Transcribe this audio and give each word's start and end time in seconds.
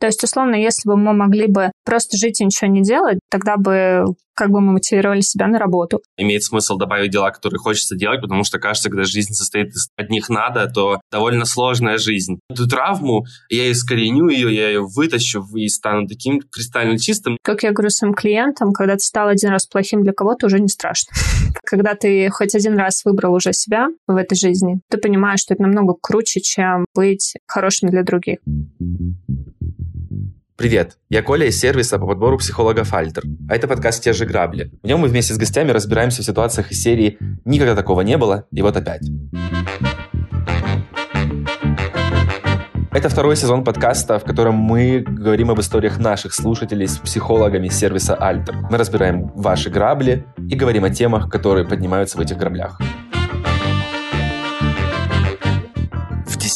То 0.00 0.06
есть, 0.06 0.24
условно, 0.24 0.54
если 0.54 0.88
бы 0.88 0.96
мы 0.96 1.12
могли 1.12 1.46
бы 1.46 1.72
просто 1.90 2.16
жить 2.16 2.40
и 2.40 2.44
ничего 2.44 2.70
не 2.70 2.82
делать, 2.82 3.18
тогда 3.28 3.56
бы 3.56 4.04
как 4.34 4.50
бы 4.50 4.60
мы 4.62 4.72
мотивировали 4.72 5.20
себя 5.20 5.48
на 5.48 5.58
работу. 5.58 6.00
Имеет 6.16 6.42
смысл 6.44 6.76
добавить 6.76 7.10
дела, 7.10 7.30
которые 7.30 7.58
хочется 7.58 7.94
делать, 7.94 8.22
потому 8.22 8.42
что 8.42 8.58
кажется, 8.58 8.88
когда 8.88 9.04
жизнь 9.04 9.34
состоит 9.34 9.68
из 9.68 9.88
одних 9.96 10.30
надо, 10.30 10.66
то 10.66 11.00
довольно 11.12 11.44
сложная 11.44 11.98
жизнь. 11.98 12.38
Эту 12.48 12.66
травму, 12.66 13.26
я 13.50 13.70
искореню 13.70 14.28
ее, 14.28 14.54
я 14.54 14.68
ее 14.68 14.80
вытащу 14.80 15.44
и 15.54 15.68
стану 15.68 16.06
таким 16.06 16.40
кристально 16.40 16.98
чистым. 16.98 17.36
Как 17.42 17.64
я 17.64 17.72
говорю 17.72 17.90
своим 17.90 18.14
клиентам, 18.14 18.72
когда 18.72 18.94
ты 18.94 19.00
стал 19.00 19.28
один 19.28 19.50
раз 19.50 19.66
плохим 19.66 20.02
для 20.02 20.12
кого-то, 20.12 20.46
уже 20.46 20.58
не 20.58 20.68
страшно. 20.68 21.12
Когда 21.64 21.94
ты 21.94 22.30
хоть 22.30 22.54
один 22.54 22.78
раз 22.78 23.04
выбрал 23.04 23.34
уже 23.34 23.52
себя 23.52 23.88
в 24.06 24.16
этой 24.16 24.36
жизни, 24.36 24.80
ты 24.88 24.96
понимаешь, 24.96 25.40
что 25.40 25.52
это 25.52 25.62
намного 25.64 25.94
круче, 26.00 26.40
чем 26.40 26.86
быть 26.94 27.34
хорошим 27.46 27.90
для 27.90 28.04
других. 28.04 28.38
Привет, 30.60 30.98
я 31.08 31.22
Коля 31.22 31.46
из 31.46 31.58
сервиса 31.58 31.98
по 31.98 32.06
подбору 32.06 32.36
психологов 32.36 32.92
Альтер, 32.92 33.22
а 33.48 33.56
это 33.56 33.66
подкаст 33.66 34.04
«Те 34.04 34.12
же 34.12 34.26
грабли». 34.26 34.70
В 34.82 34.86
нем 34.86 35.00
мы 35.00 35.08
вместе 35.08 35.32
с 35.32 35.38
гостями 35.38 35.70
разбираемся 35.70 36.20
в 36.20 36.26
ситуациях 36.26 36.70
из 36.70 36.82
серии 36.82 37.16
«Никогда 37.46 37.74
такого 37.74 38.02
не 38.02 38.18
было, 38.18 38.44
и 38.52 38.60
вот 38.60 38.76
опять». 38.76 39.00
Это 42.92 43.08
второй 43.08 43.36
сезон 43.36 43.64
подкаста, 43.64 44.18
в 44.18 44.24
котором 44.24 44.56
мы 44.56 45.00
говорим 45.00 45.50
об 45.50 45.60
историях 45.60 45.98
наших 45.98 46.34
слушателей 46.34 46.88
с 46.88 46.98
психологами 46.98 47.68
сервиса 47.68 48.14
Альтер. 48.14 48.56
Мы 48.70 48.76
разбираем 48.76 49.28
ваши 49.34 49.70
грабли 49.70 50.26
и 50.36 50.56
говорим 50.56 50.84
о 50.84 50.90
темах, 50.90 51.30
которые 51.30 51.66
поднимаются 51.66 52.18
в 52.18 52.20
этих 52.20 52.36
граблях. 52.36 52.78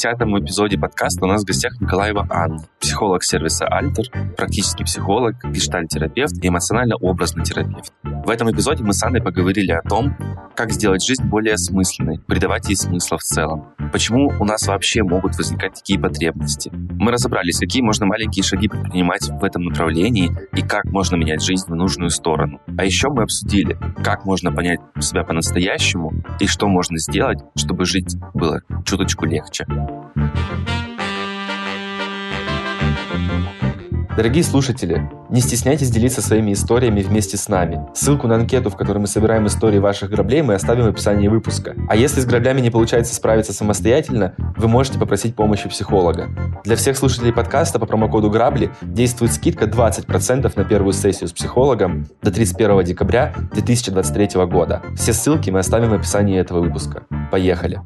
Десятом 0.05 0.39
эпизоде 0.39 0.77
подкаста 0.77 1.25
у 1.25 1.29
нас 1.29 1.45
в 1.45 1.47
гостях 1.47 1.81
Николаева 1.81 2.27
Анна, 2.29 2.59
психолог 2.79 3.25
сервиса 3.25 3.67
«Альтер», 3.67 4.05
практический 4.37 4.85
психолог, 4.85 5.43
гештальтерапевт 5.43 6.45
и 6.45 6.49
эмоционально-образный 6.49 7.43
терапевт. 7.43 7.91
В 8.03 8.29
этом 8.29 8.51
эпизоде 8.51 8.85
мы 8.85 8.93
с 8.93 9.03
Анной 9.03 9.23
поговорили 9.23 9.73
о 9.73 9.81
том, 9.81 10.15
как 10.55 10.73
сделать 10.73 11.03
жизнь 11.03 11.25
более 11.25 11.55
осмысленной, 11.55 12.19
придавать 12.19 12.69
ей 12.69 12.77
смысла 12.77 13.17
в 13.17 13.23
целом. 13.23 13.69
Почему 13.95 14.33
у 14.41 14.45
нас 14.45 14.67
вообще 14.67 15.05
могут 15.05 15.37
возникать 15.37 15.75
такие 15.75 16.01
потребности? 16.01 16.69
Мы 16.75 17.13
разобрались, 17.13 17.61
какие 17.61 17.81
можно 17.81 18.07
маленькие 18.07 18.43
шаги 18.43 18.67
предпринимать 18.67 19.29
в 19.29 19.45
этом 19.45 19.63
направлении 19.63 20.33
и 20.53 20.63
как 20.63 20.87
можно 20.87 21.15
менять 21.15 21.41
жизнь 21.41 21.67
в 21.69 21.75
нужную 21.77 22.11
сторону. 22.11 22.61
А 22.77 22.85
еще 22.85 23.09
мы 23.11 23.23
обсудили, 23.23 23.79
как 24.03 24.25
можно 24.25 24.51
понять 24.51 24.81
себя 24.99 25.23
по-настоящему 25.23 26.13
и 26.41 26.49
что 26.49 26.67
можно 26.67 26.99
сделать, 26.99 27.39
чтобы 27.57 27.85
жить 27.85 28.17
было 28.35 28.63
чуточку 28.85 29.27
легче. 29.27 29.65
Дорогие 34.17 34.45
слушатели, 34.45 35.11
не 35.29 35.41
стесняйтесь 35.41 35.91
делиться 35.91 36.23
своими 36.23 36.53
историями 36.53 37.03
вместе 37.03 37.37
с 37.37 37.49
нами. 37.49 37.85
Ссылку 37.95 38.29
на 38.29 38.37
анкету, 38.37 38.71
в 38.71 38.77
которой 38.77 38.99
мы 38.99 39.09
собираем 39.09 39.47
истории 39.47 39.79
ваших 39.79 40.11
граблей, 40.11 40.41
мы 40.43 40.55
оставим 40.55 40.85
в 40.85 40.89
описании 40.89 41.27
выпуска. 41.27 41.75
А 41.89 41.97
если 41.97 42.21
с 42.21 42.25
граблями 42.25 42.61
не 42.61 42.71
получается 42.71 43.13
справиться 43.13 43.53
самостоятельно, 43.53 44.35
вы 44.57 44.69
можете 44.69 45.01
попросить 45.01 45.35
помощи 45.35 45.69
психолога. 45.69 46.29
Для 46.63 46.77
всех 46.77 46.97
слушателей 46.97 47.33
подкаста 47.33 47.81
по 47.81 47.87
промокоду 47.87 48.31
«Грабли» 48.31 48.71
действует 48.83 49.33
скидка 49.33 49.65
20% 49.65 50.53
на 50.55 50.65
первую 50.65 50.93
сессию 50.93 51.29
с 51.29 51.33
психологом 51.33 52.07
до 52.23 52.31
31 52.31 52.85
декабря 52.85 53.35
2023 53.53 54.45
года. 54.47 54.81
Все 54.95 55.13
ссылки 55.13 55.51
мы 55.51 55.59
оставим 55.59 55.91
в 55.91 55.95
описании 55.95 56.39
этого 56.39 56.61
выпуска. 56.61 57.03
Поехали! 57.33 57.81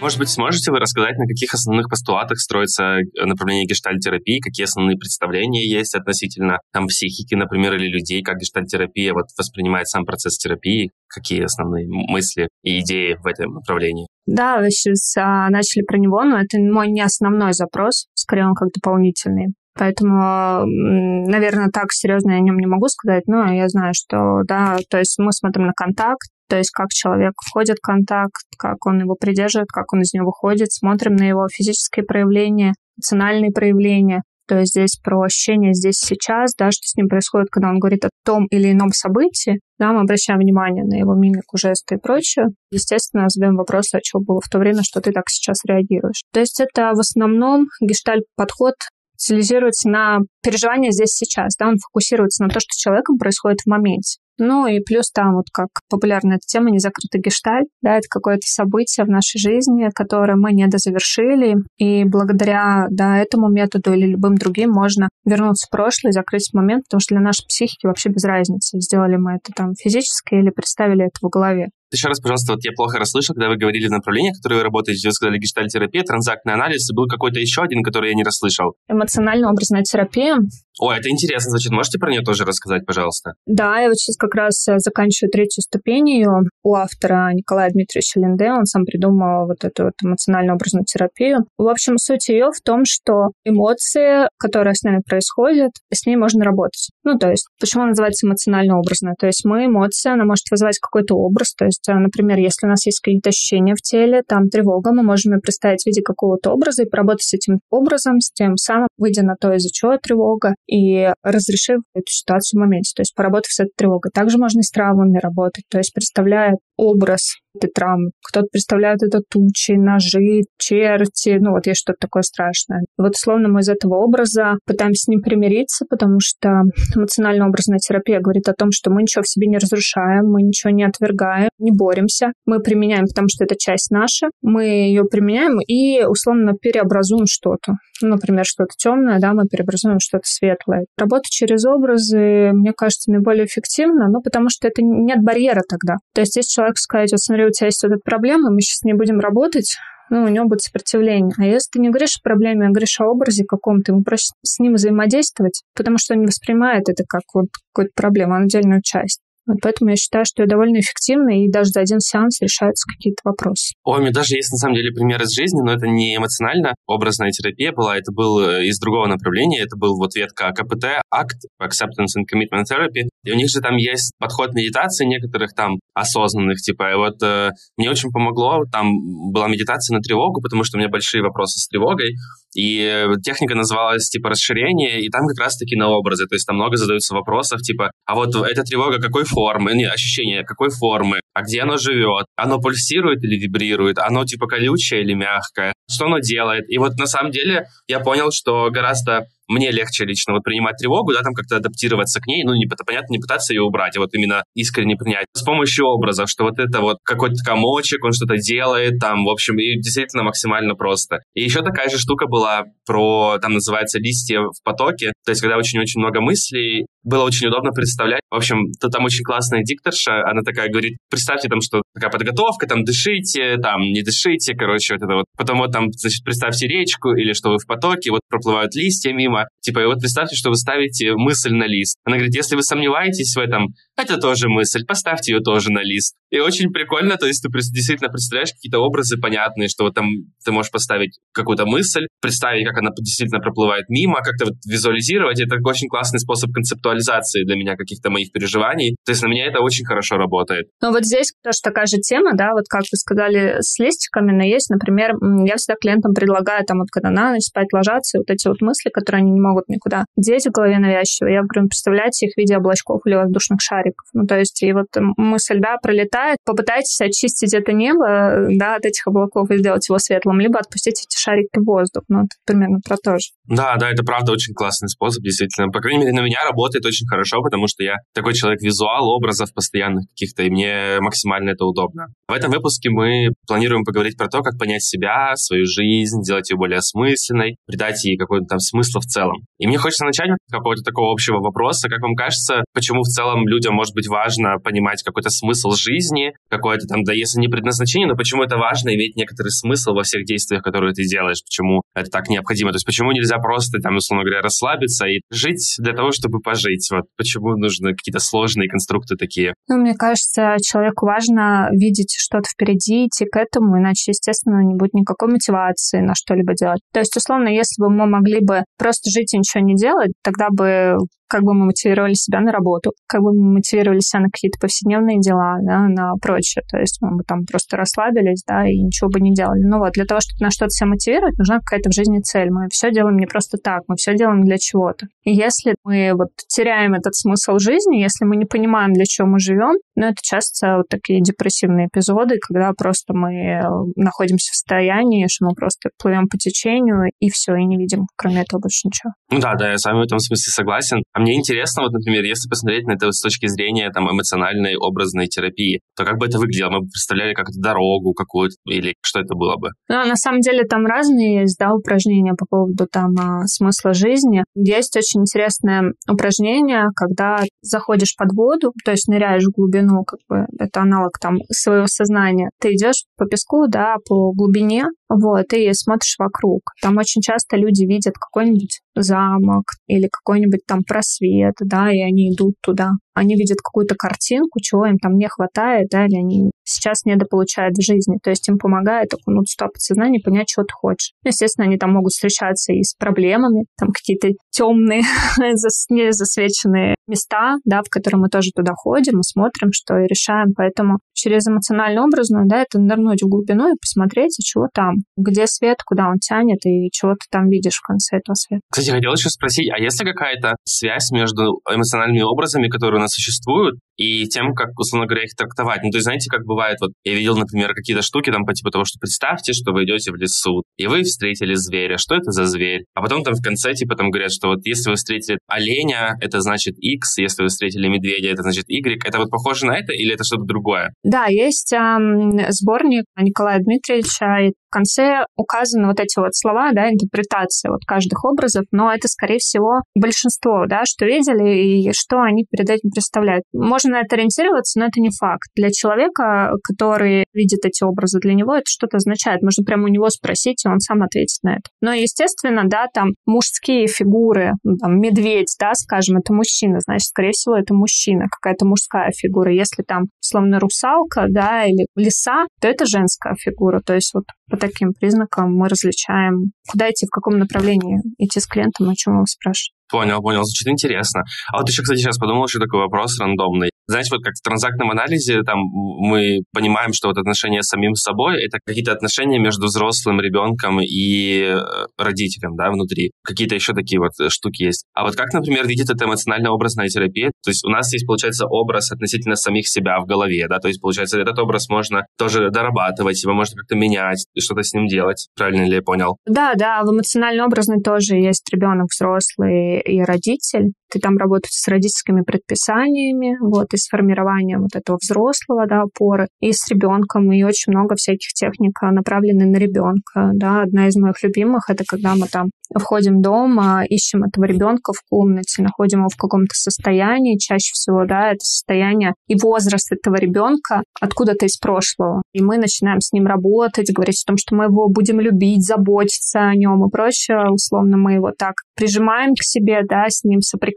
Может 0.00 0.18
быть, 0.18 0.28
сможете 0.28 0.70
вы 0.70 0.78
рассказать, 0.78 1.16
на 1.16 1.26
каких 1.26 1.54
основных 1.54 1.88
постулатах 1.88 2.38
строится 2.38 2.98
э, 2.98 3.24
направление 3.24 3.66
гештальтерапии, 3.66 4.40
какие 4.40 4.64
основные 4.64 4.98
представления 4.98 5.66
есть 5.66 5.94
относительно 5.94 6.58
там, 6.72 6.86
психики, 6.86 7.34
например, 7.34 7.74
или 7.74 7.88
людей, 7.88 8.22
как 8.22 8.36
гештальтерапия 8.36 9.14
вот, 9.14 9.26
воспринимает 9.38 9.88
сам 9.88 10.04
процесс 10.04 10.36
терапии, 10.36 10.90
какие 11.08 11.44
основные 11.44 11.86
мысли 11.88 12.48
и 12.62 12.80
идеи 12.80 13.16
в 13.22 13.26
этом 13.26 13.54
направлении? 13.54 14.06
Да, 14.26 14.58
вы 14.58 14.70
сейчас 14.70 15.16
а, 15.16 15.48
начали 15.48 15.82
про 15.82 15.96
него, 15.98 16.22
но 16.24 16.38
это 16.38 16.58
мой 16.58 16.88
не 16.88 17.00
основной 17.00 17.54
запрос, 17.54 18.06
скорее 18.14 18.46
он 18.46 18.54
как 18.54 18.68
дополнительный. 18.74 19.54
Поэтому, 19.78 20.64
наверное, 20.66 21.68
так 21.70 21.92
серьезно 21.92 22.32
я 22.32 22.36
о 22.38 22.40
нем 22.40 22.56
не 22.58 22.66
могу 22.66 22.88
сказать, 22.88 23.24
но 23.26 23.52
я 23.52 23.68
знаю, 23.68 23.92
что, 23.94 24.42
да, 24.48 24.78
то 24.90 24.98
есть 24.98 25.18
мы 25.18 25.32
смотрим 25.32 25.66
на 25.66 25.72
контакт, 25.74 26.28
то 26.48 26.56
есть 26.56 26.70
как 26.70 26.88
человек 26.90 27.32
входит 27.44 27.78
в 27.78 27.86
контакт, 27.86 28.42
как 28.58 28.86
он 28.86 29.00
его 29.00 29.14
придерживает, 29.14 29.68
как 29.68 29.92
он 29.92 30.02
из 30.02 30.12
него 30.12 30.26
выходит, 30.26 30.72
смотрим 30.72 31.16
на 31.16 31.24
его 31.24 31.46
физические 31.48 32.04
проявления, 32.04 32.74
эмоциональные 32.96 33.50
проявления, 33.50 34.22
то 34.48 34.58
есть 34.58 34.72
здесь 34.72 34.96
про 35.02 35.22
ощущение 35.22 35.74
здесь 35.74 35.96
сейчас, 35.96 36.54
да, 36.56 36.70
что 36.70 36.86
с 36.86 36.94
ним 36.96 37.08
происходит, 37.08 37.48
когда 37.50 37.68
он 37.68 37.78
говорит 37.78 38.04
о 38.04 38.10
том 38.24 38.46
или 38.46 38.70
ином 38.70 38.92
событии, 38.92 39.58
да, 39.78 39.92
мы 39.92 40.00
обращаем 40.00 40.38
внимание 40.38 40.84
на 40.84 40.94
его 40.94 41.14
мимику, 41.14 41.58
жесты 41.58 41.96
и 41.96 41.98
прочее. 41.98 42.46
Естественно, 42.70 43.28
задаем 43.28 43.56
вопрос, 43.56 43.92
а 43.92 43.98
что 44.04 44.20
было 44.20 44.40
в 44.40 44.48
то 44.48 44.58
время, 44.58 44.82
что 44.84 45.00
ты 45.00 45.10
так 45.10 45.24
сейчас 45.28 45.58
реагируешь. 45.66 46.22
То 46.32 46.40
есть 46.40 46.60
это 46.60 46.92
в 46.94 47.00
основном 47.00 47.66
гештальт-подход 47.80 48.74
специализируется 49.16 49.88
на 49.88 50.18
переживания 50.42 50.90
здесь 50.92 51.10
сейчас, 51.10 51.56
да, 51.58 51.68
он 51.68 51.78
фокусируется 51.78 52.44
на 52.44 52.48
то, 52.48 52.60
что 52.60 52.72
с 52.72 52.76
человеком 52.76 53.18
происходит 53.18 53.60
в 53.64 53.66
моменте. 53.68 54.18
Ну 54.38 54.66
и 54.66 54.80
плюс 54.80 55.10
там 55.10 55.34
вот 55.34 55.46
как 55.52 55.68
популярная 55.88 56.36
эта 56.36 56.46
тема 56.46 56.70
незакрытый 56.70 57.20
гештальт, 57.20 57.68
да, 57.82 57.96
это 57.96 58.06
какое-то 58.08 58.46
событие 58.46 59.04
в 59.06 59.08
нашей 59.08 59.38
жизни, 59.38 59.88
которое 59.94 60.36
мы 60.36 60.52
не 60.52 60.66
дозавершили, 60.66 61.56
и 61.78 62.04
благодаря, 62.04 62.86
да, 62.90 63.18
этому 63.18 63.48
методу 63.48 63.92
или 63.94 64.06
любым 64.06 64.36
другим 64.36 64.70
можно 64.70 65.08
вернуться 65.24 65.66
в 65.66 65.70
прошлое 65.70 66.10
и 66.10 66.12
закрыть 66.12 66.50
момент, 66.52 66.84
потому 66.84 67.00
что 67.00 67.14
для 67.14 67.24
нашей 67.24 67.46
психики 67.46 67.86
вообще 67.86 68.10
без 68.10 68.24
разницы, 68.24 68.78
сделали 68.80 69.16
мы 69.16 69.34
это 69.34 69.52
там 69.54 69.74
физически 69.74 70.34
или 70.34 70.50
представили 70.50 71.06
это 71.06 71.18
в 71.20 71.28
голове. 71.28 71.68
Еще 71.92 72.08
раз, 72.08 72.20
пожалуйста, 72.20 72.54
вот 72.54 72.64
я 72.64 72.72
плохо 72.74 72.98
расслышал, 72.98 73.34
когда 73.34 73.48
вы 73.48 73.56
говорили 73.56 73.86
в 73.86 73.92
направлениях, 73.92 74.36
которые 74.36 74.58
вы 74.58 74.64
работаете, 74.64 75.06
вы 75.06 75.12
сказали 75.12 75.38
гештальтерапия, 75.38 76.02
транзактный 76.02 76.54
анализ, 76.54 76.90
и 76.90 76.94
был 76.94 77.06
какой-то 77.06 77.38
еще 77.38 77.62
один, 77.62 77.82
который 77.84 78.10
я 78.10 78.16
не 78.16 78.24
расслышал. 78.24 78.74
Эмоционально-образная 78.88 79.82
терапия. 79.82 80.36
Ой, 80.78 80.98
это 80.98 81.08
интересно, 81.08 81.50
значит, 81.50 81.72
можете 81.72 81.98
про 81.98 82.10
нее 82.10 82.20
тоже 82.20 82.44
рассказать, 82.44 82.84
пожалуйста? 82.84 83.32
Да, 83.46 83.78
я 83.78 83.88
вот 83.88 83.96
сейчас 83.96 84.16
как 84.16 84.34
раз 84.34 84.68
э, 84.68 84.78
заканчиваю 84.78 85.30
третью 85.30 85.62
ступень 85.62 86.10
ее 86.10 86.42
у 86.62 86.74
автора 86.74 87.30
Николая 87.32 87.70
Дмитриевича 87.70 88.20
Линде. 88.20 88.50
Он 88.50 88.66
сам 88.66 88.84
придумал 88.84 89.46
вот 89.46 89.64
эту 89.64 89.84
вот 89.84 89.94
эмоционально-образную 90.02 90.84
терапию. 90.84 91.46
В 91.56 91.68
общем, 91.68 91.96
суть 91.96 92.28
ее 92.28 92.50
в 92.52 92.60
том, 92.62 92.82
что 92.84 93.30
эмоции, 93.44 94.28
которые 94.38 94.74
с 94.74 94.82
нами 94.82 95.00
происходят, 95.06 95.70
с 95.92 96.04
ней 96.04 96.16
можно 96.16 96.44
работать. 96.44 96.90
Ну, 97.04 97.18
то 97.18 97.30
есть, 97.30 97.48
почему 97.58 97.84
она 97.84 97.90
называется 97.90 98.26
эмоционально-образная? 98.26 99.14
То 99.18 99.26
есть 99.26 99.46
мы 99.46 99.66
эмоция, 99.66 100.12
она 100.12 100.24
может 100.24 100.44
вызывать 100.50 100.78
какой-то 100.78 101.14
образ, 101.14 101.54
то 101.54 101.64
есть, 101.64 101.88
э, 101.88 101.94
например, 101.94 102.38
если 102.38 102.66
у 102.66 102.68
нас 102.70 102.84
есть 102.84 103.00
какие-то 103.00 103.30
ощущения 103.30 103.74
в 103.74 103.80
теле, 103.80 104.22
там 104.28 104.50
тревога, 104.50 104.92
мы 104.92 105.02
можем 105.02 105.32
ее 105.32 105.40
представить 105.40 105.84
в 105.84 105.86
виде 105.86 106.02
какого-то 106.02 106.50
образа 106.50 106.82
и 106.82 106.88
поработать 106.88 107.22
с 107.22 107.32
этим 107.32 107.60
образом, 107.70 108.20
с 108.20 108.30
тем 108.30 108.58
самым, 108.58 108.88
выйдя 108.98 109.22
на 109.22 109.36
то, 109.40 109.54
из-за 109.54 109.70
чего 109.72 109.96
тревога, 109.96 110.54
и 110.66 111.12
разрешив 111.22 111.80
эту 111.94 112.06
ситуацию 112.06 112.58
в 112.58 112.60
моменте, 112.62 112.92
то 112.94 113.02
есть 113.02 113.14
поработав 113.14 113.52
с 113.52 113.60
этой 113.60 113.72
тревогой. 113.76 114.10
Также 114.12 114.38
можно 114.38 114.60
и 114.60 114.62
с 114.62 114.70
травмами 114.70 115.18
работать, 115.18 115.64
то 115.68 115.78
есть 115.78 115.92
представляя 115.94 116.56
образ 116.76 117.36
этой 117.56 117.70
травмы. 117.70 118.10
Кто-то 118.22 118.46
представляет 118.52 119.02
это 119.02 119.20
тучи, 119.30 119.72
ножи, 119.72 120.42
черти, 120.58 121.38
ну 121.40 121.52
вот 121.52 121.66
есть 121.66 121.80
что-то 121.80 121.98
такое 122.00 122.22
страшное. 122.22 122.82
Вот 122.98 123.12
условно 123.12 123.48
мы 123.48 123.60
из 123.60 123.68
этого 123.68 123.96
образа 123.96 124.54
пытаемся 124.66 125.04
с 125.04 125.08
ним 125.08 125.20
примириться, 125.20 125.86
потому 125.88 126.18
что 126.20 126.62
эмоционально-образная 126.94 127.78
терапия 127.78 128.20
говорит 128.20 128.48
о 128.48 128.54
том, 128.54 128.70
что 128.72 128.90
мы 128.90 129.02
ничего 129.02 129.22
в 129.22 129.28
себе 129.28 129.46
не 129.48 129.58
разрушаем, 129.58 130.26
мы 130.26 130.42
ничего 130.42 130.70
не 130.70 130.84
отвергаем, 130.84 131.48
не 131.58 131.70
боремся. 131.72 132.32
Мы 132.44 132.60
применяем, 132.60 133.06
потому 133.06 133.28
что 133.28 133.44
это 133.44 133.54
часть 133.58 133.90
наша, 133.90 134.28
мы 134.42 134.64
ее 134.64 135.04
применяем 135.04 135.58
и 135.60 136.04
условно 136.04 136.52
переобразуем 136.60 137.26
что-то. 137.26 137.74
Ну, 138.02 138.08
например, 138.08 138.44
что-то 138.44 138.72
темное, 138.76 139.18
да, 139.20 139.32
мы 139.32 139.44
переобразуем 139.50 140.00
что-то 140.00 140.24
светлое. 140.24 140.84
Работа 140.98 141.24
через 141.30 141.64
образы, 141.64 142.50
мне 142.52 142.72
кажется, 142.76 143.10
наиболее 143.10 143.46
эффективна, 143.46 144.08
ну, 144.08 144.20
потому 144.20 144.48
что 144.50 144.68
это 144.68 144.82
нет 144.82 145.22
барьера 145.22 145.62
тогда. 145.66 145.94
То 146.14 146.20
есть, 146.20 146.36
если 146.36 146.52
человек 146.52 146.65
сказать, 146.74 147.12
вот 147.12 147.20
смотри, 147.20 147.44
у 147.46 147.50
тебя 147.50 147.66
есть 147.66 147.82
вот 147.82 147.92
эта 147.92 148.00
проблема, 148.04 148.50
мы 148.50 148.60
сейчас 148.60 148.82
не 148.82 148.94
будем 148.94 149.20
работать, 149.20 149.76
ну, 150.10 150.24
у 150.24 150.28
него 150.28 150.46
будет 150.46 150.62
сопротивление. 150.62 151.32
А 151.38 151.44
если 151.44 151.70
ты 151.72 151.80
не 151.80 151.88
говоришь 151.88 152.16
о 152.18 152.22
проблеме, 152.22 152.66
а 152.66 152.70
говоришь 152.70 153.00
о 153.00 153.06
образе 153.06 153.44
каком-то, 153.44 153.92
ему 153.92 154.02
проще 154.02 154.30
с 154.44 154.58
ним 154.58 154.74
взаимодействовать, 154.74 155.62
потому 155.74 155.98
что 155.98 156.14
он 156.14 156.20
не 156.20 156.26
воспринимает 156.26 156.88
это 156.88 157.04
как 157.08 157.22
вот 157.34 157.46
какую-то 157.72 157.92
проблему, 157.94 158.34
а 158.34 158.38
отдельную 158.38 158.82
часть. 158.82 159.20
Вот 159.46 159.58
поэтому 159.62 159.90
я 159.90 159.96
считаю, 159.96 160.24
что 160.24 160.42
это 160.42 160.50
довольно 160.50 160.80
эффективно, 160.80 161.30
и 161.30 161.48
даже 161.48 161.70
за 161.70 161.80
один 161.80 162.00
сеанс 162.00 162.40
решаются 162.40 162.84
какие-то 162.90 163.20
вопросы. 163.22 163.74
Ой, 163.84 163.98
у 163.98 164.02
меня 164.02 164.10
даже 164.10 164.34
есть 164.34 164.50
на 164.50 164.58
самом 164.58 164.74
деле 164.74 164.90
пример 164.90 165.22
из 165.22 165.32
жизни, 165.32 165.62
но 165.62 165.72
это 165.72 165.86
не 165.86 166.16
эмоционально 166.16 166.74
образная 166.86 167.30
терапия 167.30 167.72
была, 167.72 167.96
это 167.96 168.10
был 168.12 168.40
э, 168.40 168.66
из 168.66 168.78
другого 168.80 169.06
направления, 169.06 169.62
это 169.62 169.76
был 169.76 169.96
вот 169.96 170.16
ветка 170.16 170.50
КПТ, 170.50 171.00
Act, 171.14 171.46
Acceptance 171.62 172.18
and 172.18 172.26
Commitment 172.26 172.64
Therapy. 172.66 173.06
И 173.26 173.32
у 173.32 173.34
них 173.34 173.48
же 173.50 173.60
там 173.60 173.76
есть 173.76 174.12
подход 174.18 174.54
медитации 174.54 175.04
некоторых 175.04 175.52
там 175.54 175.78
осознанных, 175.94 176.58
типа, 176.58 176.92
и 176.92 176.96
вот 176.96 177.22
э, 177.22 177.50
мне 177.76 177.90
очень 177.90 178.10
помогло, 178.10 178.64
там 178.70 178.92
была 179.32 179.48
медитация 179.48 179.96
на 179.96 180.00
тревогу, 180.00 180.40
потому 180.40 180.62
что 180.62 180.76
у 180.76 180.80
меня 180.80 180.88
большие 180.88 181.22
вопросы 181.22 181.58
с 181.58 181.68
тревогой, 181.68 182.14
и 182.56 183.06
техника 183.22 183.54
называлась, 183.54 184.08
типа, 184.08 184.30
расширение, 184.30 185.00
и 185.00 185.08
там 185.08 185.26
как 185.26 185.38
раз-таки 185.44 185.76
на 185.76 185.88
образы, 185.88 186.26
то 186.26 186.34
есть 186.34 186.46
там 186.46 186.56
много 186.56 186.76
задаются 186.76 187.14
вопросов, 187.14 187.60
типа, 187.60 187.90
а 188.06 188.14
вот 188.14 188.34
эта 188.34 188.62
тревога 188.62 188.98
какой 188.98 189.24
формы, 189.24 189.74
не, 189.74 189.84
ощущение 189.84 190.44
какой 190.44 190.70
формы, 190.70 191.20
а 191.34 191.42
где 191.42 191.62
оно 191.62 191.76
живет, 191.76 192.26
оно 192.36 192.60
пульсирует 192.60 193.22
или 193.24 193.36
вибрирует, 193.36 193.98
оно, 193.98 194.24
типа, 194.24 194.46
колючее 194.46 195.02
или 195.02 195.14
мягкое, 195.14 195.72
что 195.90 196.06
оно 196.06 196.18
делает. 196.18 196.64
И 196.68 196.78
вот 196.78 196.96
на 196.98 197.06
самом 197.06 197.30
деле 197.30 197.66
я 197.88 198.00
понял, 198.00 198.30
что 198.32 198.70
гораздо 198.70 199.26
мне 199.48 199.70
легче 199.70 200.04
лично 200.04 200.34
вот 200.34 200.42
принимать 200.42 200.76
тревогу, 200.76 201.12
да, 201.12 201.22
там 201.22 201.34
как-то 201.34 201.56
адаптироваться 201.56 202.20
к 202.20 202.26
ней, 202.26 202.44
ну, 202.44 202.54
не, 202.54 202.66
понятно, 202.66 203.12
не 203.12 203.18
пытаться 203.18 203.52
ее 203.52 203.62
убрать, 203.62 203.96
а 203.96 204.00
вот 204.00 204.14
именно 204.14 204.44
искренне 204.54 204.96
принять. 204.96 205.26
С 205.34 205.42
помощью 205.42 205.86
образов, 205.86 206.28
что 206.28 206.44
вот 206.44 206.58
это 206.58 206.80
вот 206.80 206.98
какой-то 207.04 207.36
комочек, 207.44 208.04
он 208.04 208.12
что-то 208.12 208.36
делает, 208.36 208.98
там, 208.98 209.24
в 209.24 209.30
общем, 209.30 209.58
и 209.58 209.76
действительно 209.76 210.22
максимально 210.22 210.74
просто. 210.74 211.20
И 211.34 211.42
еще 211.42 211.62
такая 211.62 211.88
же 211.88 211.98
штука 211.98 212.26
была 212.26 212.64
про, 212.86 213.38
там 213.40 213.52
называется 213.54 213.98
«Листья 213.98 214.40
в 214.40 214.62
потоке», 214.64 215.12
то 215.24 215.30
есть 215.30 215.40
когда 215.40 215.56
очень-очень 215.56 216.00
много 216.00 216.20
мыслей, 216.20 216.86
было 217.06 217.22
очень 217.22 217.46
удобно 217.46 217.70
представлять. 217.70 218.20
В 218.30 218.34
общем, 218.34 218.72
то 218.80 218.88
там 218.88 219.04
очень 219.04 219.22
классная 219.22 219.62
дикторша, 219.62 220.28
она 220.28 220.42
такая 220.42 220.68
говорит, 220.68 220.98
представьте 221.08 221.48
там, 221.48 221.60
что 221.60 221.82
такая 221.94 222.10
подготовка, 222.10 222.66
там 222.66 222.84
дышите, 222.84 223.56
там 223.58 223.80
не 223.80 224.02
дышите, 224.02 224.54
короче, 224.54 224.94
вот 224.94 225.02
это 225.02 225.14
вот. 225.14 225.24
Потом 225.38 225.58
вот 225.58 225.72
там, 225.72 225.90
значит, 225.92 226.24
представьте 226.24 226.66
речку 226.66 227.14
или 227.14 227.32
что 227.32 227.50
вы 227.50 227.58
в 227.58 227.66
потоке, 227.66 228.10
вот 228.10 228.20
проплывают 228.28 228.74
листья 228.74 229.12
мимо. 229.12 229.46
Типа, 229.60 229.80
и 229.80 229.86
вот 229.86 230.00
представьте, 230.00 230.34
что 230.36 230.50
вы 230.50 230.56
ставите 230.56 231.14
мысль 231.14 231.52
на 231.52 231.66
лист. 231.66 231.96
Она 232.04 232.16
говорит, 232.16 232.34
если 232.34 232.56
вы 232.56 232.62
сомневаетесь 232.62 233.34
в 233.36 233.38
этом, 233.38 233.68
это 233.96 234.18
тоже 234.18 234.48
мысль, 234.48 234.84
поставьте 234.86 235.32
ее 235.32 235.40
тоже 235.40 235.70
на 235.70 235.82
лист. 235.82 236.14
И 236.30 236.38
очень 236.38 236.70
прикольно, 236.70 237.16
то 237.16 237.26
есть 237.26 237.42
ты 237.42 237.48
действительно 237.48 238.10
представляешь 238.10 238.52
какие-то 238.52 238.80
образы 238.80 239.16
понятные, 239.18 239.68
что 239.68 239.84
вот 239.84 239.94
там 239.94 240.06
ты 240.44 240.52
можешь 240.52 240.72
поставить 240.72 241.18
какую-то 241.32 241.66
мысль, 241.66 242.06
представить, 242.20 242.66
как 242.66 242.78
она 242.78 242.90
действительно 242.98 243.40
проплывает 243.40 243.88
мимо, 243.88 244.16
как-то 244.22 244.46
вот 244.46 244.54
визуализировать. 244.68 245.40
Это 245.40 245.56
очень 245.64 245.88
классный 245.88 246.20
способ 246.20 246.52
концептуализации 246.52 247.44
для 247.44 247.56
меня 247.56 247.76
каких-то 247.76 248.10
моих 248.10 248.32
переживаний. 248.32 248.96
То 249.04 249.12
есть 249.12 249.22
на 249.22 249.28
меня 249.28 249.46
это 249.46 249.60
очень 249.60 249.84
хорошо 249.84 250.16
работает. 250.16 250.66
Ну 250.82 250.92
вот 250.92 251.04
здесь 251.04 251.32
тоже 251.42 251.58
такая 251.62 251.86
же 251.86 251.98
тема, 251.98 252.32
да, 252.34 252.52
вот 252.52 252.64
как 252.68 252.82
вы 252.82 252.96
сказали, 252.96 253.56
с 253.60 253.78
листиками, 253.78 254.32
но 254.32 254.44
есть, 254.44 254.68
например, 254.68 255.12
я 255.44 255.56
всегда 255.56 255.76
клиентам 255.80 256.12
предлагаю, 256.12 256.64
там 256.66 256.78
вот 256.78 256.88
когда 256.90 257.10
на 257.10 257.32
ночь 257.32 257.44
спать 257.44 257.72
ложатся, 257.72 258.18
вот 258.18 258.28
эти 258.30 258.48
вот 258.48 258.60
мысли, 258.60 258.90
которые 258.90 259.20
они 259.20 259.30
не 259.30 259.40
могут 259.40 259.68
никуда 259.68 260.04
деть 260.16 260.46
в 260.46 260.50
голове 260.50 260.78
навязчиво, 260.78 261.28
я 261.28 261.42
говорю, 261.42 261.68
представляете 261.68 262.26
их 262.26 262.32
в 262.34 262.38
виде 262.38 262.56
облачков 262.56 263.00
или 263.06 263.14
воздушных 263.14 263.60
шариков. 263.60 263.85
Ну 264.12 264.26
то 264.26 264.38
есть 264.38 264.62
и 264.62 264.72
вот 264.72 264.86
мысль, 265.16 265.58
да, 265.60 265.76
пролетает, 265.82 266.38
попытайтесь 266.44 267.00
очистить 267.00 267.54
это 267.54 267.72
небо, 267.72 268.48
да, 268.50 268.76
от 268.76 268.84
этих 268.84 269.06
облаков 269.06 269.50
и 269.50 269.58
сделать 269.58 269.88
его 269.88 269.98
светлым, 269.98 270.40
либо 270.40 270.58
отпустить 270.58 271.04
эти 271.06 271.18
шарики 271.18 271.58
в 271.58 271.64
воздух. 271.64 272.04
Ну 272.08 272.20
это 272.20 272.36
примерно 272.44 272.78
про 272.86 272.96
то 272.96 273.18
же. 273.18 273.30
Да, 273.46 273.76
да, 273.76 273.90
это 273.90 274.02
правда 274.02 274.32
очень 274.32 274.54
классный 274.54 274.88
способ, 274.88 275.22
действительно. 275.22 275.68
По 275.70 275.80
крайней 275.80 276.00
мере, 276.00 276.12
на 276.12 276.20
меня 276.20 276.38
работает 276.44 276.84
очень 276.84 277.06
хорошо, 277.06 277.42
потому 277.42 277.68
что 277.68 277.82
я 277.84 277.96
такой 278.14 278.34
человек 278.34 278.60
визуал, 278.62 279.08
образов 279.10 279.52
постоянных 279.54 280.08
каких-то, 280.10 280.42
и 280.42 280.50
мне 280.50 280.98
максимально 281.00 281.50
это 281.50 281.64
удобно. 281.64 282.06
В 282.28 282.32
этом 282.32 282.50
выпуске 282.50 282.90
мы 282.90 283.30
планируем 283.46 283.84
поговорить 283.84 284.16
про 284.16 284.28
то, 284.28 284.42
как 284.42 284.58
понять 284.58 284.82
себя, 284.82 285.36
свою 285.36 285.66
жизнь, 285.66 286.22
сделать 286.22 286.50
ее 286.50 286.56
более 286.56 286.78
осмысленной, 286.78 287.56
придать 287.66 288.04
ей 288.04 288.16
какой-то 288.16 288.46
там 288.46 288.58
смысл 288.58 289.00
в 289.00 289.04
целом. 289.04 289.46
И 289.58 289.66
мне 289.66 289.78
хочется 289.78 290.04
начать 290.04 290.28
с 290.48 290.52
какого-то 290.52 290.82
такого 290.82 291.12
общего 291.12 291.38
вопроса. 291.38 291.88
Как 291.88 292.00
вам 292.02 292.14
кажется, 292.14 292.64
почему 292.72 293.02
в 293.02 293.08
целом 293.08 293.46
людям 293.46 293.74
может 293.76 293.94
быть 293.94 294.08
важно 294.08 294.58
понимать 294.58 295.02
какой-то 295.02 295.30
смысл 295.30 295.72
жизни, 295.72 296.32
какое-то 296.48 296.86
там, 296.86 297.04
да 297.04 297.12
если 297.12 297.38
не 297.40 297.48
предназначение, 297.48 298.08
но 298.08 298.16
почему 298.16 298.42
это 298.42 298.56
важно 298.56 298.94
иметь 298.94 299.16
некоторый 299.16 299.50
смысл 299.50 299.92
во 299.92 300.02
всех 300.02 300.24
действиях, 300.24 300.62
которые 300.62 300.94
ты 300.94 301.04
делаешь, 301.04 301.44
почему 301.44 301.82
это 301.94 302.10
так 302.10 302.28
необходимо. 302.28 302.72
То 302.72 302.76
есть 302.76 302.86
почему 302.86 303.12
нельзя 303.12 303.38
просто, 303.38 303.78
там, 303.78 303.96
условно 303.96 304.24
говоря, 304.24 304.40
расслабиться 304.40 305.06
и 305.06 305.20
жить 305.30 305.76
для 305.78 305.92
того, 305.92 306.10
чтобы 306.10 306.40
пожить. 306.40 306.88
Вот 306.90 307.04
почему 307.16 307.56
нужны 307.56 307.92
какие-то 307.92 308.18
сложные 308.18 308.68
конструкты 308.68 309.16
такие. 309.16 309.54
Ну, 309.68 309.76
мне 309.76 309.94
кажется, 309.94 310.56
человеку 310.62 311.06
важно 311.06 311.68
видеть 311.72 312.16
что-то 312.18 312.48
впереди, 312.48 313.06
идти 313.06 313.26
к 313.26 313.36
этому, 313.36 313.78
иначе, 313.78 314.12
естественно, 314.12 314.62
не 314.64 314.74
будет 314.74 314.94
никакой 314.94 315.28
мотивации 315.28 316.00
на 316.00 316.14
что-либо 316.14 316.54
делать. 316.54 316.80
То 316.92 317.00
есть, 317.00 317.16
условно, 317.16 317.48
если 317.48 317.82
бы 317.82 317.90
мы 317.90 318.06
могли 318.06 318.40
бы 318.40 318.64
просто 318.78 319.10
жить 319.10 319.34
и 319.34 319.38
ничего 319.38 319.62
не 319.62 319.74
делать, 319.74 320.12
тогда 320.22 320.48
бы 320.50 320.96
как 321.28 321.42
бы 321.42 321.54
мы 321.54 321.66
мотивировали 321.66 322.14
себя 322.14 322.40
на 322.40 322.52
работу, 322.52 322.92
как 323.06 323.22
бы 323.22 323.32
мы 323.32 323.54
мотивировали 323.54 324.00
себя 324.00 324.20
на 324.20 324.28
какие-то 324.30 324.58
повседневные 324.60 325.20
дела, 325.20 325.58
да, 325.62 325.88
на 325.88 326.14
прочее. 326.20 326.64
То 326.70 326.78
есть 326.78 326.98
мы 327.00 327.16
бы 327.16 327.24
там 327.24 327.44
просто 327.44 327.76
расслабились, 327.76 328.42
да, 328.46 328.66
и 328.66 328.78
ничего 328.78 329.10
бы 329.10 329.20
не 329.20 329.32
делали. 329.32 329.62
Ну 329.62 329.78
вот, 329.78 329.92
для 329.92 330.04
того, 330.04 330.20
чтобы 330.20 330.44
на 330.44 330.50
что-то 330.50 330.70
себя 330.70 330.88
мотивировать, 330.88 331.38
нужна 331.38 331.58
какая-то 331.58 331.90
в 331.90 331.94
жизни 331.94 332.20
цель. 332.20 332.50
Мы 332.50 332.68
все 332.70 332.90
делаем 332.90 333.16
не 333.16 333.26
просто 333.26 333.58
так, 333.58 333.82
мы 333.88 333.96
все 333.96 334.14
делаем 334.16 334.44
для 334.44 334.58
чего-то. 334.58 335.06
И 335.24 335.32
если 335.32 335.74
мы 335.84 336.12
вот 336.14 336.28
теряем 336.48 336.94
этот 336.94 337.14
смысл 337.14 337.58
жизни, 337.58 338.00
если 338.00 338.24
мы 338.24 338.36
не 338.36 338.44
понимаем, 338.44 338.92
для 338.92 339.04
чего 339.04 339.26
мы 339.28 339.38
живем, 339.38 339.74
ну, 339.96 340.06
это 340.06 340.18
часто 340.22 340.78
вот 340.78 340.88
такие 340.88 341.20
депрессивные 341.20 341.88
эпизоды, 341.88 342.36
когда 342.40 342.72
просто 342.76 343.14
мы 343.14 343.34
э, 343.34 343.62
находимся 343.96 344.52
в 344.52 344.54
состоянии, 344.54 345.26
что 345.28 345.46
мы 345.46 345.54
просто 345.54 345.90
плывем 346.00 346.28
по 346.28 346.36
течению, 346.36 347.10
и 347.18 347.30
все, 347.30 347.56
и 347.56 347.64
не 347.64 347.76
видим, 347.76 348.06
кроме 348.16 348.42
этого, 348.42 348.60
больше 348.60 348.88
ничего. 348.88 349.12
Ну 349.30 349.40
да, 349.40 349.54
да, 349.54 349.70
я 349.70 349.78
с 349.78 349.84
вами 349.84 350.00
в 350.00 350.04
этом 350.04 350.18
смысле 350.18 350.50
согласен. 350.50 351.02
А 351.16 351.20
мне 351.20 351.34
интересно, 351.34 351.82
вот, 351.82 351.92
например, 351.92 352.24
если 352.24 352.46
посмотреть 352.46 352.86
на 352.86 352.92
это 352.92 353.10
с 353.10 353.22
точки 353.22 353.46
зрения 353.46 353.90
там, 353.90 354.04
эмоциональной, 354.04 354.76
образной 354.76 355.28
терапии, 355.28 355.80
то 355.96 356.04
как 356.04 356.18
бы 356.18 356.26
это 356.26 356.38
выглядело? 356.38 356.68
Мы 356.68 356.80
бы 356.80 356.88
представляли 356.88 357.32
как-то 357.32 357.58
дорогу 357.58 358.12
какую-то 358.12 358.56
или 358.66 358.94
что 359.00 359.20
это 359.20 359.34
было 359.34 359.56
бы? 359.56 359.70
Ну, 359.88 359.96
на 360.04 360.16
самом 360.16 360.40
деле 360.40 360.64
там 360.64 360.84
разные 360.84 361.40
есть, 361.40 361.58
да, 361.58 361.72
упражнения 361.72 362.34
по 362.34 362.44
поводу 362.44 362.86
там 362.86 363.14
а, 363.18 363.46
смысла 363.46 363.94
жизни. 363.94 364.44
Есть 364.54 364.94
очень 364.94 365.22
интересное 365.22 365.94
упражнение, 366.06 366.88
когда 366.94 367.42
заходишь 367.62 368.14
под 368.18 368.34
воду, 368.34 368.74
то 368.84 368.90
есть 368.90 369.08
ныряешь 369.08 369.44
в 369.44 369.56
глубину, 369.56 370.04
как 370.04 370.20
бы 370.28 370.44
это 370.58 370.82
аналог 370.82 371.18
там 371.18 371.36
своего 371.50 371.86
сознания. 371.86 372.50
Ты 372.60 372.74
идешь 372.74 373.06
по 373.16 373.24
песку, 373.24 373.68
да, 373.68 373.96
по 374.06 374.32
глубине, 374.32 374.84
вот, 375.08 375.50
и 375.54 375.72
смотришь 375.72 376.16
вокруг. 376.18 376.60
Там 376.82 376.98
очень 376.98 377.22
часто 377.22 377.56
люди 377.56 377.84
видят 377.84 378.14
какой-нибудь 378.18 378.80
замок 378.94 379.64
или 379.86 380.08
какой-нибудь 380.08 380.66
там 380.66 380.82
просвет, 381.06 381.54
да, 381.60 381.92
и 381.92 382.00
они 382.00 382.32
идут 382.32 382.54
туда. 382.60 382.92
Они 383.16 383.34
видят 383.34 383.58
какую-то 383.58 383.94
картинку, 383.96 384.60
чего 384.60 384.86
им 384.86 384.98
там 384.98 385.16
не 385.16 385.28
хватает, 385.28 385.88
да, 385.90 386.04
или 386.04 386.16
они 386.16 386.50
сейчас 386.64 387.04
недополучают 387.04 387.76
в 387.76 387.82
жизни. 387.82 388.18
То 388.22 388.30
есть 388.30 388.48
им 388.48 388.58
помогает 388.58 389.14
окунуться 389.14 389.64
в 389.64 389.72
подсознание, 389.72 390.20
понять, 390.22 390.48
чего 390.48 390.64
ты 390.64 390.72
хочешь. 390.72 391.12
Естественно, 391.24 391.66
они 391.66 391.78
там 391.78 391.92
могут 391.92 392.12
встречаться 392.12 392.72
и 392.72 392.82
с 392.82 392.94
проблемами, 392.94 393.64
там 393.78 393.90
какие-то 393.90 394.28
темные, 394.50 395.02
засвеченные 395.54 396.94
места, 397.06 397.56
да, 397.64 397.82
в 397.82 397.88
которые 397.88 398.20
мы 398.20 398.28
тоже 398.28 398.50
туда 398.54 398.72
ходим, 398.74 399.16
мы 399.16 399.22
смотрим, 399.22 399.70
что 399.72 399.98
и 399.98 400.06
решаем. 400.06 400.52
Поэтому 400.56 400.98
через 401.14 401.46
эмоционально-образную, 401.46 402.46
да, 402.46 402.62
это 402.62 402.78
нырнуть 402.78 403.22
в 403.22 403.28
глубину 403.28 403.72
и 403.72 403.78
посмотреть, 403.80 404.36
чего 404.42 404.68
там, 404.72 404.96
где 405.16 405.46
свет, 405.46 405.78
куда 405.84 406.08
он 406.08 406.18
тянет, 406.18 406.58
и 406.66 406.90
чего 406.92 407.12
ты 407.12 407.26
там 407.30 407.48
видишь 407.48 407.76
в 407.76 407.86
конце 407.86 408.18
этого 408.18 408.34
света. 408.34 408.62
Кстати, 408.70 408.90
хотел 408.90 409.12
еще 409.12 409.30
спросить, 409.30 409.70
а 409.72 409.78
есть 409.78 410.00
ли 410.02 410.12
какая-то 410.12 410.56
связь 410.64 411.10
между 411.10 411.60
эмоциональными 411.72 412.22
образами, 412.22 412.68
которые 412.68 413.00
существуют, 413.08 413.78
и 413.96 414.26
тем, 414.26 414.54
как, 414.54 414.78
условно 414.78 415.06
говоря, 415.06 415.24
их 415.24 415.34
трактовать? 415.36 415.82
Ну, 415.82 415.90
то 415.90 415.96
есть, 415.96 416.04
знаете, 416.04 416.30
как 416.30 416.44
бывает, 416.44 416.78
вот 416.80 416.92
я 417.04 417.14
видел, 417.14 417.36
например, 417.36 417.74
какие-то 417.74 418.02
штуки 418.02 418.30
там 418.30 418.44
по 418.44 418.52
типу 418.52 418.70
того, 418.70 418.84
что 418.84 418.98
представьте, 418.98 419.52
что 419.52 419.72
вы 419.72 419.84
идете 419.84 420.12
в 420.12 420.16
лесу, 420.16 420.62
и 420.76 420.86
вы 420.86 421.02
встретили 421.02 421.54
зверя. 421.54 421.96
Что 421.98 422.16
это 422.16 422.30
за 422.30 422.46
зверь? 422.46 422.84
А 422.94 423.02
потом 423.02 423.22
там 423.24 423.34
в 423.34 423.42
конце, 423.42 423.74
типа, 423.74 423.96
там 423.96 424.10
говорят, 424.10 424.32
что 424.32 424.48
вот 424.48 424.60
если 424.64 424.90
вы 424.90 424.96
встретили 424.96 425.38
оленя, 425.46 426.16
это 426.20 426.40
значит 426.40 426.74
X, 426.78 427.18
если 427.18 427.42
вы 427.42 427.48
встретили 427.48 427.88
медведя, 427.88 428.28
это 428.28 428.42
значит 428.42 428.64
Y. 428.68 429.00
Это 429.04 429.18
вот 429.18 429.30
похоже 429.30 429.66
на 429.66 429.76
это 429.76 429.92
или 429.92 430.14
это 430.14 430.24
что-то 430.24 430.44
другое? 430.44 430.92
Да, 431.02 431.26
есть 431.26 431.72
эм, 431.72 432.38
сборник 432.50 433.04
Николая 433.16 433.58
Дмитриевича, 433.60 434.52
в 434.68 434.72
конце 434.72 435.24
указаны 435.36 435.88
вот 435.88 436.00
эти 436.00 436.18
вот 436.18 436.34
слова, 436.34 436.72
да, 436.72 436.90
интерпретация 436.90 437.70
вот 437.70 437.80
каждых 437.86 438.24
образов, 438.24 438.64
но 438.72 438.92
это, 438.92 439.08
скорее 439.08 439.38
всего, 439.38 439.82
большинство, 439.94 440.66
да, 440.68 440.82
что 440.84 441.06
видели 441.06 441.88
и 441.88 441.92
что 441.92 442.20
они 442.20 442.44
перед 442.50 442.68
этим 442.68 442.90
представляют. 442.90 443.44
Можно 443.52 443.85
на 443.90 444.00
это 444.00 444.16
ориентироваться, 444.16 444.78
но 444.78 444.86
это 444.86 445.00
не 445.00 445.10
факт. 445.10 445.48
Для 445.54 445.70
человека, 445.70 446.52
который 446.62 447.26
видит 447.32 447.64
эти 447.64 447.84
образы, 447.84 448.18
для 448.20 448.34
него 448.34 448.54
это 448.54 448.64
что-то 448.66 448.96
означает. 448.98 449.42
Можно 449.42 449.64
прямо 449.64 449.84
у 449.84 449.88
него 449.88 450.08
спросить, 450.10 450.64
и 450.64 450.68
он 450.68 450.80
сам 450.80 451.02
ответит 451.02 451.42
на 451.42 451.54
это. 451.54 451.70
Но, 451.80 451.92
естественно, 451.92 452.62
да, 452.64 452.86
там 452.92 453.10
мужские 453.26 453.86
фигуры, 453.86 454.52
ну, 454.62 454.76
там, 454.76 455.00
медведь, 455.00 455.54
да, 455.58 455.74
скажем, 455.74 456.18
это 456.18 456.32
мужчина, 456.32 456.80
значит, 456.80 457.08
скорее 457.08 457.32
всего, 457.32 457.56
это 457.56 457.74
мужчина, 457.74 458.26
какая-то 458.30 458.66
мужская 458.66 459.10
фигура. 459.12 459.52
Если 459.52 459.82
там, 459.82 460.04
словно 460.20 460.58
русалка, 460.58 461.26
да, 461.28 461.64
или 461.64 461.86
лиса, 461.94 462.46
то 462.60 462.68
это 462.68 462.86
женская 462.86 463.34
фигура. 463.38 463.80
То 463.80 463.94
есть 463.94 464.12
вот 464.14 464.24
по 464.50 464.56
таким 464.56 464.92
признакам 464.92 465.54
мы 465.54 465.68
различаем, 465.68 466.52
куда 466.70 466.90
идти, 466.90 467.06
в 467.06 467.10
каком 467.10 467.38
направлении 467.38 467.98
идти 468.18 468.40
с 468.40 468.46
клиентом, 468.46 468.88
о 468.88 468.94
чем 468.94 469.14
его 469.14 469.26
спрашивать. 469.26 469.72
Понял, 469.90 470.20
понял, 470.20 470.42
звучит 470.42 470.68
интересно. 470.68 471.22
А 471.52 471.58
вот 471.58 471.68
еще, 471.68 471.82
кстати, 471.82 472.00
сейчас 472.00 472.18
подумал, 472.18 472.46
еще 472.46 472.58
такой 472.58 472.80
вопрос 472.80 473.18
рандомный. 473.20 473.70
Знаете, 473.88 474.08
вот 474.12 474.24
как 474.24 474.34
в 474.34 474.42
транзактном 474.42 474.90
анализе 474.90 475.42
там 475.42 475.60
мы 475.60 476.40
понимаем, 476.52 476.92
что 476.92 477.08
вот 477.08 477.18
отношения 477.18 477.62
с 477.62 477.68
самим 477.68 477.94
собой— 477.94 478.44
это 478.46 478.58
какие-то 478.64 478.92
отношения 478.92 479.38
между 479.38 479.66
взрослым 479.66 480.20
ребенком 480.20 480.80
и 480.80 481.42
э, 481.42 481.58
родителем, 481.96 482.56
да, 482.56 482.70
внутри. 482.70 483.12
Какие-то 483.22 483.54
еще 483.54 483.74
такие 483.74 484.00
вот 484.00 484.12
э, 484.20 484.28
штуки 484.28 484.64
есть. 484.64 484.84
А 484.94 485.04
вот 485.04 485.14
как, 485.14 485.32
например, 485.32 485.66
видит 485.66 485.88
это 485.88 486.04
эмоционально-образная 486.04 486.88
терапия? 486.88 487.30
То 487.44 487.50
есть 487.50 487.64
у 487.64 487.68
нас 487.68 487.92
есть, 487.92 488.06
получается, 488.06 488.46
образ 488.46 488.90
относительно 488.90 489.36
самих 489.36 489.68
себя 489.68 490.00
в 490.00 490.06
голове, 490.06 490.46
да, 490.48 490.58
то 490.58 490.68
есть, 490.68 490.80
получается, 490.80 491.20
этот 491.20 491.38
образ 491.38 491.68
можно 491.68 492.06
тоже 492.18 492.50
дорабатывать, 492.50 493.22
его 493.22 493.34
можно 493.34 493.56
как-то 493.56 493.76
менять, 493.76 494.26
что-то 494.38 494.62
с 494.62 494.72
ним 494.72 494.86
делать. 494.86 495.28
Правильно 495.36 495.64
ли 495.64 495.76
я 495.76 495.82
понял? 495.82 496.16
Да, 496.26 496.54
да, 496.54 496.82
в 496.82 496.92
эмоционально-образной 496.92 497.82
тоже 497.82 498.16
есть 498.16 498.48
ребенок 498.52 498.88
взрослый 498.90 499.80
и 499.80 500.02
родитель. 500.02 500.72
Ты 500.90 501.00
там 501.00 501.16
работаешь 501.16 501.52
с 501.52 501.68
родительскими 501.68 502.22
предписаниями, 502.22 503.36
вот, 503.40 503.72
и 503.74 503.76
с 503.76 503.88
формированием 503.88 504.62
вот 504.62 504.74
этого 504.74 504.98
взрослого, 505.00 505.66
да, 505.66 505.82
опоры, 505.82 506.28
и 506.40 506.52
с 506.52 506.68
ребенком, 506.68 507.32
и 507.32 507.42
очень 507.42 507.72
много 507.72 507.94
всяких 507.96 508.28
техник 508.34 508.80
направлены 508.82 509.46
на 509.46 509.56
ребенка, 509.56 510.30
да. 510.34 510.62
Одна 510.62 510.88
из 510.88 510.96
моих 510.96 511.22
любимых— 511.22 511.64
это 511.68 511.84
когда 511.86 512.14
мы 512.14 512.26
там 512.28 512.50
входим 512.74 513.22
дома, 513.22 513.84
ищем 513.88 514.24
этого 514.24 514.44
ребенка 514.44 514.92
в 514.92 515.00
комнате, 515.08 515.62
находим 515.62 516.00
его 516.00 516.08
в 516.08 516.16
каком-то 516.16 516.54
состоянии, 516.54 517.38
чаще 517.38 517.70
всего, 517.72 518.04
да, 518.06 518.32
это 518.32 518.40
состояние 518.40 519.14
и 519.28 519.36
возраст 519.40 519.92
этого 519.92 520.16
ребенка 520.16 520.82
откуда-то 521.00 521.46
из 521.46 521.56
прошлого. 521.58 522.22
И 522.32 522.42
мы 522.42 522.58
начинаем 522.58 523.00
с 523.00 523.12
ним 523.12 523.26
работать, 523.26 523.92
говорить 523.92 524.22
о 524.24 524.28
том, 524.28 524.36
что 524.36 524.54
мы 524.54 524.64
его 524.64 524.88
будем 524.88 525.20
любить, 525.20 525.64
заботиться 525.64 526.40
о 526.40 526.54
нем 526.54 526.84
и 526.86 526.90
прочее. 526.90 527.50
Условно 527.50 527.96
мы 527.96 528.14
его 528.14 528.32
так 528.36 528.54
прижимаем 528.74 529.34
к 529.34 529.42
себе, 529.42 529.80
да, 529.88 530.06
с 530.08 530.24
ним 530.24 530.40
соприкасаемся, 530.40 530.75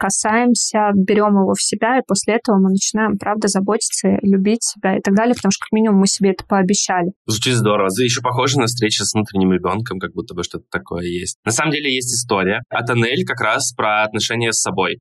берем 0.96 1.36
его 1.36 1.54
в 1.54 1.62
себя, 1.62 2.00
и 2.00 2.04
после 2.08 2.36
этого 2.36 2.58
мы 2.58 2.70
начинаем, 2.72 3.18
правда, 3.18 3.48
заботиться, 3.48 4.18
любить 4.22 4.64
себя 4.64 4.98
и 4.98 5.02
так 5.02 5.14
далее, 5.14 5.36
потому 5.36 5.52
что 5.52 5.66
как 5.66 5.72
минимум 5.72 6.00
мы 6.00 6.08
себе 6.08 6.32
это 6.32 6.46
пообещали. 6.46 7.12
Звучит 7.26 7.56
здорово. 7.56 7.90
Еще 8.00 8.22
похоже 8.22 8.60
на 8.60 8.66
встречу 8.66 9.04
с 9.04 9.14
внутренним 9.14 9.54
ребенком, 9.54 10.00
как 10.00 10.14
будто 10.14 10.34
бы 10.34 10.44
что-то 10.44 10.66
такое 10.72 11.04
есть. 11.04 11.38
На 11.46 11.52
самом 11.52 11.72
деле 11.72 11.94
есть 11.94 12.14
история 12.14 12.62
от 12.70 12.90
Анель 12.90 13.26
как 13.26 13.42
раз 13.42 13.74
про 13.74 14.04
отношения 14.04 14.52
с 14.52 14.62
собой. 14.62 15.00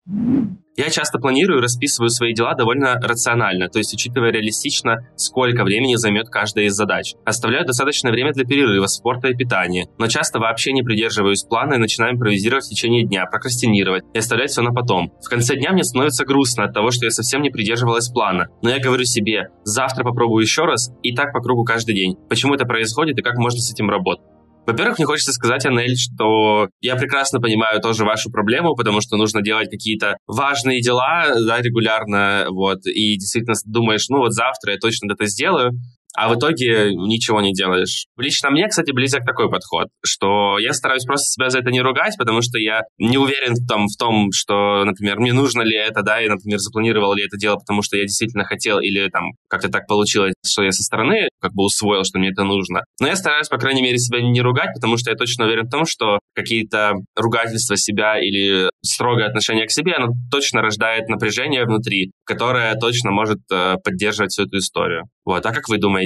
Я 0.79 0.91
часто 0.91 1.19
планирую 1.19 1.59
и 1.59 1.63
расписываю 1.63 2.09
свои 2.09 2.33
дела 2.33 2.55
довольно 2.55 2.95
рационально, 3.03 3.69
то 3.69 3.79
есть 3.79 3.93
учитывая 3.93 4.31
реалистично, 4.31 4.99
сколько 5.17 5.65
времени 5.65 5.97
займет 5.97 6.29
каждая 6.29 6.67
из 6.67 6.75
задач. 6.75 7.15
Оставляю 7.25 7.67
достаточное 7.67 8.13
время 8.13 8.33
для 8.33 8.45
перерыва, 8.45 8.87
спорта 8.87 9.27
и 9.27 9.35
питания, 9.35 9.89
но 9.99 10.07
часто 10.07 10.39
вообще 10.39 10.71
не 10.71 10.85
придерживаюсь 10.85 11.43
плана 11.43 11.75
и 11.75 11.79
начинаю 11.79 12.15
импровизировать 12.15 12.67
в 12.67 12.69
течение 12.69 13.05
дня, 13.05 13.27
прокрастинировать 13.27 14.05
и 14.15 14.19
оставлять 14.19 14.51
все 14.51 14.63
на 14.63 14.73
потом. 14.73 15.13
В 15.21 15.29
конце 15.29 15.57
дня 15.57 15.73
мне 15.73 15.83
становится 15.83 16.25
грустно 16.25 16.63
от 16.63 16.75
того, 16.75 16.93
что 16.93 17.07
я 17.07 17.11
совсем 17.11 17.43
не 17.43 17.51
придерживалась 17.51 18.09
плана, 18.09 18.47
но 18.63 18.71
я 18.71 18.79
говорю 18.79 19.05
себе, 19.05 19.49
завтра 19.65 20.05
попробую 20.05 20.43
еще 20.43 20.63
раз 20.63 20.93
и 21.03 21.13
так 21.13 21.33
по 21.33 21.41
кругу 21.41 21.65
каждый 21.65 21.97
день. 21.97 22.15
Почему 22.29 22.55
это 22.55 22.67
происходит 22.67 23.19
и 23.19 23.23
как 23.23 23.37
можно 23.37 23.59
с 23.59 23.73
этим 23.73 23.91
работать? 23.91 24.25
Во-первых, 24.69 24.99
мне 24.99 25.07
хочется 25.07 25.33
сказать, 25.33 25.65
Анель, 25.65 25.97
что 25.97 26.69
я 26.83 26.95
прекрасно 26.97 27.41
понимаю 27.41 27.81
тоже 27.81 28.05
вашу 28.05 28.31
проблему, 28.31 28.77
потому 28.77 29.01
что 29.01 29.17
нужно 29.17 29.41
делать 29.41 29.71
какие-то 29.71 30.19
важные 30.27 30.83
дела 30.83 31.29
да, 31.41 31.63
регулярно, 31.63 32.45
вот, 32.51 32.85
и 32.85 33.17
действительно 33.17 33.55
думаешь, 33.65 34.11
ну 34.11 34.19
вот 34.19 34.35
завтра 34.35 34.73
я 34.73 34.79
точно 34.79 35.11
это 35.11 35.25
сделаю, 35.25 35.73
а 36.17 36.29
в 36.29 36.37
итоге 36.37 36.95
ничего 36.95 37.41
не 37.41 37.53
делаешь. 37.53 38.07
Лично 38.17 38.51
мне, 38.51 38.69
кстати, 38.69 38.93
близок 38.93 39.25
такой 39.25 39.51
подход, 39.51 39.89
что 40.05 40.59
я 40.59 40.73
стараюсь 40.73 41.05
просто 41.05 41.27
себя 41.27 41.51
за 41.51 41.59
это 41.61 41.71
не 41.71 41.81
ругать, 41.81 42.17
потому 42.19 42.43
что 42.43 42.59
я 42.59 42.83
не 42.99 43.19
уверен 43.19 43.55
в 43.55 43.67
том, 43.67 43.87
в 43.87 43.97
том 43.97 44.29
что, 44.33 44.85
например, 44.85 45.19
мне 45.19 45.33
нужно 45.33 45.63
ли 45.63 45.77
это, 45.77 46.03
да, 46.03 46.21
и, 46.21 46.29
например, 46.29 46.59
запланировал 46.59 47.15
ли 47.15 47.25
это 47.25 47.37
дело, 47.37 47.57
потому 47.57 47.83
что 47.83 47.97
я 47.97 48.03
действительно 48.03 48.45
хотел, 48.45 48.81
или 48.81 49.09
там 49.09 49.33
как-то 49.49 49.69
так 49.69 49.87
получилось, 49.87 50.35
что 50.45 50.63
я 50.63 50.73
со 50.73 50.83
стороны 50.83 51.29
как 51.41 51.53
бы 51.53 51.65
усвоил, 51.65 52.05
что 52.05 52.19
мне 52.19 52.31
это 52.31 52.45
нужно. 52.45 52.85
Но 53.01 53.07
я 53.07 53.17
стараюсь, 53.17 53.49
по 53.49 53.59
крайней 53.59 53.83
мере, 53.83 53.99
себя 53.99 54.21
не 54.21 54.41
ругать, 54.41 54.71
потому 54.75 54.97
что 54.97 55.11
я 55.11 55.17
точно 55.17 55.45
уверен 55.45 55.67
в 55.67 55.71
том, 55.71 55.87
что 55.87 56.19
какие-то 56.35 56.95
ругательства 57.17 57.77
себя 57.77 58.19
или 58.19 58.71
строгое 58.83 59.27
отношение 59.27 59.67
к 59.67 59.71
себе, 59.71 59.95
оно 59.95 60.09
точно 60.31 60.63
рождает 60.63 61.09
напряжение 61.09 61.65
внутри, 61.65 62.11
которое 62.25 62.75
точно 62.77 63.11
может 63.11 63.39
э, 63.53 63.77
поддерживать 63.83 64.33
всю 64.33 64.45
эту 64.45 64.59
историю. 64.59 65.05
Вот. 65.25 65.45
А 65.45 65.53
как 65.53 65.69
вы 65.69 65.79
думаете? 65.79 65.98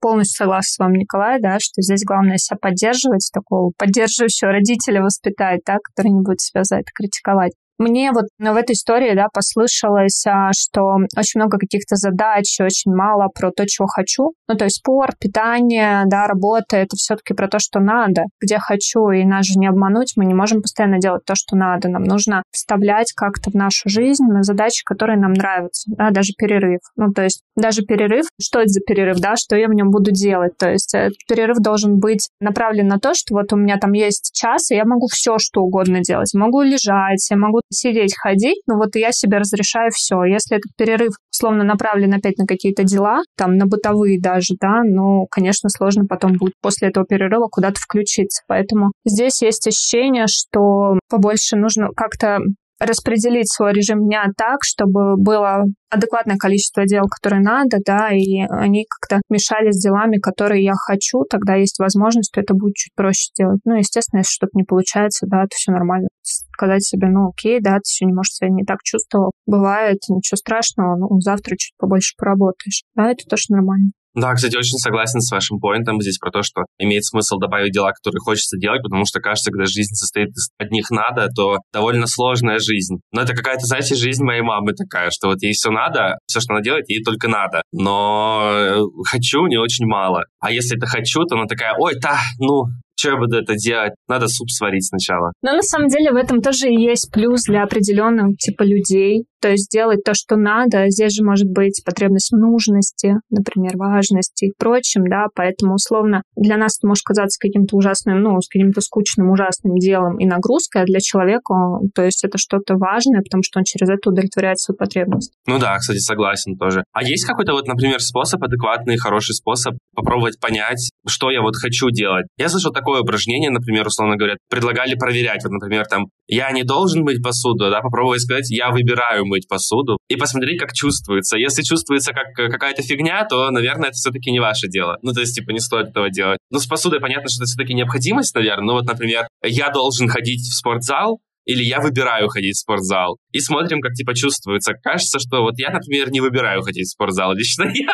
Полностью 0.00 0.44
согласна 0.44 0.68
с 0.68 0.78
вами, 0.78 0.98
Николай, 0.98 1.40
да, 1.40 1.58
что 1.58 1.82
здесь 1.82 2.04
главное 2.04 2.36
себя 2.36 2.58
поддерживать, 2.60 3.28
такого 3.32 3.72
поддерживающего 3.76 4.52
родителя 4.52 5.02
воспитать, 5.02 5.60
да, 5.66 5.78
который 5.82 6.12
не 6.12 6.22
будет 6.22 6.40
себя 6.40 6.64
за 6.64 6.76
это 6.76 6.90
критиковать. 6.94 7.52
Мне 7.78 8.10
вот 8.12 8.24
ну, 8.38 8.52
в 8.52 8.56
этой 8.56 8.72
истории, 8.72 9.14
да, 9.14 9.26
послышалось, 9.32 10.24
а, 10.26 10.50
что 10.52 10.96
очень 11.16 11.40
много 11.40 11.58
каких-то 11.58 11.96
задач, 11.96 12.58
очень 12.60 12.94
мало 12.94 13.28
про 13.28 13.50
то, 13.50 13.66
чего 13.66 13.86
хочу. 13.86 14.32
Ну, 14.48 14.56
то 14.56 14.64
есть 14.64 14.76
спорт, 14.76 15.18
питание, 15.18 16.04
да, 16.06 16.26
работа— 16.26 16.76
это 16.78 16.96
все-таки 16.96 17.34
про 17.34 17.48
то, 17.48 17.58
что 17.58 17.80
надо, 17.80 18.24
где 18.40 18.58
хочу, 18.58 19.10
и 19.10 19.24
нас 19.24 19.46
же 19.46 19.58
не 19.58 19.66
обмануть, 19.66 20.14
мы 20.16 20.24
не 20.24 20.34
можем 20.34 20.62
постоянно 20.62 20.98
делать 20.98 21.24
то, 21.26 21.34
что 21.34 21.56
надо. 21.56 21.88
Нам 21.88 22.04
нужно 22.04 22.42
вставлять 22.50 23.12
как-то 23.12 23.50
в 23.50 23.54
нашу 23.54 23.88
жизнь 23.88 24.24
на 24.24 24.42
задачи, 24.42 24.82
которые 24.84 25.18
нам 25.18 25.32
нравятся, 25.32 25.90
да, 25.96 26.10
даже 26.10 26.32
перерыв. 26.36 26.80
Ну, 26.96 27.12
то 27.12 27.22
есть 27.22 27.42
даже 27.56 27.82
перерыв, 27.82 28.26
что 28.40 28.60
это 28.60 28.68
за 28.68 28.80
перерыв, 28.80 29.18
да, 29.18 29.36
что 29.36 29.56
я 29.56 29.68
в 29.68 29.74
нем 29.74 29.90
буду 29.90 30.10
делать. 30.10 30.56
То 30.56 30.70
есть 30.70 30.94
этот 30.94 31.18
перерыв 31.28 31.58
должен 31.58 31.98
быть 31.98 32.28
направлен 32.40 32.86
на 32.86 32.98
то, 32.98 33.14
что 33.14 33.34
вот 33.34 33.52
у 33.52 33.56
меня 33.56 33.76
там 33.78 33.92
есть 33.92 34.32
час, 34.34 34.70
и 34.70 34.76
я 34.76 34.84
могу 34.84 35.08
все, 35.10 35.38
что 35.38 35.60
угодно 35.60 36.00
делать. 36.00 36.32
Могу 36.34 36.62
лежать, 36.62 37.26
я 37.30 37.36
могу 37.36 37.60
сидеть, 37.70 38.16
ходить, 38.16 38.62
но 38.66 38.76
вот 38.76 38.94
я 38.94 39.12
себе 39.12 39.38
разрешаю 39.38 39.90
все. 39.92 40.24
Если 40.24 40.56
этот 40.56 40.72
перерыв 40.76 41.14
словно 41.30 41.64
направлен 41.64 42.14
опять 42.14 42.38
на 42.38 42.46
какие-то 42.46 42.84
дела, 42.84 43.22
там 43.36 43.56
на 43.56 43.66
бытовые 43.66 44.20
даже, 44.20 44.54
да, 44.60 44.82
ну, 44.84 45.26
конечно, 45.30 45.68
сложно 45.68 46.06
потом 46.06 46.34
будет 46.38 46.54
после 46.60 46.88
этого 46.88 47.06
перерыва 47.06 47.48
куда-то 47.50 47.80
включиться. 47.80 48.42
Поэтому 48.48 48.92
здесь 49.04 49.42
есть 49.42 49.66
ощущение, 49.66 50.26
что 50.28 50.98
побольше 51.08 51.56
нужно 51.56 51.88
как-то 51.94 52.38
распределить 52.78 53.50
свой 53.52 53.72
режим 53.72 54.06
дня 54.06 54.26
так, 54.36 54.58
чтобы 54.62 55.16
было 55.16 55.64
адекватное 55.88 56.36
количество 56.36 56.84
дел, 56.84 57.04
которые 57.08 57.42
надо, 57.42 57.78
да, 57.84 58.10
и 58.12 58.40
они 58.50 58.84
как-то 58.88 59.22
мешали 59.28 59.70
с 59.70 59.82
делами, 59.82 60.18
которые 60.18 60.64
я 60.64 60.74
хочу, 60.74 61.24
тогда 61.30 61.54
есть 61.54 61.78
возможность, 61.78 62.30
что 62.32 62.40
это 62.40 62.54
будет 62.54 62.74
чуть 62.74 62.94
проще 62.94 63.30
сделать. 63.32 63.60
Ну, 63.64 63.76
естественно, 63.76 64.20
если 64.20 64.32
что-то 64.32 64.52
не 64.54 64.64
получается, 64.64 65.26
да, 65.28 65.42
то 65.42 65.54
все 65.54 65.72
нормально. 65.72 66.08
Сказать 66.22 66.84
себе, 66.84 67.08
ну, 67.08 67.28
окей, 67.28 67.60
да, 67.60 67.76
ты 67.76 67.84
сегодня, 67.84 68.16
может, 68.16 68.34
себя 68.34 68.50
не 68.50 68.64
так 68.64 68.78
чувствовал. 68.82 69.30
Бывает, 69.46 69.98
ничего 70.08 70.36
страшного, 70.36 70.96
ну, 70.96 71.20
завтра 71.20 71.56
чуть 71.56 71.74
побольше 71.78 72.14
поработаешь. 72.18 72.82
Да, 72.94 73.10
это 73.10 73.24
тоже 73.28 73.44
нормально. 73.50 73.90
Да, 74.16 74.32
кстати, 74.32 74.56
очень 74.56 74.78
согласен 74.78 75.20
с 75.20 75.30
вашим 75.30 75.60
поинтом 75.60 76.00
здесь 76.00 76.16
про 76.16 76.30
то, 76.30 76.42
что 76.42 76.62
имеет 76.78 77.04
смысл 77.04 77.36
добавить 77.36 77.72
дела, 77.72 77.92
которые 77.92 78.20
хочется 78.20 78.56
делать, 78.56 78.82
потому 78.82 79.04
что 79.04 79.20
кажется, 79.20 79.50
когда 79.50 79.66
жизнь 79.66 79.92
состоит 79.92 80.30
из 80.30 80.48
одних 80.58 80.90
надо, 80.90 81.28
то 81.28 81.58
довольно 81.70 82.06
сложная 82.06 82.58
жизнь. 82.58 82.96
Но 83.12 83.20
это 83.20 83.34
какая-то, 83.34 83.66
знаете, 83.66 83.94
жизнь 83.94 84.24
моей 84.24 84.40
мамы 84.40 84.72
такая, 84.72 85.10
что 85.10 85.28
вот 85.28 85.42
ей 85.42 85.52
все 85.52 85.70
надо, 85.70 86.16
все, 86.26 86.40
что 86.40 86.54
она 86.54 86.62
делает, 86.62 86.88
ей 86.88 87.02
только 87.04 87.28
надо. 87.28 87.60
Но 87.72 88.48
э, 88.50 88.80
хочу 89.04 89.44
не 89.48 89.58
очень 89.58 89.84
мало. 89.84 90.24
А 90.40 90.50
если 90.50 90.78
это 90.78 90.86
хочу, 90.86 91.22
то 91.24 91.36
она 91.36 91.44
такая, 91.44 91.74
ой, 91.78 91.96
та, 92.00 92.18
ну, 92.38 92.64
что 92.96 93.10
я 93.10 93.16
буду 93.16 93.36
это 93.36 93.54
делать? 93.54 93.92
Надо 94.08 94.28
суп 94.28 94.50
сварить 94.50 94.86
сначала. 94.86 95.32
Но 95.42 95.52
на 95.52 95.62
самом 95.62 95.88
деле 95.88 96.12
в 96.12 96.16
этом 96.16 96.40
тоже 96.40 96.68
и 96.68 96.80
есть 96.80 97.10
плюс 97.12 97.42
для 97.44 97.62
определенного 97.62 98.34
типа 98.34 98.62
людей. 98.62 99.24
То 99.40 99.50
есть 99.50 99.70
делать 99.70 100.02
то, 100.02 100.12
что 100.14 100.36
надо. 100.36 100.88
Здесь 100.88 101.12
же 101.14 101.22
может 101.22 101.46
быть 101.46 101.82
потребность 101.84 102.32
в 102.32 102.36
нужности, 102.36 103.14
например, 103.30 103.76
важности 103.76 104.46
и 104.46 104.52
прочим, 104.58 105.04
да, 105.08 105.26
поэтому 105.34 105.74
условно 105.74 106.22
для 106.36 106.56
нас 106.56 106.78
это 106.78 106.88
может 106.88 107.04
казаться 107.04 107.38
каким-то 107.38 107.76
ужасным, 107.76 108.22
ну, 108.22 108.40
с 108.40 108.48
каким-то 108.48 108.80
скучным, 108.80 109.30
ужасным 109.30 109.76
делом 109.76 110.18
и 110.18 110.26
нагрузкой, 110.26 110.82
а 110.82 110.84
для 110.84 111.00
человека, 111.00 111.54
то 111.94 112.02
есть 112.02 112.24
это 112.24 112.38
что-то 112.38 112.74
важное, 112.76 113.20
потому 113.20 113.42
что 113.42 113.60
он 113.60 113.64
через 113.64 113.88
это 113.88 114.08
удовлетворяет 114.10 114.58
свою 114.58 114.78
потребность. 114.78 115.32
Ну 115.46 115.58
да, 115.58 115.76
кстати, 115.76 115.98
согласен 115.98 116.56
тоже. 116.56 116.82
А 116.92 117.02
есть 117.02 117.24
какой-то 117.26 117.52
вот, 117.52 117.68
например, 117.68 118.00
способ, 118.00 118.42
адекватный, 118.42 118.96
хороший 118.96 119.34
способ 119.34 119.74
попробовать 119.94 120.40
понять, 120.40 120.90
что 121.06 121.30
я 121.30 121.42
вот 121.42 121.56
хочу 121.56 121.90
делать? 121.90 122.26
Я 122.38 122.48
слышал 122.48 122.72
так 122.72 122.85
такое 122.86 123.02
упражнение, 123.02 123.50
например, 123.50 123.86
условно 123.86 124.16
говоря, 124.16 124.36
предлагали 124.48 124.94
проверять. 124.94 125.42
Вот, 125.42 125.52
например, 125.52 125.86
там, 125.86 126.06
я 126.28 126.50
не 126.52 126.62
должен 126.62 127.02
мыть 127.02 127.22
посуду, 127.22 127.70
да, 127.70 127.80
попробовать 127.80 128.20
сказать, 128.20 128.48
я 128.50 128.70
выбираю 128.70 129.26
мыть 129.26 129.48
посуду, 129.48 129.98
и 130.08 130.16
посмотреть, 130.16 130.60
как 130.60 130.72
чувствуется. 130.72 131.36
Если 131.36 131.62
чувствуется 131.62 132.12
как 132.12 132.32
какая-то 132.34 132.82
фигня, 132.82 133.24
то, 133.24 133.50
наверное, 133.50 133.88
это 133.88 133.94
все-таки 133.94 134.30
не 134.30 134.40
ваше 134.40 134.68
дело. 134.68 134.98
Ну, 135.02 135.12
то 135.12 135.20
есть, 135.20 135.34
типа, 135.34 135.50
не 135.50 135.60
стоит 135.60 135.88
этого 135.88 136.10
делать. 136.10 136.38
Ну, 136.50 136.58
с 136.58 136.66
посудой 136.66 137.00
понятно, 137.00 137.28
что 137.28 137.42
это 137.42 137.46
все-таки 137.46 137.74
необходимость, 137.74 138.34
наверное. 138.34 138.66
Ну, 138.66 138.72
вот, 138.74 138.86
например, 138.86 139.26
я 139.42 139.70
должен 139.70 140.08
ходить 140.08 140.40
в 140.40 140.56
спортзал, 140.56 141.18
или 141.44 141.62
я 141.62 141.80
выбираю 141.80 142.28
ходить 142.28 142.56
в 142.56 142.60
спортзал. 142.60 143.18
И 143.36 143.40
смотрим, 143.40 143.80
как 143.80 143.92
типа 143.92 144.14
чувствуется. 144.14 144.72
Кажется, 144.82 145.18
что 145.18 145.42
вот 145.42 145.58
я, 145.58 145.70
например, 145.70 146.10
не 146.10 146.20
выбираю 146.20 146.62
ходить 146.62 146.86
в 146.86 146.92
спортзал 146.92 147.34
лично 147.34 147.64
я. 147.74 147.92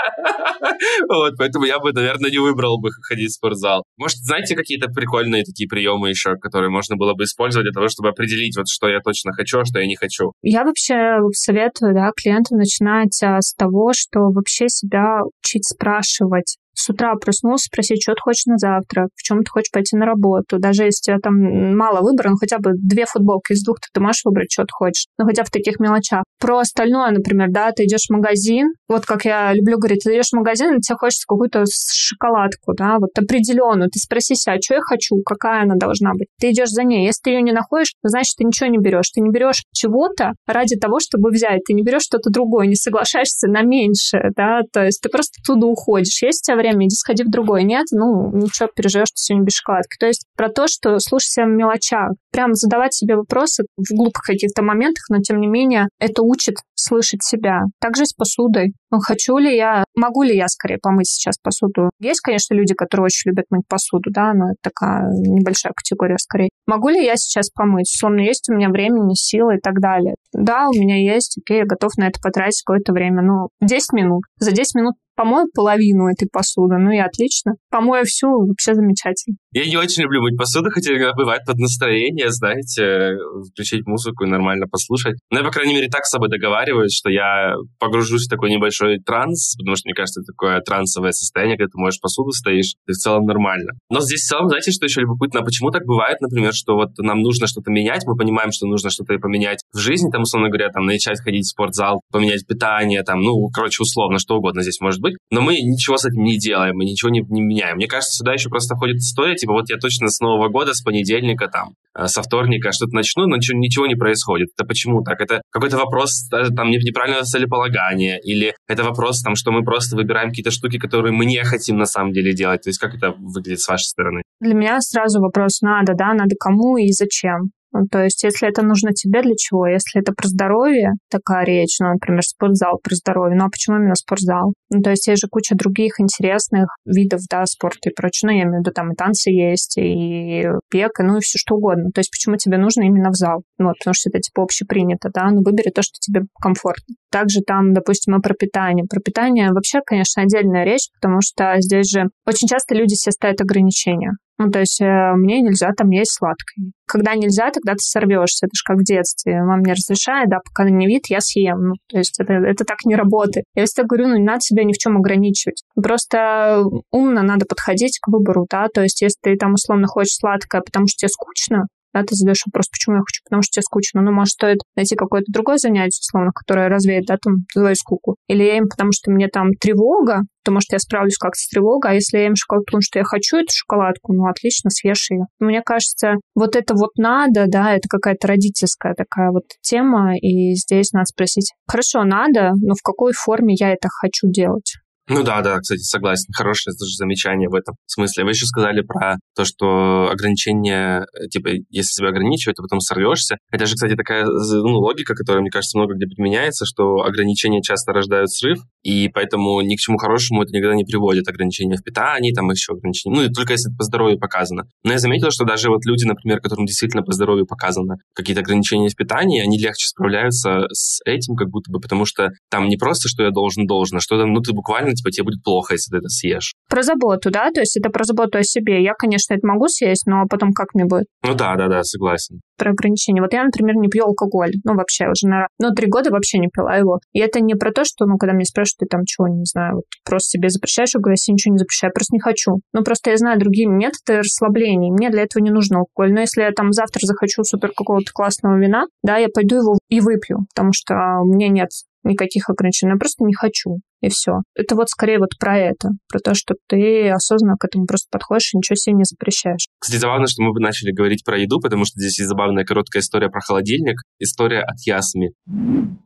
Вот, 1.08 1.34
поэтому 1.36 1.64
я 1.64 1.78
бы, 1.78 1.92
наверное, 1.92 2.30
не 2.30 2.38
выбрал 2.38 2.80
бы 2.80 2.90
ходить 3.02 3.30
в 3.30 3.34
спортзал. 3.34 3.84
Может, 3.96 4.18
знаете 4.18 4.54
какие-то 4.54 4.88
прикольные 4.88 5.44
такие 5.44 5.68
приемы 5.68 6.10
еще, 6.10 6.36
которые 6.36 6.70
можно 6.70 6.96
было 6.96 7.14
бы 7.14 7.24
использовать 7.24 7.64
для 7.64 7.72
того, 7.72 7.88
чтобы 7.88 8.10
определить, 8.10 8.56
вот 8.56 8.68
что 8.68 8.88
я 8.88 9.00
точно 9.00 9.32
хочу, 9.32 9.58
а 9.58 9.64
что 9.64 9.80
я 9.80 9.86
не 9.86 9.96
хочу? 9.96 10.32
Я 10.42 10.64
вообще 10.64 11.18
советую 11.34 11.94
да, 11.94 12.10
клиентам 12.16 12.58
начинать 12.58 13.20
а, 13.22 13.40
с 13.40 13.54
того, 13.54 13.92
что 13.94 14.30
вообще 14.30 14.68
себя 14.68 15.20
учить 15.42 15.64
спрашивать, 15.64 16.56
с 16.74 16.88
утра 16.88 17.14
проснулся, 17.16 17.66
спросить, 17.66 18.02
что 18.02 18.14
ты 18.14 18.20
хочешь 18.20 18.46
на 18.46 18.56
завтрак, 18.56 19.08
в 19.14 19.22
чем 19.22 19.42
ты 19.42 19.50
хочешь 19.50 19.70
пойти 19.70 19.96
на 19.96 20.06
работу. 20.06 20.58
Даже 20.58 20.84
если 20.84 21.12
у 21.12 21.14
тебя 21.14 21.18
там 21.22 21.76
мало 21.76 22.00
выбора, 22.00 22.30
ну 22.30 22.36
хотя 22.36 22.58
бы 22.58 22.72
две 22.74 23.04
футболки 23.06 23.52
из 23.52 23.62
двух 23.62 23.78
ты, 23.80 23.88
ты 23.92 24.00
можешь 24.00 24.24
выбрать, 24.24 24.52
что 24.52 24.62
ты 24.62 24.72
хочешь. 24.72 25.06
Ну 25.18 25.26
хотя 25.32 25.44
в 25.44 25.50
таких 25.50 25.80
мелочах. 25.80 26.24
Про 26.38 26.58
остальное, 26.58 27.10
например, 27.10 27.48
да, 27.50 27.72
ты 27.72 27.84
идешь 27.84 28.06
в 28.08 28.12
магазин, 28.12 28.72
вот 28.88 29.06
как 29.06 29.24
я 29.24 29.52
люблю 29.54 29.78
говорить, 29.78 30.02
ты 30.04 30.14
идешь 30.14 30.30
в 30.30 30.36
магазин, 30.36 30.76
и 30.76 30.80
тебе 30.80 30.96
хочется 30.96 31.24
какую-то 31.26 31.64
шоколадку, 31.66 32.74
да, 32.76 32.98
вот 32.98 33.10
определенную. 33.16 33.88
Ты 33.90 33.98
спроси 33.98 34.34
себя, 34.34 34.56
что 34.62 34.74
я 34.74 34.80
хочу, 34.82 35.16
какая 35.24 35.62
она 35.62 35.76
должна 35.76 36.12
быть. 36.12 36.28
Ты 36.38 36.50
идешь 36.50 36.68
за 36.68 36.84
ней. 36.84 37.06
Если 37.06 37.20
ты 37.22 37.30
ее 37.30 37.42
не 37.42 37.52
находишь, 37.52 37.94
значит, 38.02 38.34
ты 38.36 38.44
ничего 38.44 38.68
не 38.68 38.78
берешь. 38.78 39.10
Ты 39.14 39.20
не 39.20 39.30
берешь 39.30 39.62
чего-то 39.72 40.32
ради 40.46 40.76
того, 40.76 40.98
чтобы 41.00 41.30
взять. 41.30 41.64
Ты 41.66 41.72
не 41.72 41.82
берешь 41.82 42.02
что-то 42.02 42.30
другое, 42.30 42.66
не 42.66 42.76
соглашаешься 42.76 43.48
на 43.48 43.62
меньшее, 43.62 44.30
да, 44.36 44.60
то 44.72 44.84
есть 44.84 45.00
ты 45.00 45.08
просто 45.08 45.40
туда 45.46 45.66
уходишь. 45.66 46.22
Есть 46.22 46.42
у 46.42 46.52
тебя 46.52 46.56
время, 46.56 46.86
иди 46.86 46.94
сходи 46.94 47.22
в 47.22 47.30
другой. 47.30 47.64
Нет, 47.64 47.86
ну, 47.92 48.30
ничего, 48.32 48.68
переживешь, 48.74 49.08
что 49.08 49.16
сегодня 49.16 49.46
без 49.46 49.54
шоколадки. 49.54 49.96
То 49.98 50.06
есть 50.06 50.26
про 50.36 50.48
то, 50.48 50.66
что 50.66 50.98
слушай 50.98 51.28
себя 51.28 51.46
в 51.46 51.50
мелочах. 51.50 52.10
Прям 52.32 52.54
задавать 52.54 52.94
себе 52.94 53.16
вопросы 53.16 53.64
в 53.76 53.94
глупых 53.94 54.22
каких-то 54.22 54.62
моментах, 54.62 55.04
но 55.08 55.18
тем 55.22 55.40
не 55.40 55.46
менее 55.46 55.88
это 55.98 56.22
учит 56.22 56.56
слышать 56.82 57.22
себя. 57.22 57.62
Также 57.80 58.06
с 58.06 58.12
посудой. 58.12 58.74
Ну, 58.90 58.98
хочу 58.98 59.38
ли 59.38 59.56
я, 59.56 59.84
могу 59.94 60.22
ли 60.22 60.36
я 60.36 60.48
скорее 60.48 60.78
помыть 60.78 61.08
сейчас 61.08 61.36
посуду? 61.42 61.90
Есть, 62.00 62.20
конечно, 62.20 62.54
люди, 62.54 62.74
которые 62.74 63.06
очень 63.06 63.30
любят 63.30 63.46
мыть 63.50 63.66
посуду, 63.68 64.10
да, 64.10 64.34
но 64.34 64.50
это 64.50 64.58
такая 64.62 65.08
небольшая 65.10 65.72
категория 65.74 66.18
скорее. 66.18 66.50
Могу 66.66 66.88
ли 66.88 67.04
я 67.04 67.16
сейчас 67.16 67.50
помыть? 67.50 67.90
Условно, 67.94 68.20
есть 68.20 68.48
у 68.50 68.54
меня 68.54 68.68
времени, 68.68 69.14
силы 69.14 69.56
и 69.56 69.60
так 69.60 69.80
далее. 69.80 70.14
Да, 70.32 70.68
у 70.68 70.72
меня 70.72 70.96
есть, 70.96 71.38
окей, 71.38 71.58
я 71.58 71.64
готов 71.64 71.96
на 71.96 72.08
это 72.08 72.20
потратить 72.20 72.62
какое-то 72.64 72.92
время. 72.92 73.22
Ну, 73.22 73.48
10 73.66 73.92
минут. 73.92 74.22
За 74.38 74.52
10 74.52 74.74
минут 74.74 74.94
помою 75.14 75.46
половину 75.54 76.08
этой 76.08 76.28
посуды, 76.30 76.78
ну 76.78 76.90
и 76.90 76.98
отлично. 76.98 77.52
Помою 77.70 78.04
всю, 78.04 78.28
вообще 78.28 78.74
замечательно. 78.74 79.36
Я 79.52 79.66
не 79.66 79.76
очень 79.76 80.02
люблю 80.02 80.22
мыть 80.22 80.36
посуду, 80.36 80.70
хотя 80.70 80.92
иногда 80.92 81.12
бывает 81.12 81.42
под 81.46 81.58
настроение, 81.58 82.30
знаете, 82.30 83.16
включить 83.52 83.86
музыку 83.86 84.24
и 84.24 84.28
нормально 84.28 84.66
послушать. 84.66 85.16
Но 85.30 85.38
я, 85.38 85.44
по 85.44 85.50
крайней 85.50 85.74
мере, 85.74 85.88
так 85.88 86.06
с 86.06 86.10
собой 86.10 86.28
договариваюсь, 86.28 86.71
что 86.90 87.10
я 87.10 87.54
погружусь 87.78 88.26
в 88.26 88.30
такой 88.30 88.50
небольшой 88.50 88.98
транс, 88.98 89.54
потому 89.56 89.76
что, 89.76 89.88
мне 89.88 89.94
кажется, 89.94 90.20
это 90.20 90.32
такое 90.32 90.60
трансовое 90.60 91.12
состояние, 91.12 91.56
когда 91.56 91.70
ты 91.70 91.78
моешь 91.78 92.00
посуду, 92.00 92.32
стоишь, 92.32 92.74
и 92.86 92.92
в 92.92 92.96
целом 92.96 93.24
нормально. 93.24 93.72
Но 93.90 94.00
здесь 94.00 94.22
в 94.22 94.28
целом, 94.28 94.48
знаете, 94.48 94.70
что 94.72 94.86
еще 94.86 95.00
любопытно? 95.00 95.40
А 95.40 95.44
почему 95.44 95.70
так 95.70 95.84
бывает, 95.84 96.20
например, 96.20 96.52
что 96.54 96.74
вот 96.74 96.90
нам 96.98 97.20
нужно 97.20 97.46
что-то 97.46 97.70
менять, 97.70 98.02
мы 98.06 98.16
понимаем, 98.16 98.52
что 98.52 98.66
нужно 98.66 98.90
что-то 98.90 99.18
поменять 99.18 99.60
в 99.72 99.78
жизни, 99.78 100.10
там, 100.10 100.22
условно 100.22 100.48
говоря, 100.48 100.70
там, 100.70 100.84
начать 100.84 101.20
ходить 101.20 101.44
в 101.44 101.50
спортзал, 101.50 102.02
поменять 102.10 102.46
питание, 102.46 103.02
там, 103.02 103.20
ну, 103.20 103.48
короче, 103.52 103.82
условно, 103.82 104.18
что 104.18 104.36
угодно 104.36 104.62
здесь 104.62 104.80
может 104.80 105.00
быть, 105.00 105.16
но 105.30 105.40
мы 105.40 105.54
ничего 105.54 105.96
с 105.96 106.04
этим 106.04 106.22
не 106.22 106.38
делаем, 106.38 106.76
мы 106.76 106.84
ничего 106.84 107.10
не, 107.10 107.20
не 107.20 107.40
меняем. 107.40 107.76
Мне 107.76 107.86
кажется, 107.86 108.16
сюда 108.16 108.32
еще 108.32 108.48
просто 108.48 108.74
входит 108.76 108.96
история, 108.96 109.34
типа 109.34 109.52
вот 109.52 109.70
я 109.70 109.76
точно 109.76 110.08
с 110.08 110.20
Нового 110.20 110.48
года, 110.48 110.74
с 110.74 110.82
понедельника 110.82 111.48
там, 111.48 111.74
э, 111.96 112.06
со 112.06 112.22
вторника 112.22 112.72
что-то 112.72 112.94
начну, 112.94 113.26
но 113.26 113.36
ничего, 113.36 113.58
ничего 113.58 113.86
не 113.86 113.94
происходит. 113.94 114.48
Это 114.56 114.66
почему 114.66 115.02
так? 115.02 115.20
Это 115.20 115.42
какой-то 115.50 115.76
вопрос 115.76 116.28
там 116.62 116.70
неправильного 116.70 117.24
целеполагания, 117.24 118.18
или 118.22 118.54
это 118.68 118.84
вопрос 118.84 119.20
там, 119.22 119.34
что 119.34 119.50
мы 119.50 119.64
просто 119.64 119.96
выбираем 119.96 120.28
какие-то 120.28 120.50
штуки, 120.50 120.78
которые 120.78 121.12
мы 121.12 121.26
не 121.26 121.42
хотим 121.44 121.76
на 121.76 121.86
самом 121.86 122.12
деле 122.12 122.32
делать. 122.34 122.62
То 122.62 122.70
есть 122.70 122.78
как 122.78 122.94
это 122.94 123.14
выглядит 123.18 123.60
с 123.60 123.68
вашей 123.68 123.86
стороны? 123.86 124.22
Для 124.40 124.54
меня 124.54 124.80
сразу 124.80 125.20
вопрос 125.20 125.60
надо, 125.60 125.94
да, 125.94 126.14
надо 126.14 126.36
кому 126.38 126.76
и 126.76 126.92
зачем. 126.92 127.50
Ну, 127.72 127.86
то 127.90 128.02
есть, 128.04 128.22
если 128.22 128.48
это 128.48 128.62
нужно 128.62 128.92
тебе, 128.92 129.22
для 129.22 129.34
чего? 129.36 129.66
Если 129.66 130.00
это 130.00 130.12
про 130.12 130.28
здоровье, 130.28 130.92
такая 131.10 131.44
речь, 131.44 131.78
ну, 131.80 131.92
например, 131.92 132.22
спортзал 132.22 132.78
про 132.82 132.94
здоровье, 132.94 133.36
ну, 133.36 133.46
а 133.46 133.50
почему 133.50 133.76
именно 133.78 133.94
спортзал? 133.94 134.52
Ну, 134.70 134.82
то 134.82 134.90
есть, 134.90 135.06
есть 135.06 135.22
же 135.22 135.28
куча 135.28 135.54
других 135.54 135.98
интересных 135.98 136.66
видов, 136.84 137.20
да, 137.30 137.46
спорта 137.46 137.88
и 137.88 137.94
прочее. 137.94 138.30
Ну, 138.30 138.36
я 138.36 138.42
имею 138.44 138.58
в 138.58 138.60
виду, 138.60 138.72
там 138.72 138.92
и 138.92 138.94
танцы 138.94 139.30
есть, 139.30 139.78
и 139.78 140.44
бег, 140.70 141.00
и, 141.00 141.02
ну, 141.02 141.16
и 141.16 141.20
все 141.20 141.38
что 141.38 141.54
угодно. 141.54 141.90
То 141.94 142.00
есть, 142.00 142.10
почему 142.10 142.36
тебе 142.36 142.58
нужно 142.58 142.82
именно 142.82 143.10
в 143.10 143.14
зал? 143.14 143.42
Ну, 143.58 143.68
вот, 143.68 143.78
потому 143.78 143.94
что 143.94 144.10
это, 144.10 144.20
типа, 144.20 144.42
общепринято, 144.42 145.08
да, 145.12 145.30
ну, 145.30 145.42
выбери 145.42 145.70
то, 145.70 145.82
что 145.82 145.94
тебе 145.98 146.22
комфортно. 146.40 146.94
Также 147.10 147.40
там, 147.40 147.72
допустим, 147.72 148.16
и 148.16 148.20
про 148.20 148.34
питание. 148.34 148.84
Про 148.88 149.00
питание 149.00 149.50
вообще, 149.50 149.80
конечно, 149.84 150.22
отдельная 150.22 150.64
речь, 150.64 150.88
потому 151.00 151.20
что 151.22 151.54
здесь 151.58 151.88
же 151.88 152.08
очень 152.26 152.48
часто 152.48 152.74
люди 152.74 152.94
себе 152.94 153.12
ставят 153.12 153.40
ограничения. 153.40 154.12
Ну, 154.38 154.50
то 154.50 154.60
есть 154.60 154.80
э, 154.80 155.12
мне 155.16 155.40
нельзя 155.40 155.70
там 155.76 155.90
есть 155.90 156.16
сладкое. 156.16 156.72
Когда 156.86 157.14
нельзя, 157.14 157.50
тогда 157.50 157.72
ты 157.72 157.80
сорвешься. 157.80 158.46
Это 158.46 158.54
же 158.54 158.62
как 158.64 158.78
в 158.78 158.84
детстве. 158.84 159.40
Мама 159.40 159.58
мне 159.58 159.72
разрешает, 159.72 160.28
да, 160.28 160.38
пока 160.44 160.68
не 160.68 160.86
вид, 160.86 161.04
я 161.08 161.20
съем. 161.20 161.58
Ну, 161.58 161.74
то 161.88 161.98
есть 161.98 162.18
это, 162.20 162.34
это 162.34 162.64
так 162.64 162.78
не 162.84 162.96
работает. 162.96 163.44
Я 163.54 163.64
всегда 163.66 163.86
говорю, 163.86 164.08
ну, 164.08 164.16
не 164.16 164.24
надо 164.24 164.40
себя 164.40 164.64
ни 164.64 164.72
в 164.72 164.78
чем 164.78 164.96
ограничивать. 164.96 165.62
Просто 165.80 166.64
умно 166.90 167.22
надо 167.22 167.46
подходить 167.46 167.98
к 168.00 168.08
выбору, 168.08 168.46
да, 168.50 168.66
то 168.72 168.82
есть 168.82 169.00
если 169.02 169.18
ты 169.22 169.36
там 169.36 169.54
условно 169.54 169.86
хочешь 169.86 170.16
сладкое, 170.18 170.62
потому 170.62 170.86
что 170.88 170.98
тебе 170.98 171.08
скучно, 171.08 171.66
да, 171.92 172.02
ты 172.02 172.14
задаешь 172.14 172.42
вопрос, 172.46 172.68
почему 172.68 172.96
я 172.96 173.00
хочу, 173.00 173.22
потому 173.24 173.42
что 173.42 173.52
тебе 173.52 173.62
скучно. 173.62 174.02
Ну, 174.02 174.12
может, 174.12 174.32
стоит 174.32 174.58
найти 174.76 174.96
какое-то 174.96 175.30
другое 175.30 175.58
занятие, 175.58 176.00
условно, 176.00 176.32
которое 176.34 176.68
развеет, 176.68 177.04
да, 177.06 177.16
там, 177.22 177.44
твою 177.52 177.74
скуку. 177.74 178.16
Или 178.28 178.44
я 178.44 178.58
им, 178.58 178.68
потому 178.68 178.90
что 178.92 179.10
мне 179.10 179.28
там 179.28 179.52
тревога, 179.60 180.22
то, 180.44 180.52
может, 180.52 180.72
я 180.72 180.78
справлюсь 180.78 181.16
как-то 181.16 181.38
с 181.38 181.48
тревогой, 181.48 181.92
а 181.92 181.94
если 181.94 182.18
я 182.18 182.26
им 182.26 182.36
шоколадку, 182.36 182.66
потому 182.66 182.82
что 182.82 182.98
я 182.98 183.04
хочу 183.04 183.36
эту 183.36 183.52
шоколадку, 183.52 184.12
ну, 184.12 184.26
отлично, 184.26 184.70
съешь 184.70 185.10
ее. 185.10 185.26
Мне 185.38 185.62
кажется, 185.62 186.14
вот 186.34 186.56
это 186.56 186.74
вот 186.74 186.90
надо, 186.96 187.44
да, 187.46 187.74
это 187.74 187.88
какая-то 187.88 188.28
родительская 188.28 188.94
такая 188.94 189.30
вот 189.30 189.44
тема, 189.60 190.16
и 190.18 190.54
здесь 190.54 190.92
надо 190.92 191.06
спросить, 191.06 191.52
хорошо, 191.66 192.04
надо, 192.04 192.52
но 192.56 192.74
в 192.74 192.82
какой 192.82 193.12
форме 193.12 193.54
я 193.58 193.72
это 193.72 193.88
хочу 193.88 194.28
делать? 194.28 194.74
Ну 195.08 195.24
да, 195.24 195.40
да, 195.42 195.58
кстати, 195.58 195.80
согласен. 195.80 196.32
Хорошее 196.32 196.74
тоже 196.78 196.92
замечание 196.94 197.48
в 197.48 197.54
этом 197.54 197.74
смысле. 197.86 198.24
Вы 198.24 198.30
еще 198.30 198.46
сказали 198.46 198.82
про 198.82 199.16
то, 199.34 199.44
что 199.44 200.08
ограничения, 200.10 201.06
э, 201.18 201.26
типа, 201.28 201.48
если 201.70 201.92
себя 201.92 202.08
ограничивать, 202.08 202.56
то 202.56 202.62
потом 202.62 202.80
сорвешься. 202.80 203.36
Это 203.50 203.66
же, 203.66 203.74
кстати, 203.74 203.96
такая 203.96 204.24
ну, 204.24 204.78
логика, 204.78 205.14
которая, 205.14 205.42
мне 205.42 205.50
кажется, 205.50 205.76
много 205.76 205.94
где 205.94 206.06
применяется, 206.06 206.64
что 206.66 207.02
ограничения 207.02 207.62
часто 207.62 207.92
рождают 207.92 208.30
срыв, 208.30 208.60
и 208.82 209.08
поэтому 209.08 209.60
ни 209.60 209.74
к 209.74 209.80
чему 209.80 209.98
хорошему 209.98 210.42
это 210.42 210.52
никогда 210.52 210.76
не 210.76 210.84
приводит. 210.84 211.28
Ограничения 211.28 211.76
в 211.76 211.82
питании, 211.82 212.32
там 212.32 212.50
еще 212.50 212.72
ограничения. 212.72 213.16
Ну, 213.16 213.22
и 213.24 213.28
только 213.28 213.52
если 213.52 213.70
это 213.70 213.76
по 213.76 213.84
здоровью 213.84 214.18
показано. 214.18 214.64
Но 214.84 214.92
я 214.92 214.98
заметил, 214.98 215.30
что 215.30 215.44
даже 215.44 215.68
вот 215.68 215.84
люди, 215.84 216.04
например, 216.04 216.40
которым 216.40 216.66
действительно 216.66 217.02
по 217.02 217.12
здоровью 217.12 217.46
показано 217.46 217.96
какие-то 218.14 218.42
ограничения 218.42 218.88
в 218.88 218.94
питании, 218.96 219.42
они 219.42 219.58
легче 219.58 219.88
справляются 219.88 220.66
с 220.70 221.00
этим, 221.04 221.34
как 221.34 221.48
будто 221.48 221.72
бы, 221.72 221.80
потому 221.80 222.04
что 222.04 222.30
там 222.50 222.68
не 222.68 222.76
просто, 222.76 223.08
что 223.08 223.24
я 223.24 223.30
должен, 223.30 223.66
должен, 223.66 223.98
а 223.98 224.00
что 224.00 224.18
там, 224.18 224.32
ну, 224.32 224.40
ты 224.40 224.52
буквально 224.52 224.91
типа, 224.94 225.10
тебе 225.10 225.24
будет 225.24 225.42
плохо, 225.42 225.74
если 225.74 225.90
ты 225.90 225.98
это 225.98 226.08
съешь. 226.08 226.54
Про 226.68 226.82
заботу, 226.82 227.30
да? 227.30 227.50
То 227.50 227.60
есть 227.60 227.76
это 227.76 227.90
про 227.90 228.04
заботу 228.04 228.38
о 228.38 228.42
себе. 228.42 228.82
Я, 228.82 228.94
конечно, 228.94 229.34
это 229.34 229.46
могу 229.46 229.68
съесть, 229.68 230.06
но 230.06 230.24
потом 230.28 230.52
как 230.52 230.74
мне 230.74 230.84
будет? 230.84 231.06
Ну 231.26 231.34
да, 231.34 231.56
да, 231.56 231.68
да, 231.68 231.82
согласен. 231.82 232.40
Про 232.56 232.70
ограничения. 232.70 233.20
Вот 233.20 233.32
я, 233.32 233.44
например, 233.44 233.76
не 233.76 233.88
пью 233.88 234.04
алкоголь. 234.04 234.52
Ну, 234.64 234.74
вообще 234.74 235.08
уже, 235.08 235.28
на... 235.28 235.46
ну, 235.58 235.70
три 235.70 235.88
года 235.88 236.10
вообще 236.10 236.38
не 236.38 236.48
пила 236.48 236.76
его. 236.76 237.00
И 237.12 237.20
это 237.20 237.40
не 237.40 237.54
про 237.54 237.72
то, 237.72 237.84
что, 237.84 238.06
ну, 238.06 238.16
когда 238.16 238.34
мне 238.34 238.44
спрашивают, 238.44 238.80
ты 238.80 238.86
там 238.86 239.04
чего, 239.04 239.28
не 239.28 239.44
знаю, 239.44 239.76
вот 239.76 239.84
просто 240.04 240.38
себе 240.38 240.48
запрещаешь, 240.48 240.94
я 240.94 241.00
говорю, 241.00 241.12
я 241.12 241.16
себе 241.16 241.34
ничего 241.34 241.52
не 241.52 241.58
запрещаю, 241.58 241.92
просто 241.92 242.14
не 242.14 242.20
хочу. 242.20 242.60
Ну, 242.72 242.82
просто 242.82 243.10
я 243.10 243.16
знаю 243.16 243.38
другие 243.38 243.68
методы 243.68 244.18
расслабления, 244.18 244.92
мне 244.92 245.10
для 245.10 245.22
этого 245.22 245.42
не 245.42 245.50
нужен 245.50 245.76
алкоголь. 245.76 246.12
Но 246.12 246.20
если 246.20 246.42
я 246.42 246.52
там 246.52 246.72
завтра 246.72 247.04
захочу 247.06 247.44
супер 247.44 247.72
какого-то 247.76 248.10
классного 248.12 248.58
вина, 248.58 248.86
да, 249.02 249.16
я 249.16 249.28
пойду 249.28 249.56
его 249.56 249.78
и 249.88 250.00
выпью, 250.00 250.46
потому 250.54 250.72
что 250.72 250.94
у 251.22 251.26
меня 251.26 251.48
нет 251.48 251.70
никаких 252.04 252.50
ограничений, 252.50 252.92
я 252.92 252.98
просто 252.98 253.24
не 253.24 253.34
хочу, 253.34 253.78
и 254.02 254.08
все. 254.08 254.42
Это 254.54 254.74
вот 254.74 254.88
скорее 254.88 255.18
вот 255.18 255.30
про 255.38 255.56
это, 255.58 255.90
про 256.10 256.18
то, 256.18 256.34
что 256.34 256.54
ты 256.68 257.08
осознанно 257.10 257.56
к 257.58 257.64
этому 257.64 257.86
просто 257.86 258.08
подходишь 258.10 258.52
и 258.52 258.58
ничего 258.58 258.76
себе 258.76 258.96
не 258.96 259.04
запрещаешь. 259.04 259.66
Кстати, 259.78 260.00
забавно, 260.00 260.26
что 260.26 260.42
мы 260.42 260.52
бы 260.52 260.60
начали 260.60 260.92
говорить 260.92 261.24
про 261.24 261.38
еду, 261.38 261.60
потому 261.60 261.84
что 261.84 262.00
здесь 262.00 262.18
есть 262.18 262.28
забавная 262.28 262.64
короткая 262.64 263.00
история 263.00 263.30
про 263.30 263.40
холодильник, 263.40 263.96
история 264.18 264.60
от 264.60 264.76
Ясми. 264.84 265.30